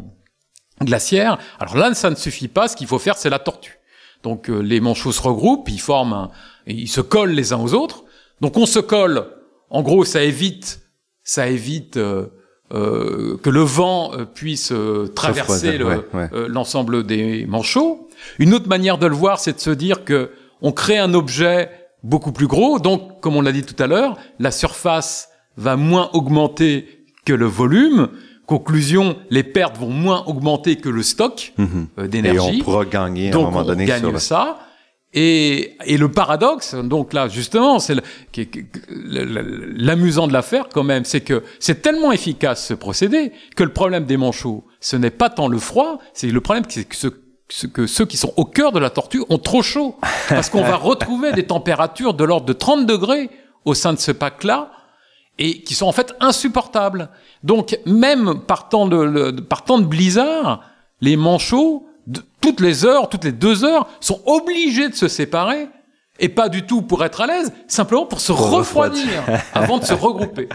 glaciaires, 0.81 1.37
alors 1.59 1.75
là, 1.77 1.93
ça 1.93 2.09
ne 2.09 2.15
suffit 2.15 2.47
pas. 2.47 2.67
Ce 2.67 2.75
qu'il 2.75 2.87
faut 2.87 2.99
faire, 2.99 3.17
c'est 3.17 3.29
la 3.29 3.39
tortue. 3.39 3.79
Donc 4.23 4.49
euh, 4.49 4.59
les 4.59 4.79
manchots 4.79 5.11
se 5.11 5.21
regroupent, 5.21 5.69
ils 5.69 5.79
forment, 5.79 6.13
un- 6.13 6.31
ils 6.67 6.87
se 6.89 7.01
collent 7.01 7.31
les 7.31 7.53
uns 7.53 7.59
aux 7.61 7.73
autres. 7.73 8.03
Donc 8.39 8.57
on 8.57 8.65
se 8.65 8.79
colle. 8.79 9.27
En 9.69 9.81
gros, 9.81 10.03
ça 10.05 10.21
évite, 10.23 10.81
ça 11.23 11.47
évite 11.47 11.97
euh, 11.97 12.27
euh, 12.73 13.37
que 13.41 13.49
le 13.49 13.61
vent 13.61 14.11
euh, 14.13 14.25
puisse 14.25 14.71
euh, 14.71 15.07
traverser 15.07 15.77
Refroidir, 15.77 15.79
le- 15.79 15.85
ouais, 15.85 16.05
ouais. 16.13 16.29
euh, 16.33 16.47
l'ensemble 16.49 17.03
des 17.05 17.45
manchots. 17.45 18.09
Une 18.39 18.53
autre 18.53 18.67
manière 18.67 18.97
de 18.97 19.07
le 19.07 19.15
voir, 19.15 19.39
c'est 19.39 19.53
de 19.53 19.59
se 19.59 19.69
dire 19.71 20.03
que 20.03 20.31
on 20.61 20.71
crée 20.71 20.97
un 20.97 21.13
objet 21.13 21.69
beaucoup 22.03 22.31
plus 22.31 22.47
gros, 22.47 22.79
donc 22.79 23.19
comme 23.21 23.35
on 23.35 23.41
l'a 23.41 23.51
dit 23.51 23.63
tout 23.63 23.81
à 23.81 23.87
l'heure, 23.87 24.17
la 24.39 24.51
surface 24.51 25.29
va 25.57 25.75
moins 25.75 26.09
augmenter 26.13 27.05
que 27.25 27.33
le 27.33 27.45
volume. 27.45 28.09
Conclusion, 28.47 29.15
les 29.29 29.43
pertes 29.43 29.77
vont 29.77 29.89
moins 29.89 30.23
augmenter 30.25 30.75
que 30.75 30.89
le 30.89 31.03
stock 31.03 31.53
Mhm. 31.57 31.87
euh, 31.99 32.05
Et 32.05 32.07
d'énergie. 32.09 32.57
on 32.61 32.63
pourra 32.63 32.85
gagner 32.85 33.31
à 33.31 33.35
un 33.35 33.39
moment 33.41 33.59
on 33.59 33.63
donné 33.63 33.85
gagne 33.85 34.01
sur 34.01 34.11
le- 34.11 34.19
ça. 34.19 34.59
Et, 35.13 35.75
et 35.85 35.97
le 35.97 36.09
paradoxe, 36.09 36.73
donc 36.73 37.13
là 37.13 37.27
justement, 37.27 37.79
c'est 37.79 37.95
l'amusant 39.75 40.27
de 40.27 40.33
l'affaire 40.33 40.67
quand 40.73 40.83
même, 40.83 41.05
c'est 41.05 41.21
que 41.21 41.43
c'est 41.59 41.81
tellement 41.81 42.11
efficace 42.11 42.67
ce 42.67 42.73
procédé 42.73 43.31
que 43.55 43.63
le 43.63 43.71
problème 43.73 44.05
des 44.05 44.17
manchots, 44.17 44.63
ce 44.79 44.95
n'est 44.95 45.09
pas 45.11 45.29
tant 45.29 45.47
le 45.47 45.57
froid, 45.59 45.99
c'est 46.13 46.27
le 46.27 46.41
problème 46.41 46.63
c'est 46.69 46.85
que, 46.85 46.95
ce- 46.95 47.07
que 47.73 47.85
ceux 47.87 48.05
qui 48.05 48.17
sont 48.17 48.33
au 48.37 48.45
cœur 48.45 48.71
de 48.71 48.79
la 48.79 48.89
tortue 48.89 49.21
ont 49.29 49.37
trop 49.37 49.61
chaud, 49.61 49.97
parce 50.29 50.49
qu'on 50.49 50.63
va 50.63 50.75
retrouver 50.91 51.31
des 51.33 51.45
températures 51.45 52.13
de 52.13 52.23
l'ordre 52.23 52.45
de 52.45 52.53
30 52.53 52.85
degrés 52.85 53.29
au 53.65 53.73
sein 53.73 53.93
de 53.93 53.99
ce 53.99 54.11
pack-là 54.11 54.71
et 55.37 55.61
qui 55.63 55.73
sont 55.75 55.85
en 55.87 55.91
fait 55.91 56.13
insupportables. 56.19 57.09
Donc 57.43 57.77
même 57.85 58.41
par 58.47 58.69
temps 58.69 58.87
de, 58.87 58.97
le- 58.97 59.35
par 59.35 59.63
temps 59.63 59.79
de 59.79 59.85
blizzard, 59.85 60.61
les 61.01 61.15
manchots, 61.17 61.87
de- 62.07 62.21
toutes 62.41 62.59
les 62.61 62.85
heures, 62.85 63.09
toutes 63.09 63.23
les 63.23 63.31
deux 63.31 63.63
heures, 63.63 63.87
sont 63.99 64.21
obligés 64.25 64.89
de 64.89 64.95
se 64.95 65.07
séparer, 65.07 65.67
et 66.19 66.29
pas 66.29 66.49
du 66.49 66.63
tout 66.65 66.81
pour 66.83 67.03
être 67.03 67.21
à 67.21 67.27
l'aise, 67.27 67.51
simplement 67.67 68.05
pour 68.05 68.19
se 68.21 68.31
Pour 68.31 68.51
refroidir 68.51 69.07
avant 69.53 69.77
de 69.79 69.85
se 69.85 69.93
regrouper. 69.93 70.47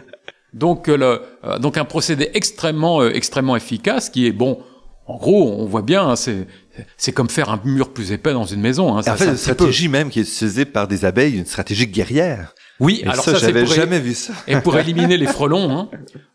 Donc, 0.53 0.89
euh, 0.89 0.97
le, 0.97 1.23
euh, 1.45 1.59
donc 1.59 1.77
un 1.77 1.85
procédé 1.85 2.31
extrêmement, 2.35 3.01
euh, 3.03 3.11
extrêmement 3.13 3.57
efficace 3.57 4.09
qui 4.09 4.27
est 4.27 4.33
bon. 4.33 4.61
En 5.09 5.17
gros, 5.17 5.53
on 5.59 5.67
voit 5.67 5.83
bien, 5.83 6.09
hein, 6.09 6.17
c'est 6.17 6.47
c'est 6.97 7.13
comme 7.13 7.29
faire 7.31 7.51
un 7.51 7.61
mur 7.65 7.93
plus 7.93 8.13
épais 8.13 8.33
dans 8.33 8.45
une 8.45 8.61
maison. 8.61 8.97
Hein, 8.97 9.03
ça- 9.03 9.15
en 9.15 9.17
fait, 9.17 9.25
ça 9.25 9.31
une 9.31 9.37
peu. 9.37 9.39
stratégie 9.55 9.89
même 9.89 10.11
qui 10.11 10.21
est 10.21 10.23
utilisée 10.23 10.65
par 10.65 10.89
des 10.89 11.05
abeilles, 11.05 11.37
une 11.39 11.47
stratégie 11.47 11.87
guerrière. 11.87 12.55
Oui, 12.79 13.01
Et 13.03 13.09
alors 13.09 13.25
ça, 13.25 13.33
ça, 13.33 13.39
j'avais 13.39 13.65
jamais 13.65 13.99
vu 13.99 14.13
ça. 14.13 14.35
et 14.47 14.57
pour 14.61 14.77
éliminer 14.79 15.17
les 15.17 15.27
frelons, 15.27 15.71
hein, 15.79 15.89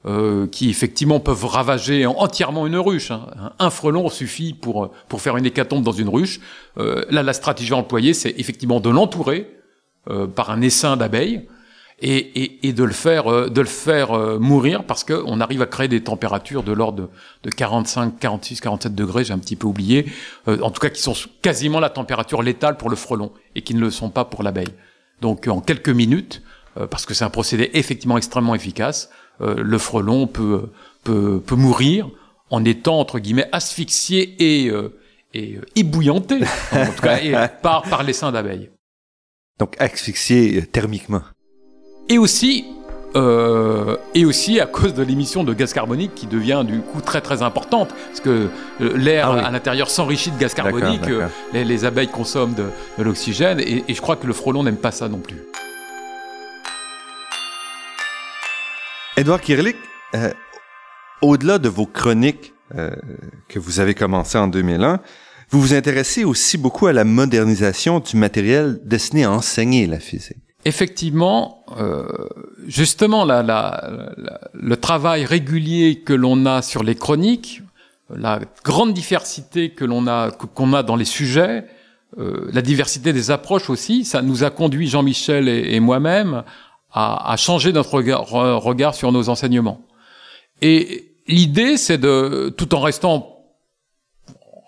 euh, 0.08 0.48
qui 0.48 0.70
effectivement 0.72 1.20
peuvent 1.20 1.46
ravager 1.46 2.06
entièrement 2.08 2.66
une 2.66 2.78
ruche. 2.78 3.12
hein. 3.12 3.28
Un 3.60 3.70
frelon 3.70 4.10
suffit 4.10 4.54
pour 4.54 4.92
pour 5.08 5.22
faire 5.22 5.38
une 5.38 5.46
hécatombe 5.46 5.84
dans 5.84 5.92
une 5.92 6.10
ruche. 6.10 6.40
Euh, 6.80 7.06
là, 7.12 7.22
la 7.22 7.34
stratégie 7.34 7.74
employée, 7.74 8.14
c'est 8.16 8.34
effectivement 8.40 8.80
de 8.80 8.90
l'entourer 8.90 9.52
euh, 10.10 10.26
par 10.26 10.50
un 10.50 10.62
essaim 10.62 10.98
d'abeilles 10.98 11.48
et, 12.02 12.18
et, 12.44 12.68
et 12.68 12.74
de 12.74 12.84
le 12.84 12.94
faire 12.94 13.32
euh, 13.32 13.50
de 13.50 13.62
le 13.62 13.68
faire 13.68 14.12
euh, 14.12 14.40
mourir 14.40 14.84
parce 14.86 15.04
que 15.04 15.22
on 15.26 15.40
arrive 15.40 15.62
à 15.62 15.68
créer 15.68 15.88
des 15.88 16.02
températures 16.04 16.64
de 16.64 16.72
l'ordre 16.72 17.04
de, 17.44 17.50
de 17.50 17.50
45, 17.50 18.20
46, 18.20 18.60
47 18.62 18.96
degrés. 18.96 19.24
J'ai 19.24 19.34
un 19.34 19.40
petit 19.40 19.56
peu 19.56 19.68
oublié. 19.68 20.06
Euh, 20.48 20.60
en 20.62 20.72
tout 20.72 20.82
cas, 20.82 20.90
qui 20.90 21.02
sont 21.02 21.16
quasiment 21.42 21.80
la 21.80 21.90
température 21.90 22.42
létale 22.42 22.78
pour 22.78 22.90
le 22.90 22.96
frelon 22.96 23.32
et 23.56 23.62
qui 23.62 23.76
ne 23.76 23.80
le 23.80 23.92
sont 23.92 24.10
pas 24.10 24.26
pour 24.26 24.44
l'abeille. 24.44 24.74
Donc 25.22 25.48
en 25.48 25.62
quelques 25.62 25.90
minutes, 25.90 26.42
euh, 26.78 26.88
parce 26.88 27.06
que 27.06 27.14
c'est 27.14 27.24
un 27.24 27.30
procédé 27.30 27.70
effectivement 27.74 28.18
extrêmement 28.18 28.56
efficace, 28.56 29.10
euh, 29.42 29.56
le 29.58 29.78
frelon 29.78 30.28
peut, 30.28 30.70
peut, 31.04 31.42
peut 31.46 31.56
mourir 31.56 32.10
en 32.50 32.66
étant 32.66 33.00
entre 33.00 33.20
guillemets 33.20 33.48
asphyxié 33.52 34.36
et, 34.40 34.70
euh, 34.70 34.98
et 35.34 35.56
euh, 35.56 35.62
ébouillanté, 35.76 36.40
en 36.72 36.86
tout 36.86 37.02
cas 37.02 37.20
et 37.20 37.34
par, 37.62 37.84
par 37.84 38.04
l'essaim 38.04 38.32
d'abeilles. 38.32 38.70
Donc 39.60 39.76
asphyxié 39.80 40.66
thermiquement. 40.66 41.22
Et 42.10 42.18
aussi, 42.18 42.66
euh, 43.16 43.96
et 44.16 44.26
aussi 44.26 44.60
à 44.60 44.66
cause 44.66 44.94
de 44.94 45.04
l'émission 45.04 45.44
de 45.44 45.54
gaz 45.54 45.72
carbonique 45.74 46.14
qui 46.16 46.28
devient 46.28 46.64
du 46.66 46.80
coup 46.82 47.02
très 47.02 47.22
très 47.22 47.42
importante, 47.42 47.90
parce 48.08 48.20
que 48.20 48.50
euh, 48.82 48.98
l'air 48.98 49.30
Ah 49.32 49.36
oui. 49.36 49.42
à 49.46 49.52
l'intérieur 49.52 49.90
s'enrichit 49.90 50.32
de 50.32 50.38
gaz 50.38 50.54
carbonique, 50.54 51.08
euh, 51.08 51.28
les, 51.54 51.64
les 51.64 51.86
abeilles 51.86 52.10
consomment 52.10 52.54
de, 52.54 52.66
de 52.98 53.04
l'oxygène, 53.04 53.60
et, 53.62 53.84
et 53.88 53.94
je 53.94 54.02
crois 54.02 54.16
que 54.18 54.28
le 54.28 54.34
frelon 54.34 54.64
n'aime 54.64 54.78
pas 54.78 54.92
ça 54.92 55.08
non 55.08 55.20
plus. 55.20 55.38
Edouard 59.18 59.42
Kirlik, 59.42 59.76
euh, 60.16 60.32
au-delà 61.22 61.60
de 61.60 61.70
vos 61.70 61.86
chroniques 61.86 62.54
euh, 62.76 62.92
que 63.48 63.60
vous 63.60 63.80
avez 63.80 63.94
commencées 63.94 64.38
en 64.38 64.48
2001, 64.48 65.00
vous 65.50 65.60
vous 65.62 65.74
intéressez 65.74 66.24
aussi 66.24 66.58
beaucoup 66.58 66.88
à 66.88 66.94
la 66.94 67.04
modernisation 67.04 68.00
du 68.00 68.16
matériel 68.16 68.80
destiné 68.86 69.26
à 69.26 69.32
enseigner 69.32 69.86
la 69.86 70.00
physique. 70.00 70.38
Effectivement, 70.66 71.66
euh, 71.80 72.06
justement, 72.68 73.26
la, 73.26 73.42
la- 73.44 74.10
le 74.54 74.78
travail 74.78 75.26
régulier 75.26 76.02
que 76.02 76.14
l'on 76.14 76.46
a 76.46 76.62
sur 76.62 76.84
les 76.84 76.96
chroniques, 76.96 77.62
la 78.14 78.40
grande 78.64 78.94
diversité 78.94 79.72
que 79.72 79.86
l'on 79.86 80.06
a 80.08 80.32
qu'on 80.32 80.74
a 80.74 80.84
dans 80.84 80.96
les 80.96 81.06
sujets, 81.06 81.66
euh, 82.20 82.50
la 82.54 82.62
diversité 82.62 83.14
des 83.14 83.32
approches 83.32 83.70
aussi, 83.70 84.04
ça 84.06 84.22
nous 84.22 84.44
a 84.44 84.50
conduit 84.50 84.88
Jean-Michel 84.88 85.48
et, 85.48 85.74
et 85.76 85.80
moi-même 85.80 86.44
à, 86.92 87.32
à 87.32 87.38
changer 87.38 87.72
notre 87.74 87.94
regard, 87.96 88.26
re- 88.26 88.56
regard 88.60 88.94
sur 88.96 89.12
nos 89.12 89.30
enseignements. 89.30 89.82
Et 90.62 91.14
l'idée, 91.28 91.78
c'est 91.78 91.98
de, 91.98 92.54
tout 92.56 92.76
en 92.76 92.82
restant 92.82 93.41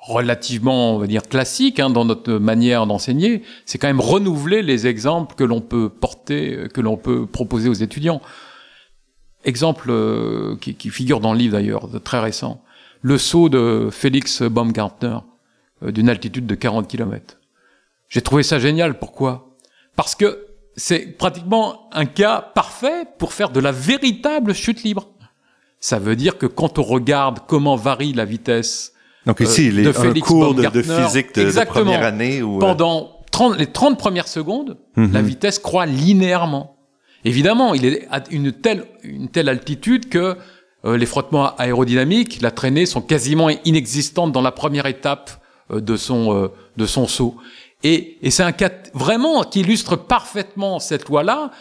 relativement, 0.04 0.96
on 0.96 1.00
va 1.00 1.08
dire, 1.08 1.24
classique 1.24 1.80
hein, 1.80 1.90
dans 1.90 2.04
notre 2.04 2.34
manière 2.34 2.86
d'enseigner, 2.86 3.42
c'est 3.66 3.78
quand 3.78 3.88
même 3.88 4.02
renouveler 4.02 4.62
les 4.62 4.86
exemples 4.86 5.36
que 5.36 5.46
l'on 5.46 5.62
peut 5.62 5.90
porter, 5.90 6.56
euh, 6.56 6.68
que 6.68 6.82
l'on 6.82 6.98
peut 6.98 7.26
proposer 7.26 7.70
aux 7.70 7.74
étudiants. 7.74 8.22
Exemple 9.46 9.90
euh, 9.90 10.58
qui, 10.60 10.76
qui 10.76 10.90
figure 10.90 11.22
dans 11.22 11.32
le 11.32 11.40
livre 11.40 11.54
d'ailleurs, 11.54 11.88
très 12.04 12.20
récent, 12.20 12.62
le 13.02 13.18
saut 13.18 13.48
de 13.48 13.90
Félix 13.92 14.42
Baumgartner 14.42 15.18
euh, 15.84 15.92
d'une 15.92 16.10
altitude 16.10 16.46
de 16.46 16.56
40 16.56 16.88
km. 16.88 17.40
J'ai 18.10 18.22
trouvé 18.22 18.44
ça 18.44 18.60
génial. 18.60 19.00
Pourquoi? 19.00 19.56
Parce 19.96 20.16
que 20.16 20.48
c'est 20.76 21.18
pratiquement 21.18 21.90
un 21.94 22.06
cas 22.06 22.42
parfait 22.42 23.06
pour 23.18 23.32
faire 23.32 23.52
de 23.52 23.60
la 23.60 23.72
véritable 23.72 24.54
chute 24.54 24.84
libre. 24.84 25.10
Ça 25.80 26.00
veut 26.00 26.16
dire 26.16 26.38
que 26.38 26.46
quand 26.46 26.78
on 26.78 26.84
regarde 26.84 27.40
comment 27.48 27.76
varie 27.76 28.14
la 28.14 28.26
vitesse 28.26 28.93
Donc 29.26 29.42
Euh, 29.42 29.46
ici, 29.46 29.72
les, 29.72 29.84
de 29.84 29.90
un 29.90 30.14
cours 30.20 30.54
de, 30.54 30.82
physique 30.82 31.34
de, 31.36 31.44
de 31.46 31.66
première 31.66 32.04
année 32.04 32.42
ou 32.42 32.58
euh, 32.58 32.60
pendant 32.60 33.12
30, 33.32 33.58
les 33.58 33.68
30 33.68 33.98
premières 33.98 34.28
secondes, 34.28 34.78
Mhm. 34.96 35.12
la 35.14 35.22
vitesse 35.22 35.60
croît 35.60 35.86
linéairement. 35.86 36.76
Évidemment, 37.26 37.74
il 37.74 37.86
est 37.86 38.08
à 38.12 38.22
une 38.32 38.52
telle, 38.52 38.86
une 39.04 39.30
telle 39.30 39.48
altitude 39.50 40.10
que 40.10 40.36
euh, 40.86 40.98
les 40.98 41.06
frottements 41.06 41.56
aérodynamiques, 41.56 42.42
la 42.42 42.52
traînée 42.52 42.86
sont 42.86 43.02
quasiment 43.02 43.50
inexistantes 43.50 44.34
dans 44.34 44.42
la 44.42 44.52
première 44.52 44.86
étape 44.86 45.32
euh, 45.72 45.80
de 45.80 45.96
son 45.96 46.34
euh, 46.36 46.48
de 46.76 46.86
son 46.86 47.08
saut. 47.08 47.36
Et, 47.84 48.18
et 48.22 48.30
c'est 48.32 48.44
un 48.44 48.52
cas 48.52 48.70
vraiment 48.94 49.44
qui 49.44 49.62
illustre 49.62 49.96
parfaitement 49.96 50.80
cette 50.80 51.08
loi-là 51.08 51.52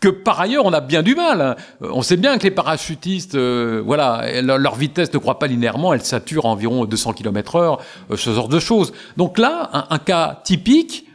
que 0.00 0.08
par 0.08 0.40
ailleurs 0.40 0.64
on 0.64 0.72
a 0.72 0.80
bien 0.80 1.02
du 1.02 1.14
mal. 1.14 1.56
Euh, 1.82 1.90
On 1.92 2.02
sait 2.02 2.16
bien 2.16 2.38
que 2.38 2.44
les 2.44 2.50
parachutistes, 2.50 3.34
euh, 3.34 3.82
voilà, 3.84 4.42
leur, 4.42 4.74
vitesse 4.74 5.12
ne 5.12 5.18
croît 5.18 5.38
pas 5.38 5.46
linéairement, 5.46 5.92
elle 5.92 6.02
sature 6.02 6.46
à 6.46 6.48
environ 6.48 6.84
200 6.84 7.12
km/h, 7.12 7.78
euh, 8.10 8.16
ce 8.16 8.32
genre 8.32 8.48
de 8.48 8.60
choses. 8.60 8.92
Donc 9.16 9.38
là, 9.38 9.70
un, 9.72 9.86
un 9.90 9.98
cas 9.98 10.40
typique. 10.44 11.06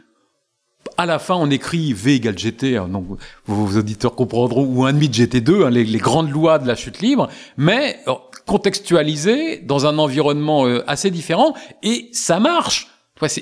À 0.98 1.06
la 1.06 1.18
fin, 1.18 1.34
on 1.34 1.48
écrit 1.50 1.92
V 1.92 2.16
égale 2.16 2.38
GT, 2.38 2.76
hein, 2.76 2.88
donc 2.88 3.06
vos, 3.46 3.78
auditeurs 3.78 4.14
comprendront, 4.14 4.64
ou 4.64 4.84
1,5 4.84 5.08
de 5.08 5.14
GT2, 5.14 5.64
hein, 5.64 5.70
les, 5.70 5.84
les 5.84 5.98
grandes 5.98 6.30
lois 6.30 6.58
de 6.58 6.66
la 6.68 6.74
chute 6.74 7.00
libre, 7.00 7.28
mais 7.56 8.00
euh, 8.08 8.12
contextualisé 8.46 9.58
dans 9.58 9.86
un 9.86 9.98
environnement 9.98 10.66
euh, 10.66 10.84
assez 10.86 11.10
différent, 11.10 11.54
et 11.82 12.10
ça 12.12 12.40
marche. 12.40 12.88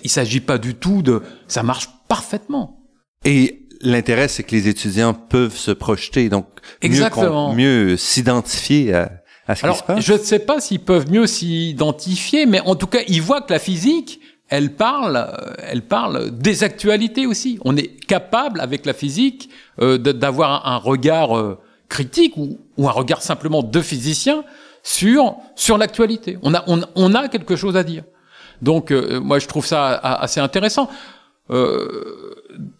Il 0.04 0.10
s'agit 0.10 0.40
pas 0.40 0.58
du 0.58 0.74
tout 0.74 1.00
de... 1.00 1.22
Ça 1.48 1.62
marche 1.62 1.88
parfaitement. 2.06 2.80
Et 3.24 3.59
l'intérêt, 3.80 4.28
c'est 4.28 4.42
que 4.42 4.52
les 4.54 4.68
étudiants 4.68 5.14
peuvent 5.14 5.56
se 5.56 5.70
projeter, 5.70 6.28
donc 6.28 6.46
mieux, 6.82 6.88
Exactement. 6.88 7.48
con- 7.50 7.54
mieux 7.54 7.96
s'identifier 7.96 8.94
à, 8.94 9.12
à 9.46 9.54
ce 9.54 9.60
qui 9.60 9.64
Alors, 9.66 9.76
se 9.78 9.82
passe. 9.84 10.04
je 10.04 10.12
ne 10.12 10.18
sais 10.18 10.38
pas 10.40 10.60
s'ils 10.60 10.80
peuvent 10.80 11.10
mieux 11.10 11.26
s'identifier, 11.26 12.46
mais 12.46 12.60
en 12.60 12.74
tout 12.74 12.86
cas, 12.86 13.00
ils 13.08 13.22
voient 13.22 13.40
que 13.42 13.52
la 13.52 13.58
physique, 13.58 14.20
elle 14.48 14.74
parle, 14.74 15.16
euh, 15.16 15.52
elle 15.58 15.82
parle 15.82 16.30
des 16.36 16.64
actualités 16.64 17.26
aussi. 17.26 17.58
On 17.64 17.76
est 17.76 17.88
capable, 18.06 18.60
avec 18.60 18.84
la 18.86 18.92
physique, 18.92 19.48
euh, 19.80 19.96
d'avoir 19.98 20.66
un, 20.66 20.72
un 20.74 20.76
regard 20.76 21.36
euh, 21.38 21.58
critique 21.88 22.36
ou, 22.36 22.58
ou 22.76 22.88
un 22.88 22.92
regard 22.92 23.22
simplement 23.22 23.62
de 23.62 23.80
physicien 23.80 24.44
sur 24.82 25.36
sur 25.56 25.76
l'actualité. 25.78 26.38
On 26.42 26.54
a 26.54 26.64
on, 26.66 26.80
on 26.96 27.14
a 27.14 27.28
quelque 27.28 27.54
chose 27.56 27.76
à 27.76 27.84
dire. 27.84 28.02
Donc, 28.62 28.90
euh, 28.90 29.20
moi, 29.20 29.38
je 29.38 29.46
trouve 29.46 29.64
ça 29.66 29.94
assez 29.94 30.40
intéressant. 30.40 30.88
Euh, 31.50 32.34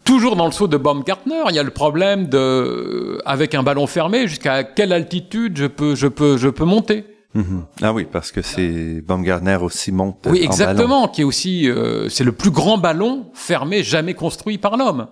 toujours 0.05 0.35
dans 0.35 0.45
le 0.45 0.51
saut 0.51 0.67
de 0.67 0.77
Baumgartner, 0.77 1.43
il 1.49 1.55
y 1.55 1.59
a 1.59 1.63
le 1.63 1.71
problème 1.71 2.27
de, 2.27 3.19
avec 3.25 3.53
un 3.53 3.63
ballon 3.63 3.87
fermé, 3.87 4.27
jusqu'à 4.27 4.63
quelle 4.63 4.93
altitude 4.93 5.57
je 5.57 5.65
peux, 5.65 5.95
je 5.95 6.07
peux, 6.07 6.37
je 6.37 6.47
peux 6.47 6.65
monter. 6.65 7.05
Mhm. 7.33 7.65
Ah 7.81 7.93
oui, 7.93 8.05
parce 8.11 8.31
que 8.31 8.41
c'est 8.41 9.01
Baumgartner 9.01 9.57
aussi 9.61 9.91
monte. 9.91 10.27
Oui, 10.29 10.41
en 10.41 10.43
exactement, 10.43 11.07
qui 11.07 11.21
est 11.21 11.23
aussi, 11.23 11.69
euh, 11.69 12.09
c'est 12.09 12.23
le 12.23 12.33
plus 12.33 12.51
grand 12.51 12.77
ballon 12.77 13.27
fermé 13.33 13.83
jamais 13.83 14.13
construit 14.13 14.57
par 14.57 14.77
l'homme. 14.77 15.07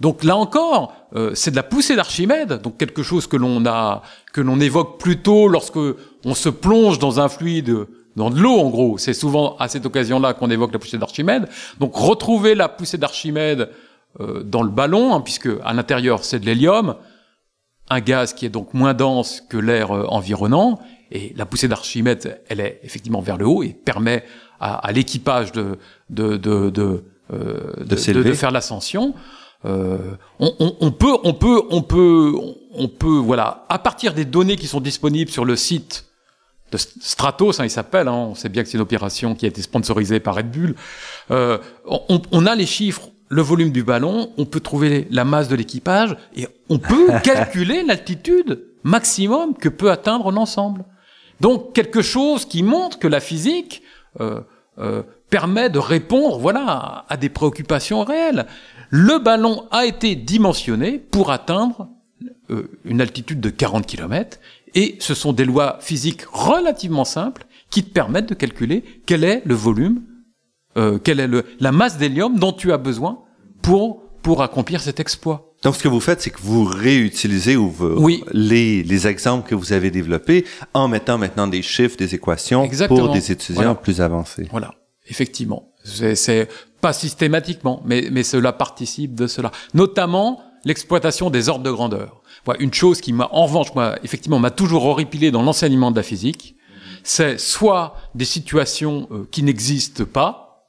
Donc 0.00 0.22
là 0.22 0.36
encore, 0.36 0.94
euh, 1.16 1.32
c'est 1.34 1.50
de 1.50 1.56
la 1.56 1.64
poussée 1.64 1.96
d'Archimède, 1.96 2.60
donc 2.62 2.76
quelque 2.76 3.02
chose 3.02 3.26
que 3.26 3.36
l'on 3.36 3.66
a, 3.66 4.02
que 4.32 4.40
l'on 4.40 4.60
évoque 4.60 5.00
plutôt 5.00 5.48
lorsque 5.48 5.78
on 6.24 6.34
se 6.34 6.48
plonge 6.48 7.00
dans 7.00 7.18
un 7.18 7.28
fluide, 7.28 7.86
dans 8.18 8.30
de 8.30 8.38
l'eau 8.38 8.58
en 8.58 8.68
gros. 8.68 8.98
C'est 8.98 9.14
souvent 9.14 9.56
à 9.58 9.68
cette 9.68 9.86
occasion-là 9.86 10.34
qu'on 10.34 10.50
évoque 10.50 10.72
la 10.72 10.78
poussée 10.78 10.98
d'Archimède. 10.98 11.48
Donc 11.80 11.96
retrouver 11.96 12.54
la 12.54 12.68
poussée 12.68 12.98
d'Archimède 12.98 13.70
euh, 14.20 14.42
dans 14.42 14.62
le 14.62 14.70
ballon, 14.70 15.14
hein, 15.14 15.22
puisque 15.22 15.48
à 15.64 15.72
l'intérieur 15.72 16.24
c'est 16.24 16.40
de 16.40 16.46
l'hélium, 16.46 16.96
un 17.88 18.00
gaz 18.00 18.34
qui 18.34 18.44
est 18.44 18.50
donc 18.50 18.74
moins 18.74 18.92
dense 18.92 19.42
que 19.48 19.56
l'air 19.56 19.92
euh, 19.92 20.04
environnant, 20.08 20.78
et 21.10 21.32
la 21.36 21.46
poussée 21.46 21.68
d'Archimède, 21.68 22.42
elle 22.50 22.60
est 22.60 22.80
effectivement 22.82 23.22
vers 23.22 23.38
le 23.38 23.46
haut 23.46 23.62
et 23.62 23.70
permet 23.72 24.24
à, 24.60 24.74
à 24.86 24.92
l'équipage 24.92 25.52
de 25.52 25.78
de 26.10 26.36
de 26.36 26.68
de, 26.68 27.04
euh, 27.32 27.72
de, 27.78 28.12
de, 28.12 28.22
de 28.22 28.32
faire 28.34 28.50
l'ascension. 28.50 29.14
Euh, 29.64 29.98
on, 30.38 30.52
on, 30.60 30.76
on, 30.80 30.92
peut, 30.92 31.16
on 31.24 31.34
peut, 31.34 31.62
on 31.70 31.82
peut, 31.82 32.32
on 32.74 32.88
peut, 32.88 33.18
voilà, 33.18 33.64
à 33.68 33.78
partir 33.78 34.14
des 34.14 34.24
données 34.24 34.56
qui 34.56 34.68
sont 34.68 34.80
disponibles 34.80 35.30
sur 35.30 35.44
le 35.44 35.56
site 35.56 36.07
de 36.70 36.76
Stratos, 36.76 37.60
hein, 37.60 37.64
il 37.64 37.70
s'appelle, 37.70 38.08
hein, 38.08 38.12
on 38.30 38.34
sait 38.34 38.48
bien 38.48 38.62
que 38.62 38.68
c'est 38.68 38.76
une 38.76 38.82
opération 38.82 39.34
qui 39.34 39.46
a 39.46 39.48
été 39.48 39.62
sponsorisée 39.62 40.20
par 40.20 40.34
Red 40.34 40.50
Bull. 40.50 40.74
Euh, 41.30 41.58
on, 41.86 42.20
on, 42.30 42.46
a 42.46 42.54
les 42.54 42.66
chiffres, 42.66 43.08
le 43.28 43.42
volume 43.42 43.70
du 43.70 43.82
ballon, 43.82 44.32
on 44.36 44.44
peut 44.44 44.60
trouver 44.60 45.06
la 45.10 45.24
masse 45.24 45.48
de 45.48 45.56
l'équipage 45.56 46.16
et 46.36 46.46
on 46.68 46.78
peut 46.78 47.08
calculer 47.24 47.82
l'altitude 47.82 48.64
maximum 48.84 49.54
que 49.54 49.68
peut 49.68 49.90
atteindre 49.90 50.30
l'ensemble. 50.30 50.84
Donc 51.40 51.72
quelque 51.72 52.02
chose 52.02 52.44
qui 52.44 52.62
montre 52.62 52.98
que 52.98 53.08
la 53.08 53.20
physique 53.20 53.82
euh, 54.20 54.40
euh, 54.78 55.02
permet 55.30 55.70
de 55.70 55.78
répondre, 55.78 56.38
voilà, 56.38 57.04
à 57.08 57.16
des 57.16 57.28
préoccupations 57.28 58.02
réelles. 58.04 58.46
Le 58.90 59.18
ballon 59.18 59.66
a 59.70 59.86
été 59.86 60.16
dimensionné 60.16 60.98
pour 60.98 61.30
atteindre 61.30 61.88
euh, 62.50 62.70
une 62.84 63.00
altitude 63.00 63.40
de 63.40 63.50
40 63.50 63.86
km 63.86 64.38
et 64.74 64.96
ce 65.00 65.14
sont 65.14 65.32
des 65.32 65.44
lois 65.44 65.78
physiques 65.80 66.22
relativement 66.30 67.04
simples 67.04 67.46
qui 67.70 67.84
te 67.84 67.90
permettent 67.90 68.28
de 68.28 68.34
calculer 68.34 68.84
quel 69.06 69.24
est 69.24 69.42
le 69.44 69.54
volume, 69.54 70.02
euh, 70.76 70.98
quelle 70.98 71.20
est 71.20 71.26
le, 71.26 71.44
la 71.60 71.72
masse 71.72 71.98
d'hélium 71.98 72.38
dont 72.38 72.52
tu 72.52 72.72
as 72.72 72.78
besoin 72.78 73.20
pour, 73.62 74.02
pour 74.22 74.42
accomplir 74.42 74.80
cet 74.80 75.00
exploit. 75.00 75.54
Donc, 75.62 75.74
ce 75.74 75.82
que 75.82 75.88
vous 75.88 76.00
faites, 76.00 76.20
c'est 76.20 76.30
que 76.30 76.40
vous 76.40 76.64
réutilisez 76.64 77.56
ou 77.56 77.68
vous, 77.68 77.94
oui. 77.98 78.22
les, 78.32 78.84
les 78.84 79.06
exemples 79.08 79.48
que 79.48 79.56
vous 79.56 79.72
avez 79.72 79.90
développés 79.90 80.44
en 80.72 80.86
mettant 80.86 81.18
maintenant 81.18 81.48
des 81.48 81.62
chiffres, 81.62 81.96
des 81.96 82.14
équations 82.14 82.62
Exactement. 82.64 83.06
pour 83.06 83.12
des 83.12 83.32
étudiants 83.32 83.62
voilà. 83.62 83.74
plus 83.74 84.00
avancés. 84.00 84.46
Voilà, 84.50 84.74
effectivement. 85.08 85.72
C'est 85.82 86.48
pas 86.80 86.92
systématiquement, 86.92 87.82
mais, 87.84 88.08
mais 88.12 88.22
cela 88.22 88.52
participe 88.52 89.14
de 89.14 89.26
cela. 89.26 89.50
Notamment 89.74 90.40
l'exploitation 90.64 91.30
des 91.30 91.48
ordres 91.48 91.64
de 91.64 91.70
grandeur. 91.70 92.22
Une 92.58 92.72
chose 92.72 93.00
qui 93.00 93.12
m'a, 93.12 93.28
en 93.32 93.46
revanche, 93.46 93.74
moi, 93.74 93.98
effectivement, 94.02 94.38
m'a 94.38 94.50
toujours 94.50 94.84
horripilé 94.86 95.30
dans 95.30 95.42
l'enseignement 95.42 95.90
de 95.90 95.96
la 95.96 96.02
physique, 96.02 96.56
c'est 97.02 97.38
soit 97.38 97.94
des 98.14 98.24
situations 98.24 99.08
euh, 99.10 99.28
qui 99.30 99.42
n'existent 99.42 100.04
pas, 100.04 100.66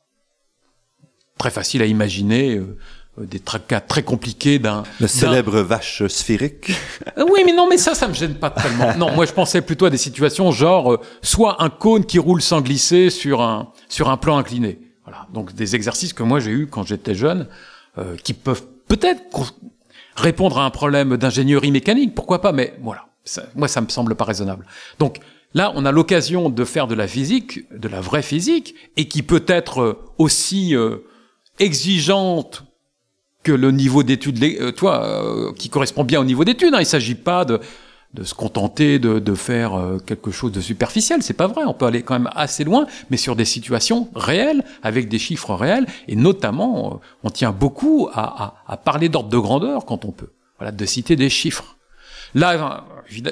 très 1.37 1.51
facile 1.51 1.81
à 1.81 1.85
imaginer, 1.85 2.55
euh, 2.55 2.77
des 3.25 3.39
cas 3.39 3.79
très 3.81 4.03
compliqués 4.03 4.59
d'un... 4.59 4.83
Le 4.99 5.07
célèbre 5.07 5.59
vache 5.61 6.05
sphérique. 6.07 6.71
Euh, 7.17 7.25
oui, 7.29 7.41
mais 7.45 7.53
non, 7.53 7.67
mais 7.67 7.77
ça, 7.77 7.95
ça 7.95 8.07
me 8.07 8.13
gêne 8.13 8.35
pas 8.35 8.49
tellement. 8.49 8.95
Non, 8.97 9.11
moi, 9.13 9.25
je 9.25 9.33
pensais 9.33 9.61
plutôt 9.61 9.85
à 9.85 9.89
des 9.89 9.97
situations 9.97 10.51
genre, 10.51 10.93
euh, 10.93 10.99
soit 11.21 11.61
un 11.63 11.69
cône 11.69 12.05
qui 12.05 12.19
roule 12.19 12.41
sans 12.41 12.61
glisser 12.61 13.09
sur 13.09 13.41
un, 13.41 13.71
sur 13.89 14.09
un 14.09 14.17
plan 14.17 14.37
incliné. 14.37 14.79
Voilà. 15.03 15.27
Donc, 15.33 15.53
des 15.53 15.75
exercices 15.75 16.13
que 16.13 16.23
moi, 16.23 16.39
j'ai 16.39 16.51
eu 16.51 16.67
quand 16.67 16.83
j'étais 16.83 17.15
jeune, 17.15 17.47
euh, 17.97 18.15
qui 18.23 18.33
peuvent 18.33 18.65
peut-être 18.87 19.23
répondre 20.19 20.59
à 20.59 20.65
un 20.65 20.69
problème 20.69 21.17
d'ingénierie 21.17 21.71
mécanique, 21.71 22.15
pourquoi 22.15 22.41
pas, 22.41 22.51
mais 22.51 22.75
voilà. 22.81 23.05
Moi, 23.55 23.67
ça 23.67 23.81
me 23.81 23.89
semble 23.89 24.15
pas 24.15 24.25
raisonnable. 24.25 24.65
Donc, 24.97 25.19
là, 25.53 25.71
on 25.75 25.85
a 25.85 25.91
l'occasion 25.91 26.49
de 26.49 26.65
faire 26.65 26.87
de 26.87 26.95
la 26.95 27.07
physique, 27.07 27.71
de 27.71 27.87
la 27.87 28.01
vraie 28.01 28.21
physique, 28.21 28.75
et 28.97 29.07
qui 29.07 29.23
peut 29.23 29.43
être 29.47 29.99
aussi 30.17 30.75
euh, 30.75 30.97
exigeante 31.59 32.63
que 33.43 33.51
le 33.51 33.71
niveau 33.71 34.03
d'études, 34.03 34.41
euh, 34.43 34.71
toi, 34.71 35.05
euh, 35.05 35.53
qui 35.53 35.69
correspond 35.69 36.03
bien 36.03 36.19
au 36.19 36.25
niveau 36.25 36.43
d'études. 36.43 36.73
Hein. 36.73 36.79
Il 36.81 36.85
s'agit 36.85 37.15
pas 37.15 37.45
de, 37.45 37.59
de 38.13 38.23
se 38.23 38.33
contenter 38.33 38.97
de, 38.97 39.19
de 39.19 39.35
faire 39.35 39.75
euh, 39.75 39.99
quelque 39.99 40.31
chose 40.31 40.51
de 40.51 40.61
superficiel. 40.61 41.21
C'est 41.21 41.33
pas 41.33 41.47
vrai. 41.47 41.63
On 41.65 41.73
peut 41.73 41.85
aller 41.85 42.01
quand 42.01 42.15
même 42.15 42.29
assez 42.33 42.63
loin, 42.63 42.87
mais 43.09 43.17
sur 43.17 43.35
des 43.35 43.45
situations 43.45 44.09
réelles, 44.15 44.63
avec 44.81 45.09
des 45.09 45.19
chiffres 45.19 45.53
réels, 45.53 45.85
et 46.07 46.15
notamment, 46.15 46.93
euh, 46.93 46.97
on 47.23 47.29
tient 47.29 47.51
beaucoup 47.51 48.09
à, 48.13 48.63
à, 48.67 48.77
parler 48.77 49.09
d'ordre 49.09 49.29
de 49.29 49.37
grandeur 49.37 49.85
quand 49.85 50.05
on 50.05 50.11
peut. 50.11 50.31
Voilà, 50.57 50.71
de 50.71 50.85
citer 50.85 51.15
des 51.15 51.29
chiffres. 51.29 51.77
Là, 52.33 52.85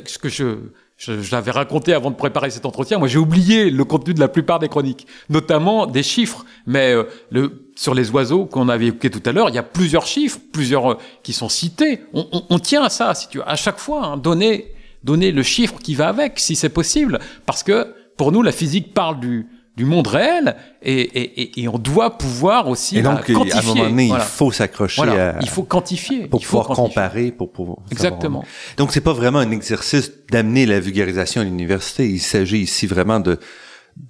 ce 0.05 0.17
que 0.17 0.29
je 0.29 0.57
je, 0.97 1.21
je 1.21 1.31
l'avais 1.31 1.51
raconté 1.51 1.93
avant 1.93 2.09
de 2.09 2.15
préparer 2.15 2.49
cet 2.49 2.65
entretien. 2.65 2.97
Moi, 2.97 3.07
j'ai 3.07 3.19
oublié 3.19 3.69
le 3.69 3.85
contenu 3.85 4.13
de 4.15 4.19
la 4.19 4.27
plupart 4.27 4.57
des 4.57 4.67
chroniques, 4.67 5.05
notamment 5.29 5.85
des 5.85 6.03
chiffres. 6.03 6.43
Mais 6.65 6.93
euh, 6.93 7.03
le, 7.29 7.69
sur 7.75 7.93
les 7.93 8.09
oiseaux 8.09 8.45
qu'on 8.45 8.67
avait 8.67 8.87
évoqué 8.87 9.11
tout 9.11 9.21
à 9.25 9.31
l'heure, 9.31 9.49
il 9.49 9.55
y 9.55 9.59
a 9.59 9.63
plusieurs 9.63 10.07
chiffres, 10.07 10.39
plusieurs 10.51 10.93
euh, 10.93 10.97
qui 11.21 11.33
sont 11.33 11.49
cités. 11.49 12.01
On, 12.13 12.27
on, 12.31 12.43
on, 12.49 12.59
tient 12.59 12.83
à 12.83 12.89
ça, 12.89 13.13
si 13.13 13.29
tu 13.29 13.37
veux, 13.37 13.47
à 13.47 13.55
chaque 13.55 13.77
fois, 13.77 14.05
hein, 14.05 14.17
donner, 14.17 14.73
donner 15.03 15.31
le 15.31 15.43
chiffre 15.43 15.75
qui 15.81 15.93
va 15.93 16.09
avec, 16.09 16.39
si 16.39 16.55
c'est 16.55 16.69
possible, 16.69 17.19
parce 17.45 17.61
que 17.61 17.93
pour 18.17 18.31
nous, 18.31 18.41
la 18.41 18.51
physique 18.51 18.95
parle 18.95 19.19
du, 19.19 19.45
du 19.77 19.85
monde 19.85 20.07
réel 20.07 20.55
et, 20.81 21.01
et, 21.01 21.61
et, 21.61 21.67
on 21.67 21.77
doit 21.77 22.17
pouvoir 22.17 22.67
aussi 22.67 22.97
et 22.97 23.03
donc, 23.03 23.31
quantifier. 23.31 23.53
à 23.53 23.59
un 23.59 23.61
moment 23.61 23.83
donné, 23.83 24.07
voilà. 24.07 24.23
il 24.23 24.27
faut 24.27 24.51
s'accrocher 24.51 25.03
voilà. 25.03 25.37
à... 25.37 25.39
Il 25.39 25.49
faut 25.49 25.61
quantifier. 25.61 26.27
Pour 26.27 26.41
il 26.41 26.45
pouvoir 26.45 26.65
quantifier. 26.65 26.87
comparer, 26.87 27.31
pour 27.31 27.51
pouvoir... 27.51 27.77
Exactement. 27.91 28.41
Savoir. 28.41 28.75
Donc, 28.77 28.91
c'est 28.91 29.01
pas 29.01 29.13
vraiment 29.13 29.37
un 29.37 29.51
exercice 29.51 30.11
d'amener 30.31 30.65
la 30.65 30.79
vulgarisation 30.79 31.41
à 31.41 31.43
l'université. 31.43 32.09
Il 32.09 32.19
s'agit 32.19 32.57
ici 32.59 32.87
vraiment 32.87 33.19
de 33.19 33.39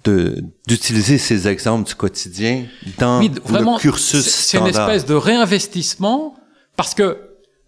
de 0.04 0.44
d'utiliser 0.66 1.16
ces 1.16 1.48
exemples 1.48 1.88
du 1.88 1.94
quotidien 1.94 2.64
dans 2.98 3.20
oui, 3.20 3.30
vraiment, 3.42 3.76
le 3.76 3.80
cursus 3.80 4.22
C'est 4.22 4.58
une 4.58 4.66
espèce 4.66 5.06
de 5.06 5.14
réinvestissement 5.14 6.34
parce 6.76 6.94
que 6.94 7.16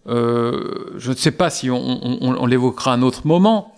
euh, 0.07 0.91
je 0.97 1.09
ne 1.11 1.15
sais 1.15 1.31
pas 1.31 1.49
si 1.49 1.71
on, 1.71 1.77
on, 1.79 2.35
on 2.37 2.45
l'évoquera 2.45 2.91
à 2.91 2.95
un 2.95 3.01
autre 3.01 3.25
moment, 3.25 3.73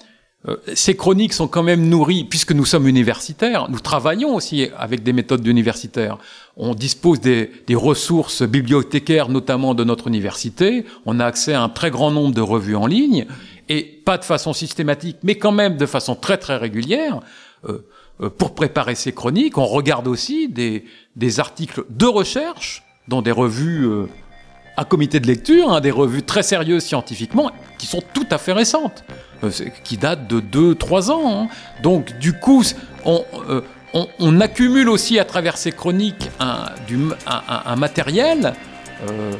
ces 0.74 0.96
chroniques 0.96 1.32
sont 1.34 1.48
quand 1.48 1.64
même 1.64 1.88
nourries, 1.88 2.26
puisque 2.26 2.52
nous 2.52 2.66
sommes 2.66 2.88
universitaires, 2.88 3.70
nous 3.70 3.80
travaillons 3.80 4.36
aussi 4.36 4.68
avec 4.78 5.02
des 5.02 5.14
méthodes 5.14 5.42
d'universitaires. 5.42 6.18
On 6.58 6.76
dispose 6.76 7.22
des, 7.22 7.50
des, 7.66 7.76
ressources 7.76 8.44
bibliothécaires, 8.44 9.30
notamment 9.30 9.74
de 9.74 9.86
notre 9.86 10.08
université. 10.08 10.86
On 11.06 11.22
a 11.22 11.26
accès 11.26 11.54
à 11.54 11.64
un 11.64 11.70
très 11.70 11.92
grand 11.92 12.12
nombre 12.12 12.36
de 12.36 12.42
revues 12.42 12.76
en 12.76 12.88
ligne, 12.88 13.26
et 13.70 13.84
pas 13.84 14.18
de 14.18 14.26
façon 14.26 14.52
systématique, 14.52 15.18
mais 15.24 15.36
quand 15.36 15.54
même 15.54 15.78
de 15.78 15.86
façon 15.86 16.16
très 16.16 16.38
très 16.38 16.58
régulière. 16.58 17.22
Euh, 17.66 18.30
pour 18.30 18.54
préparer 18.54 18.96
ces 18.96 19.12
chroniques, 19.12 19.58
on 19.58 19.66
regarde 19.66 20.08
aussi 20.08 20.48
des, 20.48 20.86
des 21.16 21.40
articles 21.40 21.84
de 21.90 22.06
recherche 22.06 22.84
dans 23.08 23.22
des 23.22 23.32
revues 23.32 23.86
euh, 23.86 24.06
à 24.78 24.86
comité 24.86 25.20
de 25.20 25.28
lecture, 25.28 25.72
hein, 25.72 25.82
des 25.82 25.92
revues 25.92 26.24
très 26.24 26.44
sérieuses 26.44 26.84
scientifiquement, 26.84 27.52
qui 27.78 27.88
sont 27.88 28.04
tout 28.14 28.28
à 28.30 28.38
fait 28.38 28.54
récentes, 28.54 29.04
euh, 29.10 29.14
qui 29.84 29.98
datent 29.98 30.28
de 30.28 30.74
2-3 30.74 31.12
ans. 31.12 31.44
Hein. 31.44 31.48
Donc 31.82 32.18
du 32.20 32.34
coup, 32.34 32.64
on, 33.06 33.24
euh, 33.50 33.62
on, 33.94 34.40
accumule 34.42 34.90
aussi 34.90 35.20
à 35.20 35.26
travers 35.26 35.58
ces 35.58 35.72
chroniques 35.72 36.30
un, 36.40 36.66
du, 36.88 36.98
un 37.28 37.76
matériel 37.76 38.54
euh, 39.10 39.32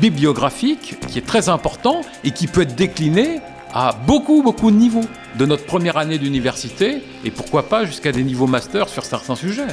bibliographique 0.00 0.96
qui 1.08 1.18
est 1.18 1.26
très 1.26 1.48
important 1.48 2.00
et 2.24 2.32
qui 2.32 2.46
peut 2.48 2.62
être 2.62 2.74
décliné 2.74 3.40
à 3.72 3.92
beaucoup, 4.06 4.42
beaucoup 4.42 4.70
de 4.70 4.76
niveaux, 4.76 5.04
de 5.38 5.46
notre 5.46 5.64
première 5.64 5.96
année 5.96 6.18
d'université, 6.18 7.02
et 7.24 7.30
pourquoi 7.30 7.68
pas 7.68 7.84
jusqu'à 7.84 8.12
des 8.12 8.24
niveaux 8.24 8.46
master 8.46 8.88
sur 8.88 9.04
certains 9.04 9.36
sujets. 9.36 9.68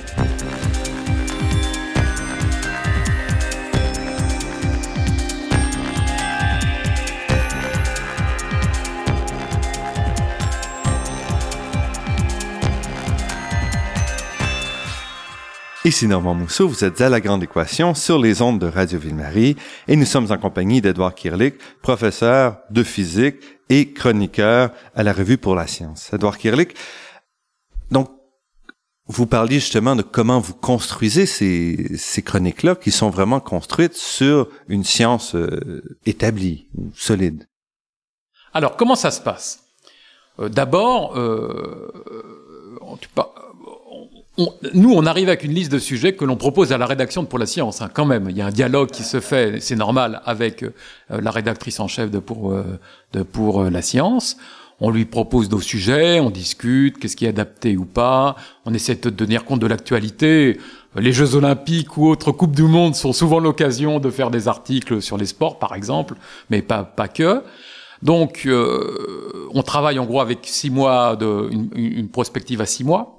Ici 15.90 16.06
Normand 16.06 16.36
Mousseau, 16.36 16.68
vous 16.68 16.86
êtes 16.86 17.02
à 17.02 17.10
La 17.10 17.20
Grande 17.20 17.42
Équation 17.42 17.96
sur 17.96 18.20
les 18.20 18.44
ondes 18.44 18.60
de 18.60 18.68
Radio 18.68 19.00
Ville-Marie 19.00 19.56
et 19.88 19.96
nous 19.96 20.06
sommes 20.06 20.32
en 20.32 20.38
compagnie 20.38 20.82
d'Edouard 20.82 21.16
Kirlick, 21.16 21.56
professeur 21.82 22.60
de 22.70 22.84
physique 22.84 23.38
et 23.70 23.92
chroniqueur 23.92 24.70
à 24.94 25.02
la 25.02 25.14
Revue 25.14 25.40
pour 25.40 25.56
la 25.56 25.66
Science. 25.66 26.14
Edouard 26.14 26.38
Kirlick, 26.38 26.76
donc, 27.90 28.12
vous 29.08 29.26
parliez 29.26 29.60
justement 29.60 29.96
de 29.96 30.04
comment 30.04 30.40
vous 30.40 30.54
construisez 30.54 31.26
ces, 31.26 32.22
chroniques-là 32.22 32.76
qui 32.76 32.92
sont 32.92 33.10
vraiment 33.10 33.40
construites 33.40 33.96
sur 33.96 34.48
une 34.68 34.84
science 34.84 35.34
euh, 35.34 35.98
établie, 36.06 36.68
solide. 36.94 37.48
Alors, 38.54 38.78
comment 38.78 38.96
ça 38.96 39.10
se 39.10 39.22
passe? 39.22 39.64
Euh, 40.40 40.50
D'abord, 40.50 41.18
euh, 41.18 41.92
nous, 44.74 44.94
on 44.94 45.06
arrive 45.06 45.28
avec 45.28 45.44
une 45.44 45.54
liste 45.54 45.72
de 45.72 45.80
sujets 45.80 46.14
que 46.14 46.26
l'on 46.26 46.36
propose 46.36 46.72
à 46.72 46.78
la 46.78 46.86
rédaction 46.86 47.24
de 47.24 47.28
Pour 47.28 47.40
la 47.40 47.46
Science, 47.46 47.82
hein, 47.82 47.90
quand 47.94 48.06
même. 48.06 48.28
Il 48.30 48.38
y 48.38 48.42
a 48.42 48.46
un 48.46 48.52
dialogue 48.52 48.90
qui 48.90 49.04
se 49.04 49.20
fait, 49.20 49.60
c'est 49.60 49.76
normal, 49.76 50.22
avec 50.26 50.64
euh, 50.64 50.72
la 51.10 51.32
rédactrice 51.32 51.80
en 51.80 51.88
chef 51.88 52.10
de 52.10 52.20
Pour, 52.20 52.52
euh, 52.52 52.80
de 53.14 53.24
pour 53.24 53.64
la 53.64 53.82
Science. 53.82 54.38
On 54.82 54.92
lui 54.92 55.06
propose 55.06 55.50
nos 55.50 55.60
sujets, 55.60 56.22
on 56.22 56.30
discute, 56.30 57.00
qu'est-ce 57.00 57.18
qui 57.18 57.26
est 57.26 57.30
adapté 57.30 57.76
ou 57.76 57.84
pas. 57.84 58.36
On 58.66 58.74
essaie 58.74 58.96
de 58.96 59.10
tenir 59.10 59.44
compte 59.44 59.60
de 59.60 59.68
l'actualité. 59.68 60.58
Les 60.96 61.12
Jeux 61.12 61.36
Olympiques 61.36 61.98
ou 61.98 62.08
autres 62.08 62.32
Coupes 62.32 62.56
du 62.56 62.64
Monde 62.64 62.96
sont 62.96 63.12
souvent 63.12 63.40
l'occasion 63.40 64.00
de 64.00 64.10
faire 64.10 64.32
des 64.32 64.48
articles 64.48 65.02
sur 65.02 65.18
les 65.18 65.26
sports, 65.26 65.60
par 65.60 65.76
exemple, 65.76 66.16
mais 66.50 66.62
pas, 66.62 66.84
pas 66.84 67.10
que. 67.10 67.44
Donc, 68.02 68.44
euh, 68.46 69.50
on 69.54 69.64
travaille 69.64 70.00
en 70.00 70.06
gros 70.06 70.22
avec 70.22 70.40
six 70.44 70.70
mois 70.70 71.18
de 71.18 71.50
une, 71.52 71.70
une 71.76 72.08
prospective 72.08 72.62
à 72.62 72.66
six 72.66 72.86
mois. 72.86 73.19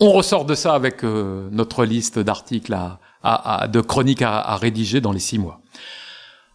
On 0.00 0.10
ressort 0.10 0.44
de 0.44 0.54
ça 0.54 0.74
avec 0.74 1.04
euh, 1.04 1.48
notre 1.52 1.84
liste 1.84 2.18
d'articles 2.18 2.76
à, 3.22 3.68
de 3.68 3.80
chroniques 3.80 4.22
à, 4.22 4.56
rédiger 4.56 5.00
dans 5.00 5.12
les 5.12 5.20
six 5.20 5.38
mois. 5.38 5.60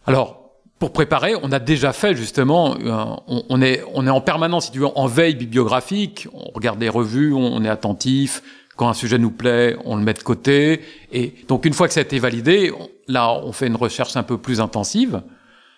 Alors, 0.06 0.40
pour 0.78 0.92
préparer, 0.92 1.34
on 1.42 1.50
a 1.50 1.58
déjà 1.58 1.92
fait 1.92 2.14
justement, 2.14 2.76
euh, 2.80 3.04
on, 3.48 3.60
est, 3.60 3.82
on 3.94 4.06
est 4.06 4.10
en 4.10 4.20
permanence, 4.20 4.66
si 4.66 4.72
tu 4.72 4.78
veux, 4.78 4.96
en 4.96 5.06
veille 5.06 5.34
bibliographique. 5.34 6.28
On 6.32 6.52
regarde 6.54 6.78
des 6.78 6.88
revues, 6.88 7.32
on 7.34 7.64
est 7.64 7.68
attentif. 7.68 8.42
Quand 8.76 8.88
un 8.88 8.94
sujet 8.94 9.18
nous 9.18 9.30
plaît, 9.30 9.76
on 9.84 9.96
le 9.96 10.02
met 10.02 10.14
de 10.14 10.22
côté. 10.22 10.82
Et 11.12 11.34
donc, 11.48 11.66
une 11.66 11.74
fois 11.74 11.88
que 11.88 11.94
ça 11.94 12.00
a 12.00 12.02
été 12.02 12.18
validé, 12.18 12.72
là, 13.08 13.32
on 13.32 13.52
fait 13.52 13.66
une 13.66 13.76
recherche 13.76 14.16
un 14.16 14.22
peu 14.22 14.38
plus 14.38 14.60
intensive. 14.60 15.22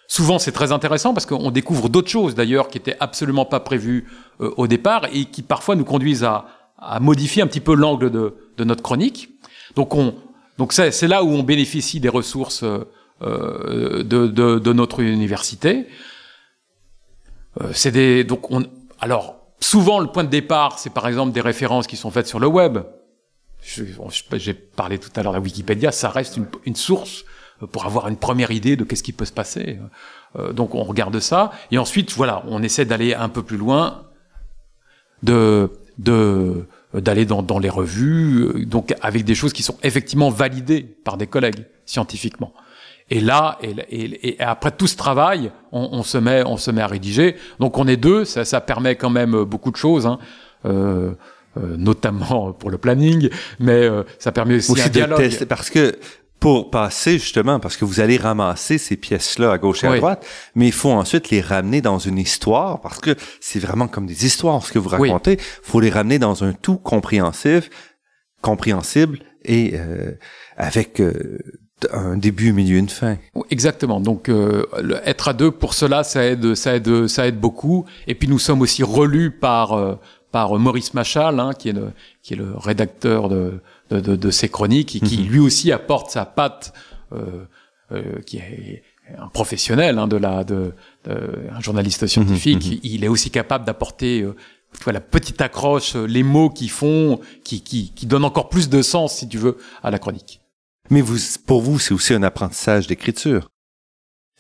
Souvent, 0.09 0.39
c'est 0.39 0.53
très 0.53 0.73
intéressant 0.73 1.15
parce 1.15 1.27
qu'on 1.27 1.51
découvre 1.51 1.89
d'autres 1.89 2.11
choses 2.11 2.35
d'ailleurs 2.35 2.69
qui 2.69 2.77
étaient 2.77 2.97
absolument 3.01 3.47
pas 3.47 3.61
prévues 3.61 4.09
euh, 4.41 4.53
au 4.59 4.67
départ 4.67 5.07
et 5.13 5.25
qui 5.25 5.43
parfois 5.43 5.75
nous 5.75 5.85
conduisent 5.85 6.23
à, 6.23 6.45
à 6.83 7.01
modifier 7.01 7.43
un 7.43 7.47
petit 7.47 7.61
peu 7.61 7.75
l'angle 7.75 8.11
de, 8.11 8.35
de, 8.57 8.65
notre 8.65 8.83
chronique. 8.83 9.31
Donc, 9.77 9.95
on, 9.95 10.15
donc 10.59 10.73
c'est 10.73 11.09
là 11.09 11.23
où 11.23 11.29
on 11.29 11.43
bénéficie 11.43 12.01
des 12.01 12.09
ressources 12.09 12.65
euh, 13.23 14.03
de, 14.03 14.27
de, 14.27 14.59
de, 14.59 14.73
notre 14.73 15.01
université. 15.01 15.87
Euh, 17.61 17.71
c'est 17.73 17.93
des 17.93 18.25
donc 18.25 18.51
on 18.51 18.65
alors 18.99 19.37
souvent 19.61 20.01
le 20.01 20.09
point 20.09 20.25
de 20.25 20.29
départ, 20.29 20.79
c'est 20.79 20.93
par 20.93 21.07
exemple 21.07 21.33
des 21.33 21.41
références 21.41 21.87
qui 21.87 21.97
sont 21.97 22.11
faites 22.11 22.27
sur 22.27 22.41
le 22.41 22.49
web. 22.49 22.79
J'ai 23.63 24.55
parlé 24.55 24.99
tout 24.99 25.11
à 25.15 25.23
l'heure 25.23 25.33
de 25.33 25.39
la 25.39 25.43
Wikipédia, 25.43 25.93
ça 25.93 26.09
reste 26.09 26.37
une, 26.37 26.47
une 26.65 26.75
source 26.75 27.25
pour 27.71 27.87
avoir 27.87 28.09
une 28.09 28.17
première 28.17 28.51
idée 28.51 28.75
de 28.75 28.83
qu'est-ce 28.83 29.05
qui 29.05 29.13
peut 29.13 29.25
se 29.25 29.33
passer. 29.33 29.79
Euh, 30.37 30.53
donc 30.53 30.75
on 30.75 30.83
regarde 30.83 31.21
ça 31.21 31.53
et 31.71 31.79
ensuite 31.79 32.13
voilà, 32.15 32.43
on 32.49 32.61
essaie 32.61 32.87
d'aller 32.87 33.15
un 33.15 33.29
peu 33.29 33.45
plus 33.45 33.57
loin, 33.57 34.03
de 35.23 35.71
de 35.99 36.67
d'aller 36.95 37.25
dans, 37.25 37.43
dans 37.43 37.59
les 37.59 37.71
revues, 37.71 38.43
euh, 38.43 38.67
donc 38.67 38.95
avec 39.01 39.25
des 39.25 39.35
choses 39.35 39.55
qui 39.55 39.63
sont 39.63 39.79
effectivement 39.83 40.29
validées 40.29 40.83
par 40.83 41.17
des 41.17 41.27
collègues 41.27 41.65
scientifiquement. 41.87 42.53
Et 43.09 43.21
là, 43.21 43.59
et, 43.63 43.71
et, 43.91 44.29
et 44.29 44.41
après 44.41 44.71
tout 44.71 44.87
ce 44.87 44.97
travail, 44.97 45.51
on, 45.71 45.89
on, 45.93 46.03
se 46.03 46.19
met, 46.19 46.43
on 46.45 46.57
se 46.57 46.71
met 46.71 46.83
à 46.83 46.87
rédiger. 46.87 47.37
Donc 47.61 47.79
on 47.79 47.87
est 47.87 47.97
deux, 47.97 48.25
ça, 48.25 48.45
ça 48.45 48.61
permet 48.61 48.97
quand 48.97 49.11
même 49.11 49.45
beaucoup 49.45 49.71
de 49.71 49.77
choses, 49.77 50.07
hein. 50.07 50.19
euh, 50.67 51.13
euh, 51.59 51.77
notamment 51.77 52.53
pour 52.53 52.71
le 52.71 52.79
planning, 52.79 53.29
mais 53.59 53.83
euh, 53.83 54.05
ça 54.19 54.33
permet 54.33 54.57
aussi, 54.57 54.73
aussi 54.73 54.83
un 54.83 54.89
dialogue. 54.89 55.45
parce 55.47 55.69
que 55.69 55.95
pour 56.43 56.71
passer 56.71 57.19
justement, 57.19 57.61
parce 57.61 57.77
que 57.77 57.85
vous 57.85 58.01
allez 58.01 58.17
ramasser 58.17 58.77
ces 58.79 58.97
pièces-là 58.97 59.53
à 59.53 59.59
gauche 59.59 59.85
et 59.85 59.87
à 59.87 59.91
droite, 59.99 60.27
mais 60.57 60.67
il 60.67 60.73
faut 60.73 60.91
ensuite 60.91 61.31
les 61.31 61.41
ramener 61.41 61.81
dans 61.81 61.99
une 61.99 62.19
histoire, 62.19 62.81
parce 62.81 62.99
que 62.99 63.15
c'est 63.41 63.61
vraiment 63.61 63.87
comme 63.89 64.07
des 64.07 64.27
histoires 64.27 64.61
ce 64.67 64.73
que 64.73 64.81
vous 64.81 64.89
racontez. 64.89 65.35
Il 65.35 65.39
faut 65.71 65.81
les 65.81 65.91
ramener 65.91 66.19
dans 66.19 66.43
un 66.43 66.53
tout 66.53 66.77
compréhensif, 66.79 67.71
compréhensible 68.41 69.21
et 69.45 69.73
euh, 69.75 70.13
avec 70.57 71.01
euh, 71.01 71.39
un 71.93 72.17
début, 72.17 72.51
un 72.51 72.55
milieu, 72.55 72.79
une 72.79 72.89
fin. 72.89 73.19
Exactement. 73.51 74.01
Donc 74.01 74.29
euh, 74.29 74.65
le- 74.83 75.01
être 75.09 75.29
à 75.29 75.33
deux 75.35 75.51
pour 75.51 75.75
cela, 75.75 76.05
ça 76.05 76.25
aide, 76.25 76.55
ça 76.55 76.75
aide, 76.77 77.07
ça 77.07 77.27
aide 77.27 77.39
beaucoup. 77.41 77.85
Et 78.07 78.15
puis 78.15 78.29
nous 78.29 78.39
sommes 78.39 78.61
aussi 78.63 78.83
relus 78.83 79.31
par 79.31 79.73
euh, 79.75 79.95
par 80.33 80.59
Maurice 80.59 80.95
Machal, 80.95 81.39
hein, 81.41 81.53
qui 81.59 81.69
est 81.69 81.73
le 81.73 81.91
qui 82.23 82.35
est 82.35 82.37
le 82.37 82.55
rédacteur 82.57 83.29
de 83.29 83.61
de, 83.93 84.01
de, 84.01 84.17
de 84.17 84.31
ces 84.31 84.49
chroniques 84.49 84.97
et 84.97 85.01
qui 85.01 85.19
Mhm. 85.19 85.27
lui 85.29 85.39
aussi 85.39 85.73
apporte 85.73 86.11
sa 86.11 86.25
patte, 86.25 86.73
euh, 87.13 87.45
euh, 87.93 88.21
qui 88.27 88.39
est 88.39 88.83
un 89.19 89.29
professionnel 89.29 89.99
hein, 89.99 90.09
de 90.09 90.17
la 90.17 90.45
de, 90.45 90.73
un 91.09 91.61
journaliste 91.61 92.07
scientifique. 92.07 92.67
Mhm, 92.67 92.79
Il 92.83 93.05
est 93.05 93.09
aussi 93.09 93.31
capable 93.31 93.65
d'apporter 93.65 94.23
euh, 94.23 94.35
tu 94.79 94.85
vois, 94.85 94.93
la 94.95 95.01
petite 95.03 95.41
accroche, 95.43 95.95
les 95.97 96.23
mots 96.23 96.49
qui 96.49 96.69
font, 96.69 97.21
qui, 97.45 97.61
qui, 97.63 97.93
qui 97.95 98.07
donnent 98.07 98.25
encore 98.25 98.49
plus 98.49 98.71
de 98.71 98.81
sens, 98.81 99.17
si 99.17 99.29
tu 99.29 99.37
veux, 99.39 99.59
à 99.83 99.91
la 99.91 99.99
chronique. 99.99 100.41
Mais 100.91 101.03
vous, 101.03 101.19
pour 101.47 101.61
vous, 101.61 101.79
c'est 101.79 101.93
aussi 101.93 102.15
un 102.15 102.23
apprentissage 102.23 102.87
d'écriture. 102.87 103.49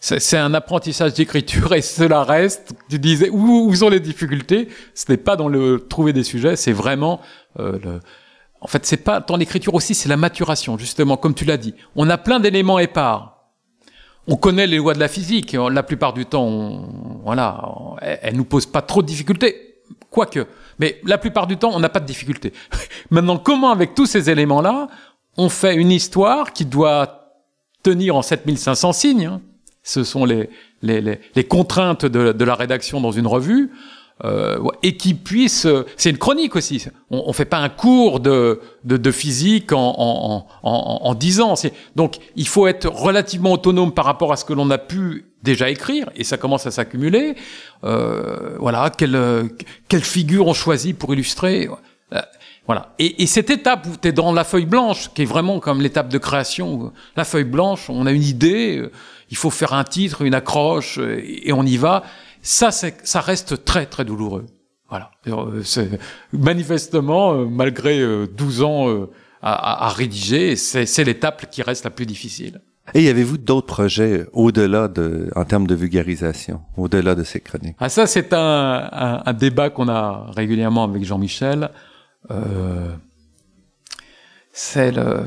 C'est 0.00 0.18
c'est 0.20 0.38
un 0.38 0.52
apprentissage 0.54 1.14
d'écriture 1.14 1.74
et 1.74 1.82
cela 1.82 2.24
reste. 2.24 2.72
Tu 2.88 2.98
disais 2.98 3.28
où, 3.30 3.68
où 3.68 3.74
sont 3.74 3.88
les 3.90 4.00
difficultés? 4.00 4.68
Ce 4.94 5.04
n'est 5.10 5.16
pas 5.28 5.36
dans 5.36 5.48
le 5.48 5.86
trouver 5.88 6.12
des 6.12 6.24
sujets, 6.24 6.56
c'est 6.56 6.72
vraiment 6.72 7.20
euh, 7.60 7.78
le. 7.84 8.00
En 8.62 8.68
fait, 8.68 8.86
c'est 8.86 8.98
pas 8.98 9.20
tant 9.20 9.36
l'écriture 9.36 9.74
aussi, 9.74 9.94
c'est 9.94 10.08
la 10.08 10.16
maturation 10.16 10.78
justement, 10.78 11.16
comme 11.16 11.34
tu 11.34 11.44
l'as 11.44 11.56
dit. 11.56 11.74
On 11.96 12.08
a 12.08 12.16
plein 12.16 12.38
d'éléments 12.40 12.78
épars. 12.78 13.48
On 14.28 14.36
connaît 14.36 14.68
les 14.68 14.76
lois 14.76 14.94
de 14.94 15.00
la 15.00 15.08
physique. 15.08 15.52
La 15.52 15.82
plupart 15.82 16.12
du 16.12 16.26
temps, 16.26 16.44
on, 16.44 17.20
voilà, 17.24 17.60
elles, 18.00 18.20
elles 18.22 18.36
nous 18.36 18.44
posent 18.44 18.66
pas 18.66 18.80
trop 18.80 19.02
de 19.02 19.08
difficultés, 19.08 19.74
quoique. 20.10 20.46
Mais 20.78 21.00
la 21.04 21.18
plupart 21.18 21.48
du 21.48 21.56
temps, 21.56 21.72
on 21.74 21.80
n'a 21.80 21.88
pas 21.88 21.98
de 21.98 22.06
difficultés. 22.06 22.52
Maintenant, 23.10 23.36
comment 23.36 23.72
avec 23.72 23.96
tous 23.96 24.06
ces 24.06 24.30
éléments-là, 24.30 24.86
on 25.36 25.48
fait 25.48 25.74
une 25.74 25.90
histoire 25.90 26.52
qui 26.52 26.64
doit 26.64 27.32
tenir 27.82 28.14
en 28.14 28.22
7500 28.22 28.92
signes 28.92 29.26
hein? 29.26 29.40
Ce 29.84 30.04
sont 30.04 30.24
les, 30.24 30.48
les, 30.82 31.00
les, 31.00 31.18
les 31.34 31.44
contraintes 31.44 32.06
de, 32.06 32.30
de 32.30 32.44
la 32.44 32.54
rédaction 32.54 33.00
dans 33.00 33.10
une 33.10 33.26
revue. 33.26 33.72
Euh, 34.24 34.58
et 34.84 34.96
qui 34.96 35.14
puisse, 35.14 35.66
euh, 35.66 35.84
c'est 35.96 36.10
une 36.10 36.18
chronique 36.18 36.54
aussi. 36.54 36.84
On, 37.10 37.24
on 37.26 37.32
fait 37.32 37.44
pas 37.44 37.58
un 37.58 37.68
cours 37.68 38.20
de, 38.20 38.60
de, 38.84 38.96
de 38.96 39.10
physique 39.10 39.72
en, 39.72 39.94
en, 39.98 40.46
en, 40.62 40.70
en, 40.70 41.08
en 41.08 41.14
10 41.14 41.40
ans. 41.40 41.54
Donc, 41.96 42.18
il 42.36 42.46
faut 42.46 42.68
être 42.68 42.86
relativement 42.86 43.52
autonome 43.52 43.92
par 43.92 44.04
rapport 44.04 44.32
à 44.32 44.36
ce 44.36 44.44
que 44.44 44.52
l'on 44.52 44.70
a 44.70 44.78
pu 44.78 45.24
déjà 45.42 45.70
écrire, 45.70 46.08
et 46.14 46.22
ça 46.22 46.36
commence 46.36 46.66
à 46.66 46.70
s'accumuler. 46.70 47.34
Euh, 47.82 48.56
voilà, 48.60 48.90
quelle, 48.96 49.48
quelle 49.88 50.04
figure 50.04 50.46
on 50.46 50.54
choisit 50.54 50.96
pour 50.96 51.12
illustrer. 51.12 51.68
Euh, 52.12 52.20
Voilà. 52.66 52.94
Et, 53.00 53.24
et 53.24 53.26
cette 53.26 53.50
étape 53.50 53.86
où 53.86 53.96
tu 54.00 54.06
es 54.06 54.12
dans 54.12 54.32
la 54.32 54.44
feuille 54.44 54.66
blanche, 54.66 55.10
qui 55.14 55.22
est 55.22 55.24
vraiment 55.26 55.58
comme 55.58 55.80
l'étape 55.80 56.08
de 56.08 56.18
création, 56.18 56.92
la 57.16 57.24
feuille 57.24 57.42
blanche, 57.42 57.90
on 57.90 58.06
a 58.06 58.12
une 58.12 58.22
idée, 58.22 58.78
euh, 58.78 58.92
il 59.30 59.36
faut 59.36 59.50
faire 59.50 59.72
un 59.72 59.82
titre, 59.82 60.22
une 60.22 60.34
accroche, 60.34 60.98
et 60.98 61.52
on 61.52 61.64
y 61.64 61.76
va. 61.76 62.04
Ça, 62.42 62.70
ça 62.72 63.20
reste 63.20 63.64
très, 63.64 63.86
très 63.86 64.04
douloureux. 64.04 64.46
Voilà. 64.88 65.10
Euh, 65.28 65.62
Manifestement, 66.32 67.32
euh, 67.34 67.46
malgré 67.46 68.00
euh, 68.00 68.26
12 68.26 68.62
ans 68.62 68.88
euh, 68.88 69.10
à, 69.40 69.52
à- 69.54 69.86
à 69.86 69.88
rédiger, 69.88 70.56
c'est 70.56 71.04
l'étape 71.04 71.50
qui 71.50 71.62
reste 71.62 71.84
la 71.84 71.90
plus 71.90 72.04
difficile. 72.06 72.60
Et 72.94 73.04
y 73.04 73.08
avez-vous 73.08 73.38
d'autres 73.38 73.68
projets 73.68 74.26
au-delà 74.32 74.88
de, 74.88 75.30
en 75.36 75.44
termes 75.44 75.68
de 75.68 75.74
vulgarisation, 75.76 76.60
au-delà 76.76 77.14
de 77.14 77.22
ces 77.22 77.40
chroniques? 77.40 77.76
Ah, 77.78 77.88
ça, 77.88 78.06
c'est 78.06 78.32
un, 78.32 78.88
un, 78.92 79.22
un 79.24 79.32
débat 79.32 79.70
qu'on 79.70 79.88
a 79.88 80.26
régulièrement 80.36 80.82
avec 80.84 81.04
Jean-Michel. 81.04 81.70
Euh, 82.30 82.90
c'est 84.52 84.90
le. 84.92 85.20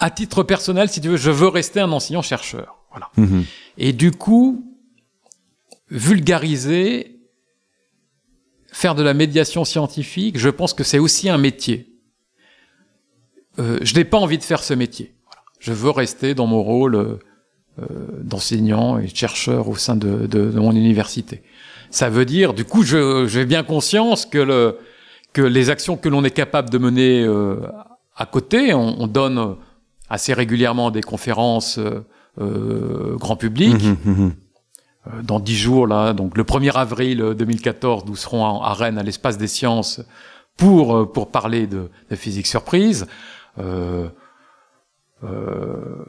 À 0.00 0.10
titre 0.10 0.42
personnel, 0.42 0.88
si 0.88 1.00
tu 1.00 1.08
veux, 1.10 1.16
je 1.16 1.30
veux 1.30 1.48
rester 1.48 1.78
un 1.80 1.92
enseignant-chercheur. 1.92 2.76
Voilà. 2.90 3.10
Mhm. 3.16 3.44
Et 3.78 3.92
du 3.92 4.10
coup, 4.12 4.64
vulgariser, 5.90 7.18
faire 8.72 8.94
de 8.94 9.02
la 9.02 9.14
médiation 9.14 9.64
scientifique, 9.64 10.38
je 10.38 10.48
pense 10.48 10.74
que 10.74 10.84
c'est 10.84 10.98
aussi 10.98 11.28
un 11.28 11.38
métier. 11.38 11.92
Euh, 13.58 13.78
je 13.82 13.94
n'ai 13.94 14.04
pas 14.04 14.18
envie 14.18 14.38
de 14.38 14.42
faire 14.44 14.62
ce 14.62 14.74
métier. 14.74 15.14
Voilà. 15.24 15.42
Je 15.58 15.72
veux 15.72 15.90
rester 15.90 16.34
dans 16.34 16.46
mon 16.46 16.62
rôle 16.62 16.94
euh, 16.94 17.18
euh, 17.80 17.84
d'enseignant 18.22 18.98
et 18.98 19.06
de 19.06 19.16
chercheur 19.16 19.68
au 19.68 19.76
sein 19.76 19.96
de, 19.96 20.26
de- 20.26 20.50
de 20.50 20.58
mon 20.60 20.72
université. 20.72 21.42
Ça 21.90 22.08
veut 22.08 22.24
dire, 22.24 22.54
du 22.54 22.64
coup, 22.64 22.82
je- 22.84 23.26
j'ai 23.26 23.44
bien 23.44 23.64
conscience 23.64 24.24
que, 24.24 24.38
le, 24.38 24.78
que 25.32 25.42
les 25.42 25.68
actions 25.70 25.96
que 25.96 26.08
l'on 26.08 26.24
est 26.24 26.30
capable 26.30 26.70
de 26.70 26.78
mener 26.78 27.22
euh, 27.24 27.56
à 28.16 28.26
côté, 28.26 28.72
on, 28.74 29.00
on 29.02 29.06
donne 29.08 29.56
assez 30.10 30.34
régulièrement 30.34 30.90
des 30.90 31.00
conférences 31.02 31.78
euh, 31.78 32.04
euh, 32.40 33.16
grand 33.16 33.36
public. 33.36 33.74
Mhm, 33.82 33.96
mhm. 34.04 34.32
Euh, 35.06 35.22
dans 35.22 35.40
dix 35.40 35.56
jours, 35.56 35.86
là, 35.86 36.12
donc 36.12 36.36
le 36.36 36.44
1er 36.44 36.72
avril 36.76 37.22
euh, 37.22 37.34
2014, 37.34 38.04
nous 38.06 38.16
serons 38.16 38.60
à, 38.62 38.74
Rennes, 38.74 38.98
à 38.98 39.02
l'espace 39.02 39.38
des 39.38 39.46
sciences, 39.46 40.02
pour, 40.58 40.94
euh, 40.94 41.06
pour 41.10 41.30
parler 41.30 41.66
de, 41.66 41.88
de 42.10 42.16
physique 42.16 42.46
surprise. 42.46 43.06
Euh, 43.58 44.08
euh, 45.24 46.04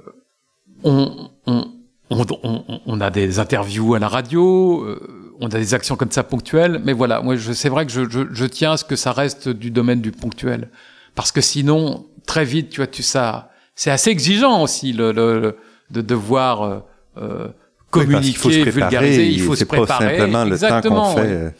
on, 0.83 1.29
on, 1.47 1.65
on, 2.09 2.25
on- 2.43 2.81
on 2.85 3.01
a 3.01 3.09
des 3.09 3.39
interviews 3.39 3.93
à 3.95 3.99
la 3.99 4.07
radio, 4.07 4.83
euh, 4.83 5.33
on 5.39 5.47
a 5.47 5.57
des 5.57 5.73
actions 5.73 5.95
comme 5.95 6.11
ça 6.11 6.23
ponctuelles, 6.23 6.81
mais 6.83 6.93
voilà, 6.93 7.21
moi, 7.21 7.35
c'est 7.37 7.69
vrai 7.69 7.85
que 7.85 7.91
je, 7.91 8.09
je, 8.09 8.21
je, 8.31 8.45
tiens 8.45 8.73
à 8.73 8.77
ce 8.77 8.83
que 8.85 8.95
ça 8.95 9.11
reste 9.11 9.49
du 9.49 9.71
domaine 9.71 10.01
du 10.01 10.11
ponctuel, 10.11 10.69
parce 11.15 11.31
que 11.31 11.41
sinon, 11.41 12.05
très 12.25 12.45
vite, 12.45 12.69
tu 12.69 12.77
vois, 12.81 12.87
tu 12.87 13.03
ça, 13.03 13.50
c'est 13.81 13.89
assez 13.89 14.11
exigeant 14.11 14.61
aussi 14.61 14.93
le, 14.93 15.11
le 15.11 15.55
de 15.89 16.01
devoir 16.01 16.61
euh, 16.61 16.79
euh 17.17 17.47
communiquer, 17.89 18.39
oui, 18.45 18.69
vulgariser, 18.69 19.27
il 19.27 19.41
faut 19.41 19.55
se 19.55 19.65
préparer. 19.65 20.17
Pas 20.17 20.23
simplement 20.23 20.45
Exactement. 20.45 21.09
Le 21.09 21.15
temps 21.15 21.21
fait, 21.21 21.31
euh, 21.31 21.51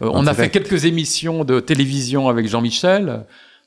on 0.00 0.26
a 0.26 0.34
fait 0.34 0.50
quelques 0.50 0.84
émissions 0.84 1.44
de 1.44 1.60
télévision 1.60 2.28
avec 2.28 2.46
Jean-Michel, 2.46 3.24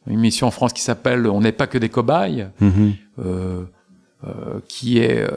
une 0.07 0.19
émission 0.19 0.45
en 0.45 0.51
France 0.51 0.71
qui 0.71 0.83
s'appelle 0.83 1.27
On 1.27 1.41
n'est 1.41 1.51
pas 1.51 1.65
que 1.65 1.79
des 1.79 1.89
cobayes. 1.89 2.47
Mm 2.59 2.69
-hmm. 2.69 2.91
euh, 3.25 3.63
qui 4.67 4.99
est 4.99 5.19
euh, 5.21 5.29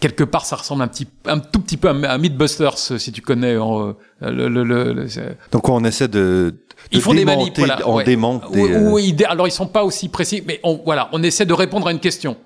quelque 0.00 0.24
part 0.24 0.44
ça 0.44 0.56
ressemble 0.56 0.82
un 0.82 0.88
petit 0.88 1.06
un 1.26 1.38
tout 1.38 1.60
petit 1.60 1.76
peu 1.76 1.88
à, 1.88 2.18
Mythbusters 2.18 2.78
si 2.78 3.12
tu 3.12 3.20
connais 3.22 3.56
en, 3.56 3.94
le, 4.20 4.48
le, 4.48 4.64
le, 4.64 5.06
donc 5.52 5.68
on 5.68 5.84
essaie 5.84 6.08
de, 6.08 6.54
de 6.54 6.54
ils 6.92 7.00
font 7.00 7.14
des 7.14 7.24
manips 7.24 7.58
voilà, 7.58 7.88
on 7.88 7.96
ouais. 7.96 8.04
démonte 8.04 8.50
des, 8.52 9.24
alors 9.24 9.46
ils 9.46 9.52
sont 9.52 9.66
pas 9.66 9.84
aussi 9.84 10.08
précis 10.08 10.42
mais 10.46 10.60
on, 10.62 10.80
voilà 10.84 11.08
on 11.12 11.22
essaie 11.22 11.46
de 11.46 11.54
répondre 11.54 11.86
à 11.86 11.92
une 11.92 12.00
question 12.00 12.36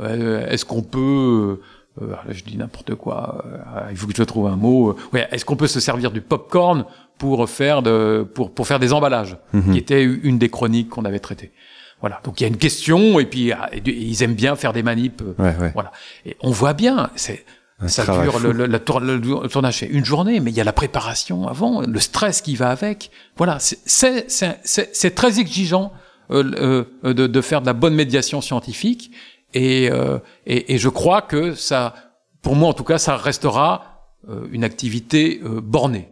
euh, 0.00 0.46
est-ce 0.48 0.64
qu'on 0.64 0.82
peut 0.82 1.60
euh, 2.02 2.14
je 2.28 2.44
dis 2.44 2.56
n'importe 2.56 2.94
quoi 2.94 3.44
euh, 3.46 3.88
il 3.90 3.96
faut 3.96 4.06
que 4.06 4.14
je 4.16 4.22
trouve 4.22 4.46
un 4.48 4.56
mot 4.56 4.96
ouais 5.12 5.26
est-ce 5.30 5.44
qu'on 5.44 5.56
peut 5.56 5.66
se 5.68 5.80
servir 5.80 6.10
du 6.10 6.20
popcorn 6.20 6.84
pour 7.18 7.48
faire 7.48 7.82
de 7.82 8.26
pour 8.34 8.50
pour 8.52 8.66
faire 8.66 8.78
des 8.78 8.92
emballages 8.92 9.36
mm 9.52 9.60
-hmm. 9.60 9.72
qui 9.72 9.78
était 9.78 10.02
une 10.02 10.38
des 10.38 10.50
chroniques 10.50 10.90
qu'on 10.90 11.04
avait 11.04 11.20
traitées 11.20 11.52
voilà. 12.00 12.20
Donc 12.24 12.40
il 12.40 12.44
y 12.44 12.46
a 12.46 12.48
une 12.48 12.58
question 12.58 13.18
et 13.18 13.26
puis 13.26 13.50
et 13.50 13.82
ils 13.84 14.22
aiment 14.22 14.34
bien 14.34 14.56
faire 14.56 14.72
des 14.72 14.82
manips. 14.82 15.22
Ouais, 15.38 15.54
ouais. 15.56 15.70
Voilà. 15.74 15.92
Et 16.24 16.36
on 16.40 16.50
voit 16.50 16.74
bien, 16.74 17.10
c'est 17.16 17.44
ça 17.88 18.04
dure 18.22 18.38
le, 18.38 18.52
le, 18.52 18.66
le, 18.66 18.78
tour, 18.78 19.00
le, 19.00 19.20
tournage 19.48 19.78
c'est 19.80 19.86
une 19.86 20.04
journée, 20.04 20.40
mais 20.40 20.50
il 20.50 20.56
y 20.56 20.62
a 20.62 20.64
la 20.64 20.72
préparation 20.72 21.46
avant, 21.46 21.82
le 21.82 22.00
stress 22.00 22.40
qui 22.40 22.56
va 22.56 22.70
avec. 22.70 23.10
Voilà, 23.36 23.58
c'est 23.60 25.14
très 25.14 25.40
exigeant 25.40 25.92
euh, 26.30 26.84
euh, 27.04 27.12
de, 27.12 27.26
de, 27.26 27.40
faire 27.42 27.60
de 27.60 27.66
la 27.66 27.74
bonne 27.74 27.94
médiation 27.94 28.40
scientifique 28.40 29.10
et, 29.52 29.90
euh, 29.90 30.18
et, 30.46 30.74
et 30.74 30.78
je 30.78 30.88
crois 30.88 31.22
que 31.22 31.54
ça, 31.54 31.94
pour 32.42 32.56
moi 32.56 32.70
en 32.70 32.72
tout 32.72 32.84
cas, 32.84 32.98
ça 32.98 33.16
restera 33.16 34.10
euh, 34.28 34.48
une 34.50 34.64
activité 34.64 35.40
euh, 35.44 35.60
bornée. 35.60 36.08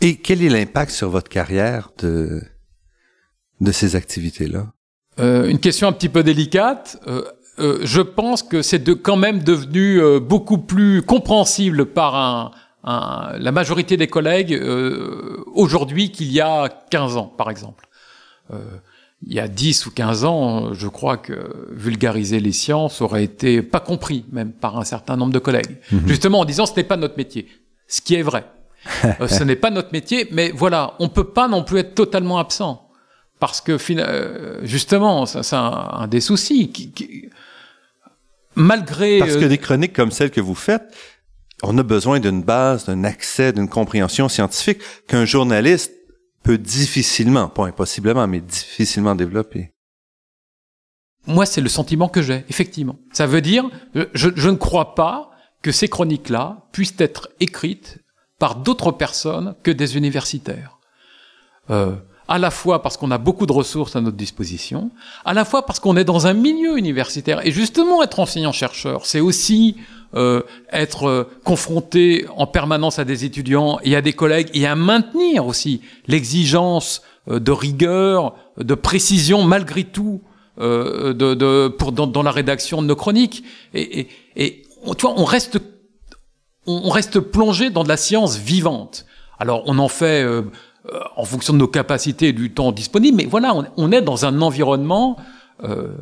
Et 0.00 0.16
quel 0.16 0.42
est 0.42 0.48
l'impact 0.48 0.90
sur 0.90 1.10
votre 1.10 1.28
carrière 1.28 1.90
de 1.98 2.42
de 3.60 3.72
ces 3.72 3.96
activités-là? 3.96 4.66
Euh, 5.18 5.48
Une 5.48 5.58
question 5.58 5.88
un 5.88 5.92
petit 5.92 6.08
peu 6.08 6.22
délicate. 6.22 7.00
Euh, 7.06 7.22
euh, 7.58 7.80
je 7.82 8.00
pense 8.00 8.42
que 8.42 8.62
c'est 8.62 8.78
de, 8.78 8.94
quand 8.94 9.16
même 9.16 9.42
devenu 9.42 10.00
euh, 10.00 10.20
beaucoup 10.20 10.58
plus 10.58 11.02
compréhensible 11.02 11.86
par 11.86 12.14
un, 12.14 12.50
un, 12.84 13.32
la 13.38 13.52
majorité 13.52 13.96
des 13.96 14.06
collègues 14.06 14.54
euh, 14.54 15.42
aujourd'hui 15.54 16.12
qu'il 16.12 16.30
y 16.32 16.40
a 16.40 16.68
15 16.90 17.16
ans, 17.16 17.32
par 17.36 17.50
exemple. 17.50 17.88
Euh, 18.52 18.58
il 19.26 19.32
y 19.32 19.40
a 19.40 19.48
10 19.48 19.86
ou 19.86 19.90
15 19.90 20.24
ans, 20.24 20.72
je 20.74 20.86
crois 20.86 21.16
que 21.16 21.66
vulgariser 21.72 22.38
les 22.38 22.52
sciences 22.52 23.00
aurait 23.00 23.24
été 23.24 23.62
pas 23.62 23.80
compris, 23.80 24.24
même 24.30 24.52
par 24.52 24.78
un 24.78 24.84
certain 24.84 25.16
nombre 25.16 25.32
de 25.32 25.40
collègues. 25.40 25.78
Mhm. 25.90 25.98
Mmh. 25.98 26.08
Justement 26.08 26.40
en 26.40 26.44
disant 26.44 26.66
ce 26.66 26.74
n'est 26.76 26.84
pas 26.84 26.96
notre 26.96 27.16
métier. 27.16 27.48
Ce 27.88 28.00
qui 28.00 28.14
est 28.14 28.22
vrai. 28.22 28.46
ce 29.26 29.42
n'est 29.42 29.56
pas 29.56 29.70
notre 29.70 29.92
métier, 29.92 30.28
mais 30.30 30.52
voilà, 30.54 30.94
on 31.00 31.08
peut 31.08 31.24
pas 31.24 31.48
non 31.48 31.64
plus 31.64 31.78
être 31.80 31.96
totalement 31.96 32.38
absent 32.38 32.87
parce 33.38 33.60
que 33.60 33.78
justement, 34.62 35.26
ça, 35.26 35.42
c'est 35.42 35.56
un, 35.56 35.88
un, 35.92 36.06
des 36.08 36.20
soucis. 36.20 36.70
Qui, 36.70 36.90
qui, 36.92 37.28
malgré 38.54 39.18
parce 39.18 39.36
que 39.36 39.44
des 39.44 39.58
chroniques 39.58 39.92
comme 39.92 40.10
celles 40.10 40.30
que 40.30 40.40
vous 40.40 40.54
faites, 40.54 40.94
on 41.62 41.76
a 41.78 41.82
besoin 41.82 42.20
d'une 42.20 42.42
base, 42.42 42.86
d'un 42.86 43.04
accès, 43.04 43.52
d'une 43.52 43.68
compréhension 43.68 44.28
scientifique 44.28 44.80
qu'un 45.06 45.24
journaliste 45.24 45.92
peut 46.42 46.58
difficilement, 46.58 47.48
pas 47.48 47.66
impossiblement, 47.66 48.26
mais 48.26 48.40
difficilement 48.40 49.14
développer. 49.14 49.70
Moi, 51.26 51.44
c'est 51.46 51.60
le 51.60 51.68
sentiment 51.68 52.08
que 52.08 52.22
j'ai, 52.22 52.44
effectivement. 52.48 52.96
Ça 53.12 53.26
veut 53.26 53.42
dire, 53.42 53.68
je, 53.94 54.30
je 54.34 54.48
ne 54.48 54.56
crois 54.56 54.94
pas 54.94 55.30
que 55.62 55.72
ces 55.72 55.88
chroniques-là 55.88 56.68
puissent 56.72 56.94
être 56.98 57.28
écrites 57.40 57.98
par 58.38 58.56
d'autres 58.56 58.92
personnes 58.92 59.54
que 59.62 59.70
des 59.70 59.96
universitaires. 59.96 60.78
Euh, 61.70 61.96
à 62.28 62.38
la 62.38 62.50
fois 62.50 62.82
parce 62.82 62.96
qu'on 62.96 63.10
a 63.10 63.18
beaucoup 63.18 63.46
de 63.46 63.52
ressources 63.52 63.96
à 63.96 64.00
notre 64.02 64.16
disposition, 64.16 64.90
à 65.24 65.32
la 65.32 65.44
fois 65.46 65.64
parce 65.64 65.80
qu'on 65.80 65.96
est 65.96 66.04
dans 66.04 66.26
un 66.26 66.34
milieu 66.34 66.78
universitaire. 66.78 67.44
Et 67.46 67.50
justement, 67.50 68.02
être 68.02 68.20
enseignant-chercheur, 68.20 69.06
c'est 69.06 69.20
aussi 69.20 69.76
euh, 70.14 70.42
être 70.70 71.08
euh, 71.08 71.24
confronté 71.44 72.26
en 72.36 72.46
permanence 72.46 72.98
à 72.98 73.04
des 73.04 73.24
étudiants 73.24 73.78
et 73.82 73.96
à 73.96 74.02
des 74.02 74.12
collègues, 74.12 74.50
et 74.52 74.66
à 74.66 74.76
maintenir 74.76 75.46
aussi 75.46 75.80
l'exigence 76.06 77.02
euh, 77.30 77.40
de 77.40 77.50
rigueur, 77.50 78.34
de 78.58 78.74
précision 78.74 79.44
malgré 79.44 79.84
tout 79.84 80.20
euh, 80.60 81.14
de, 81.14 81.34
de, 81.34 81.68
pour, 81.68 81.92
dans, 81.92 82.06
dans, 82.06 82.22
la 82.22 82.30
rédaction 82.30 82.82
de 82.82 82.86
nos 82.86 82.96
chroniques. 82.96 83.42
Et, 83.72 84.00
et, 84.00 84.08
et 84.36 84.62
on, 84.84 84.94
tu 84.94 85.06
vois, 85.06 85.14
on 85.16 85.24
reste, 85.24 85.58
on 86.66 86.90
reste 86.90 87.20
plongé 87.20 87.70
dans 87.70 87.84
de 87.84 87.88
la 87.88 87.96
science 87.96 88.36
vivante. 88.36 89.06
Alors, 89.38 89.62
on 89.66 89.78
en 89.78 89.88
fait 89.88 90.26
euh, 90.92 91.00
en 91.16 91.24
fonction 91.24 91.52
de 91.52 91.58
nos 91.58 91.68
capacités 91.68 92.28
et 92.28 92.32
du 92.32 92.52
temps 92.52 92.72
disponible, 92.72 93.16
mais 93.16 93.26
voilà, 93.26 93.54
on, 93.76 93.92
est 93.92 94.02
dans 94.02 94.24
un 94.24 94.40
environnement 94.42 95.16
euh, 95.64 95.96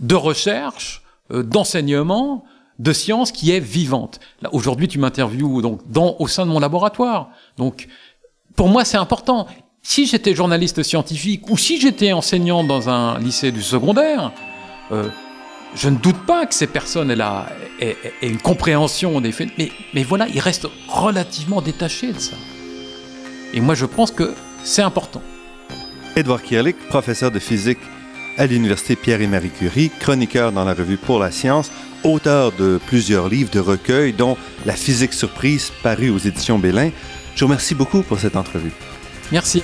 de 0.00 0.14
recherche, 0.14 1.02
euh, 1.32 1.42
d'enseignement, 1.42 2.44
de 2.78 2.92
science 2.92 3.32
qui 3.32 3.52
est 3.52 3.60
vivante. 3.60 4.20
Là, 4.40 4.50
aujourd'hui, 4.52 4.88
tu 4.88 4.98
m'interviews 4.98 5.62
donc 5.62 5.80
dans 5.90 6.16
au 6.18 6.26
sein 6.26 6.44
de 6.46 6.50
mon 6.50 6.58
laboratoire. 6.58 7.30
Donc, 7.56 7.88
pour 8.56 8.68
moi, 8.68 8.84
c'est 8.84 8.96
important. 8.96 9.46
Si 9.82 10.06
j'étais 10.06 10.34
journaliste 10.34 10.82
scientifique 10.82 11.48
ou 11.50 11.56
si 11.56 11.80
j'étais 11.80 12.12
enseignant 12.12 12.64
dans 12.64 12.88
un 12.88 13.18
lycée 13.18 13.52
du 13.52 13.62
secondaire, 13.62 14.32
euh, 14.90 15.08
je 15.74 15.88
ne 15.88 15.96
doute 15.96 16.26
pas 16.26 16.46
que 16.46 16.54
ces 16.54 16.66
personnes 16.66 17.10
aient, 17.10 17.16
la, 17.16 17.46
aient 17.80 17.96
une 18.22 18.38
compréhension 18.38 19.20
des 19.20 19.32
faits, 19.32 19.48
mais, 19.58 19.70
mais 19.94 20.02
voilà, 20.02 20.28
ils 20.28 20.40
restent 20.40 20.68
relativement 20.88 21.62
détachés 21.62 22.12
de 22.12 22.18
ça. 22.18 22.36
Et 23.52 23.60
moi, 23.60 23.74
je 23.74 23.86
pense 23.86 24.10
que 24.10 24.34
c'est 24.64 24.82
important. 24.82 25.22
Edouard 26.16 26.42
Kierlich, 26.42 26.76
professeur 26.88 27.30
de 27.30 27.38
physique 27.38 27.78
à 28.38 28.46
l'Université 28.46 28.96
Pierre 28.96 29.20
et 29.20 29.26
Marie 29.26 29.50
Curie, 29.50 29.90
chroniqueur 30.00 30.52
dans 30.52 30.64
la 30.64 30.74
revue 30.74 30.96
Pour 30.96 31.18
la 31.18 31.30
science, 31.30 31.70
auteur 32.02 32.52
de 32.52 32.80
plusieurs 32.86 33.28
livres 33.28 33.50
de 33.50 33.60
recueil, 33.60 34.12
dont 34.12 34.36
La 34.64 34.74
physique 34.74 35.12
surprise, 35.12 35.70
paru 35.82 36.10
aux 36.10 36.18
éditions 36.18 36.58
Bélin. 36.58 36.90
Je 37.34 37.40
vous 37.40 37.46
remercie 37.46 37.74
beaucoup 37.74 38.02
pour 38.02 38.18
cette 38.18 38.36
entrevue. 38.36 38.72
Merci. 39.30 39.62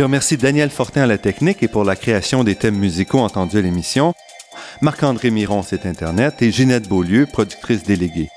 Je 0.00 0.04
remercie 0.04 0.38
Daniel 0.38 0.70
Fortin 0.70 1.02
à 1.02 1.06
la 1.06 1.18
technique 1.18 1.62
et 1.62 1.68
pour 1.68 1.84
la 1.84 1.94
création 1.94 2.42
des 2.42 2.54
thèmes 2.54 2.78
musicaux 2.78 3.18
entendus 3.18 3.58
à 3.58 3.60
l'émission, 3.60 4.14
Marc-André 4.80 5.30
Miron, 5.30 5.62
site 5.62 5.84
Internet, 5.84 6.40
et 6.40 6.50
Ginette 6.50 6.88
Beaulieu, 6.88 7.26
productrice 7.26 7.82
déléguée. 7.82 8.30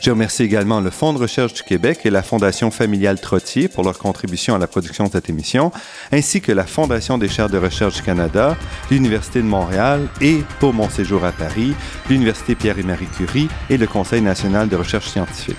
Je 0.00 0.08
remercie 0.08 0.44
également 0.44 0.80
le 0.80 0.88
Fonds 0.88 1.12
de 1.12 1.18
recherche 1.18 1.52
du 1.52 1.62
Québec 1.62 2.00
et 2.06 2.10
la 2.10 2.22
Fondation 2.22 2.70
familiale 2.70 3.20
Trottier 3.20 3.68
pour 3.68 3.84
leur 3.84 3.98
contribution 3.98 4.54
à 4.54 4.58
la 4.58 4.66
production 4.66 5.04
de 5.04 5.10
cette 5.10 5.28
émission, 5.28 5.72
ainsi 6.10 6.40
que 6.40 6.52
la 6.52 6.64
Fondation 6.64 7.18
des 7.18 7.28
chaires 7.28 7.50
de 7.50 7.58
recherche 7.58 7.96
du 7.96 8.02
Canada, 8.02 8.56
l'Université 8.90 9.40
de 9.42 9.46
Montréal 9.46 10.08
et, 10.22 10.38
pour 10.58 10.72
mon 10.72 10.88
séjour 10.88 11.22
à 11.22 11.32
Paris, 11.32 11.74
l'Université 12.08 12.54
Pierre 12.54 12.78
et 12.78 12.82
Marie 12.82 13.08
Curie 13.14 13.48
et 13.68 13.76
le 13.76 13.86
Conseil 13.86 14.22
national 14.22 14.70
de 14.70 14.76
recherche 14.76 15.10
scientifique. 15.10 15.58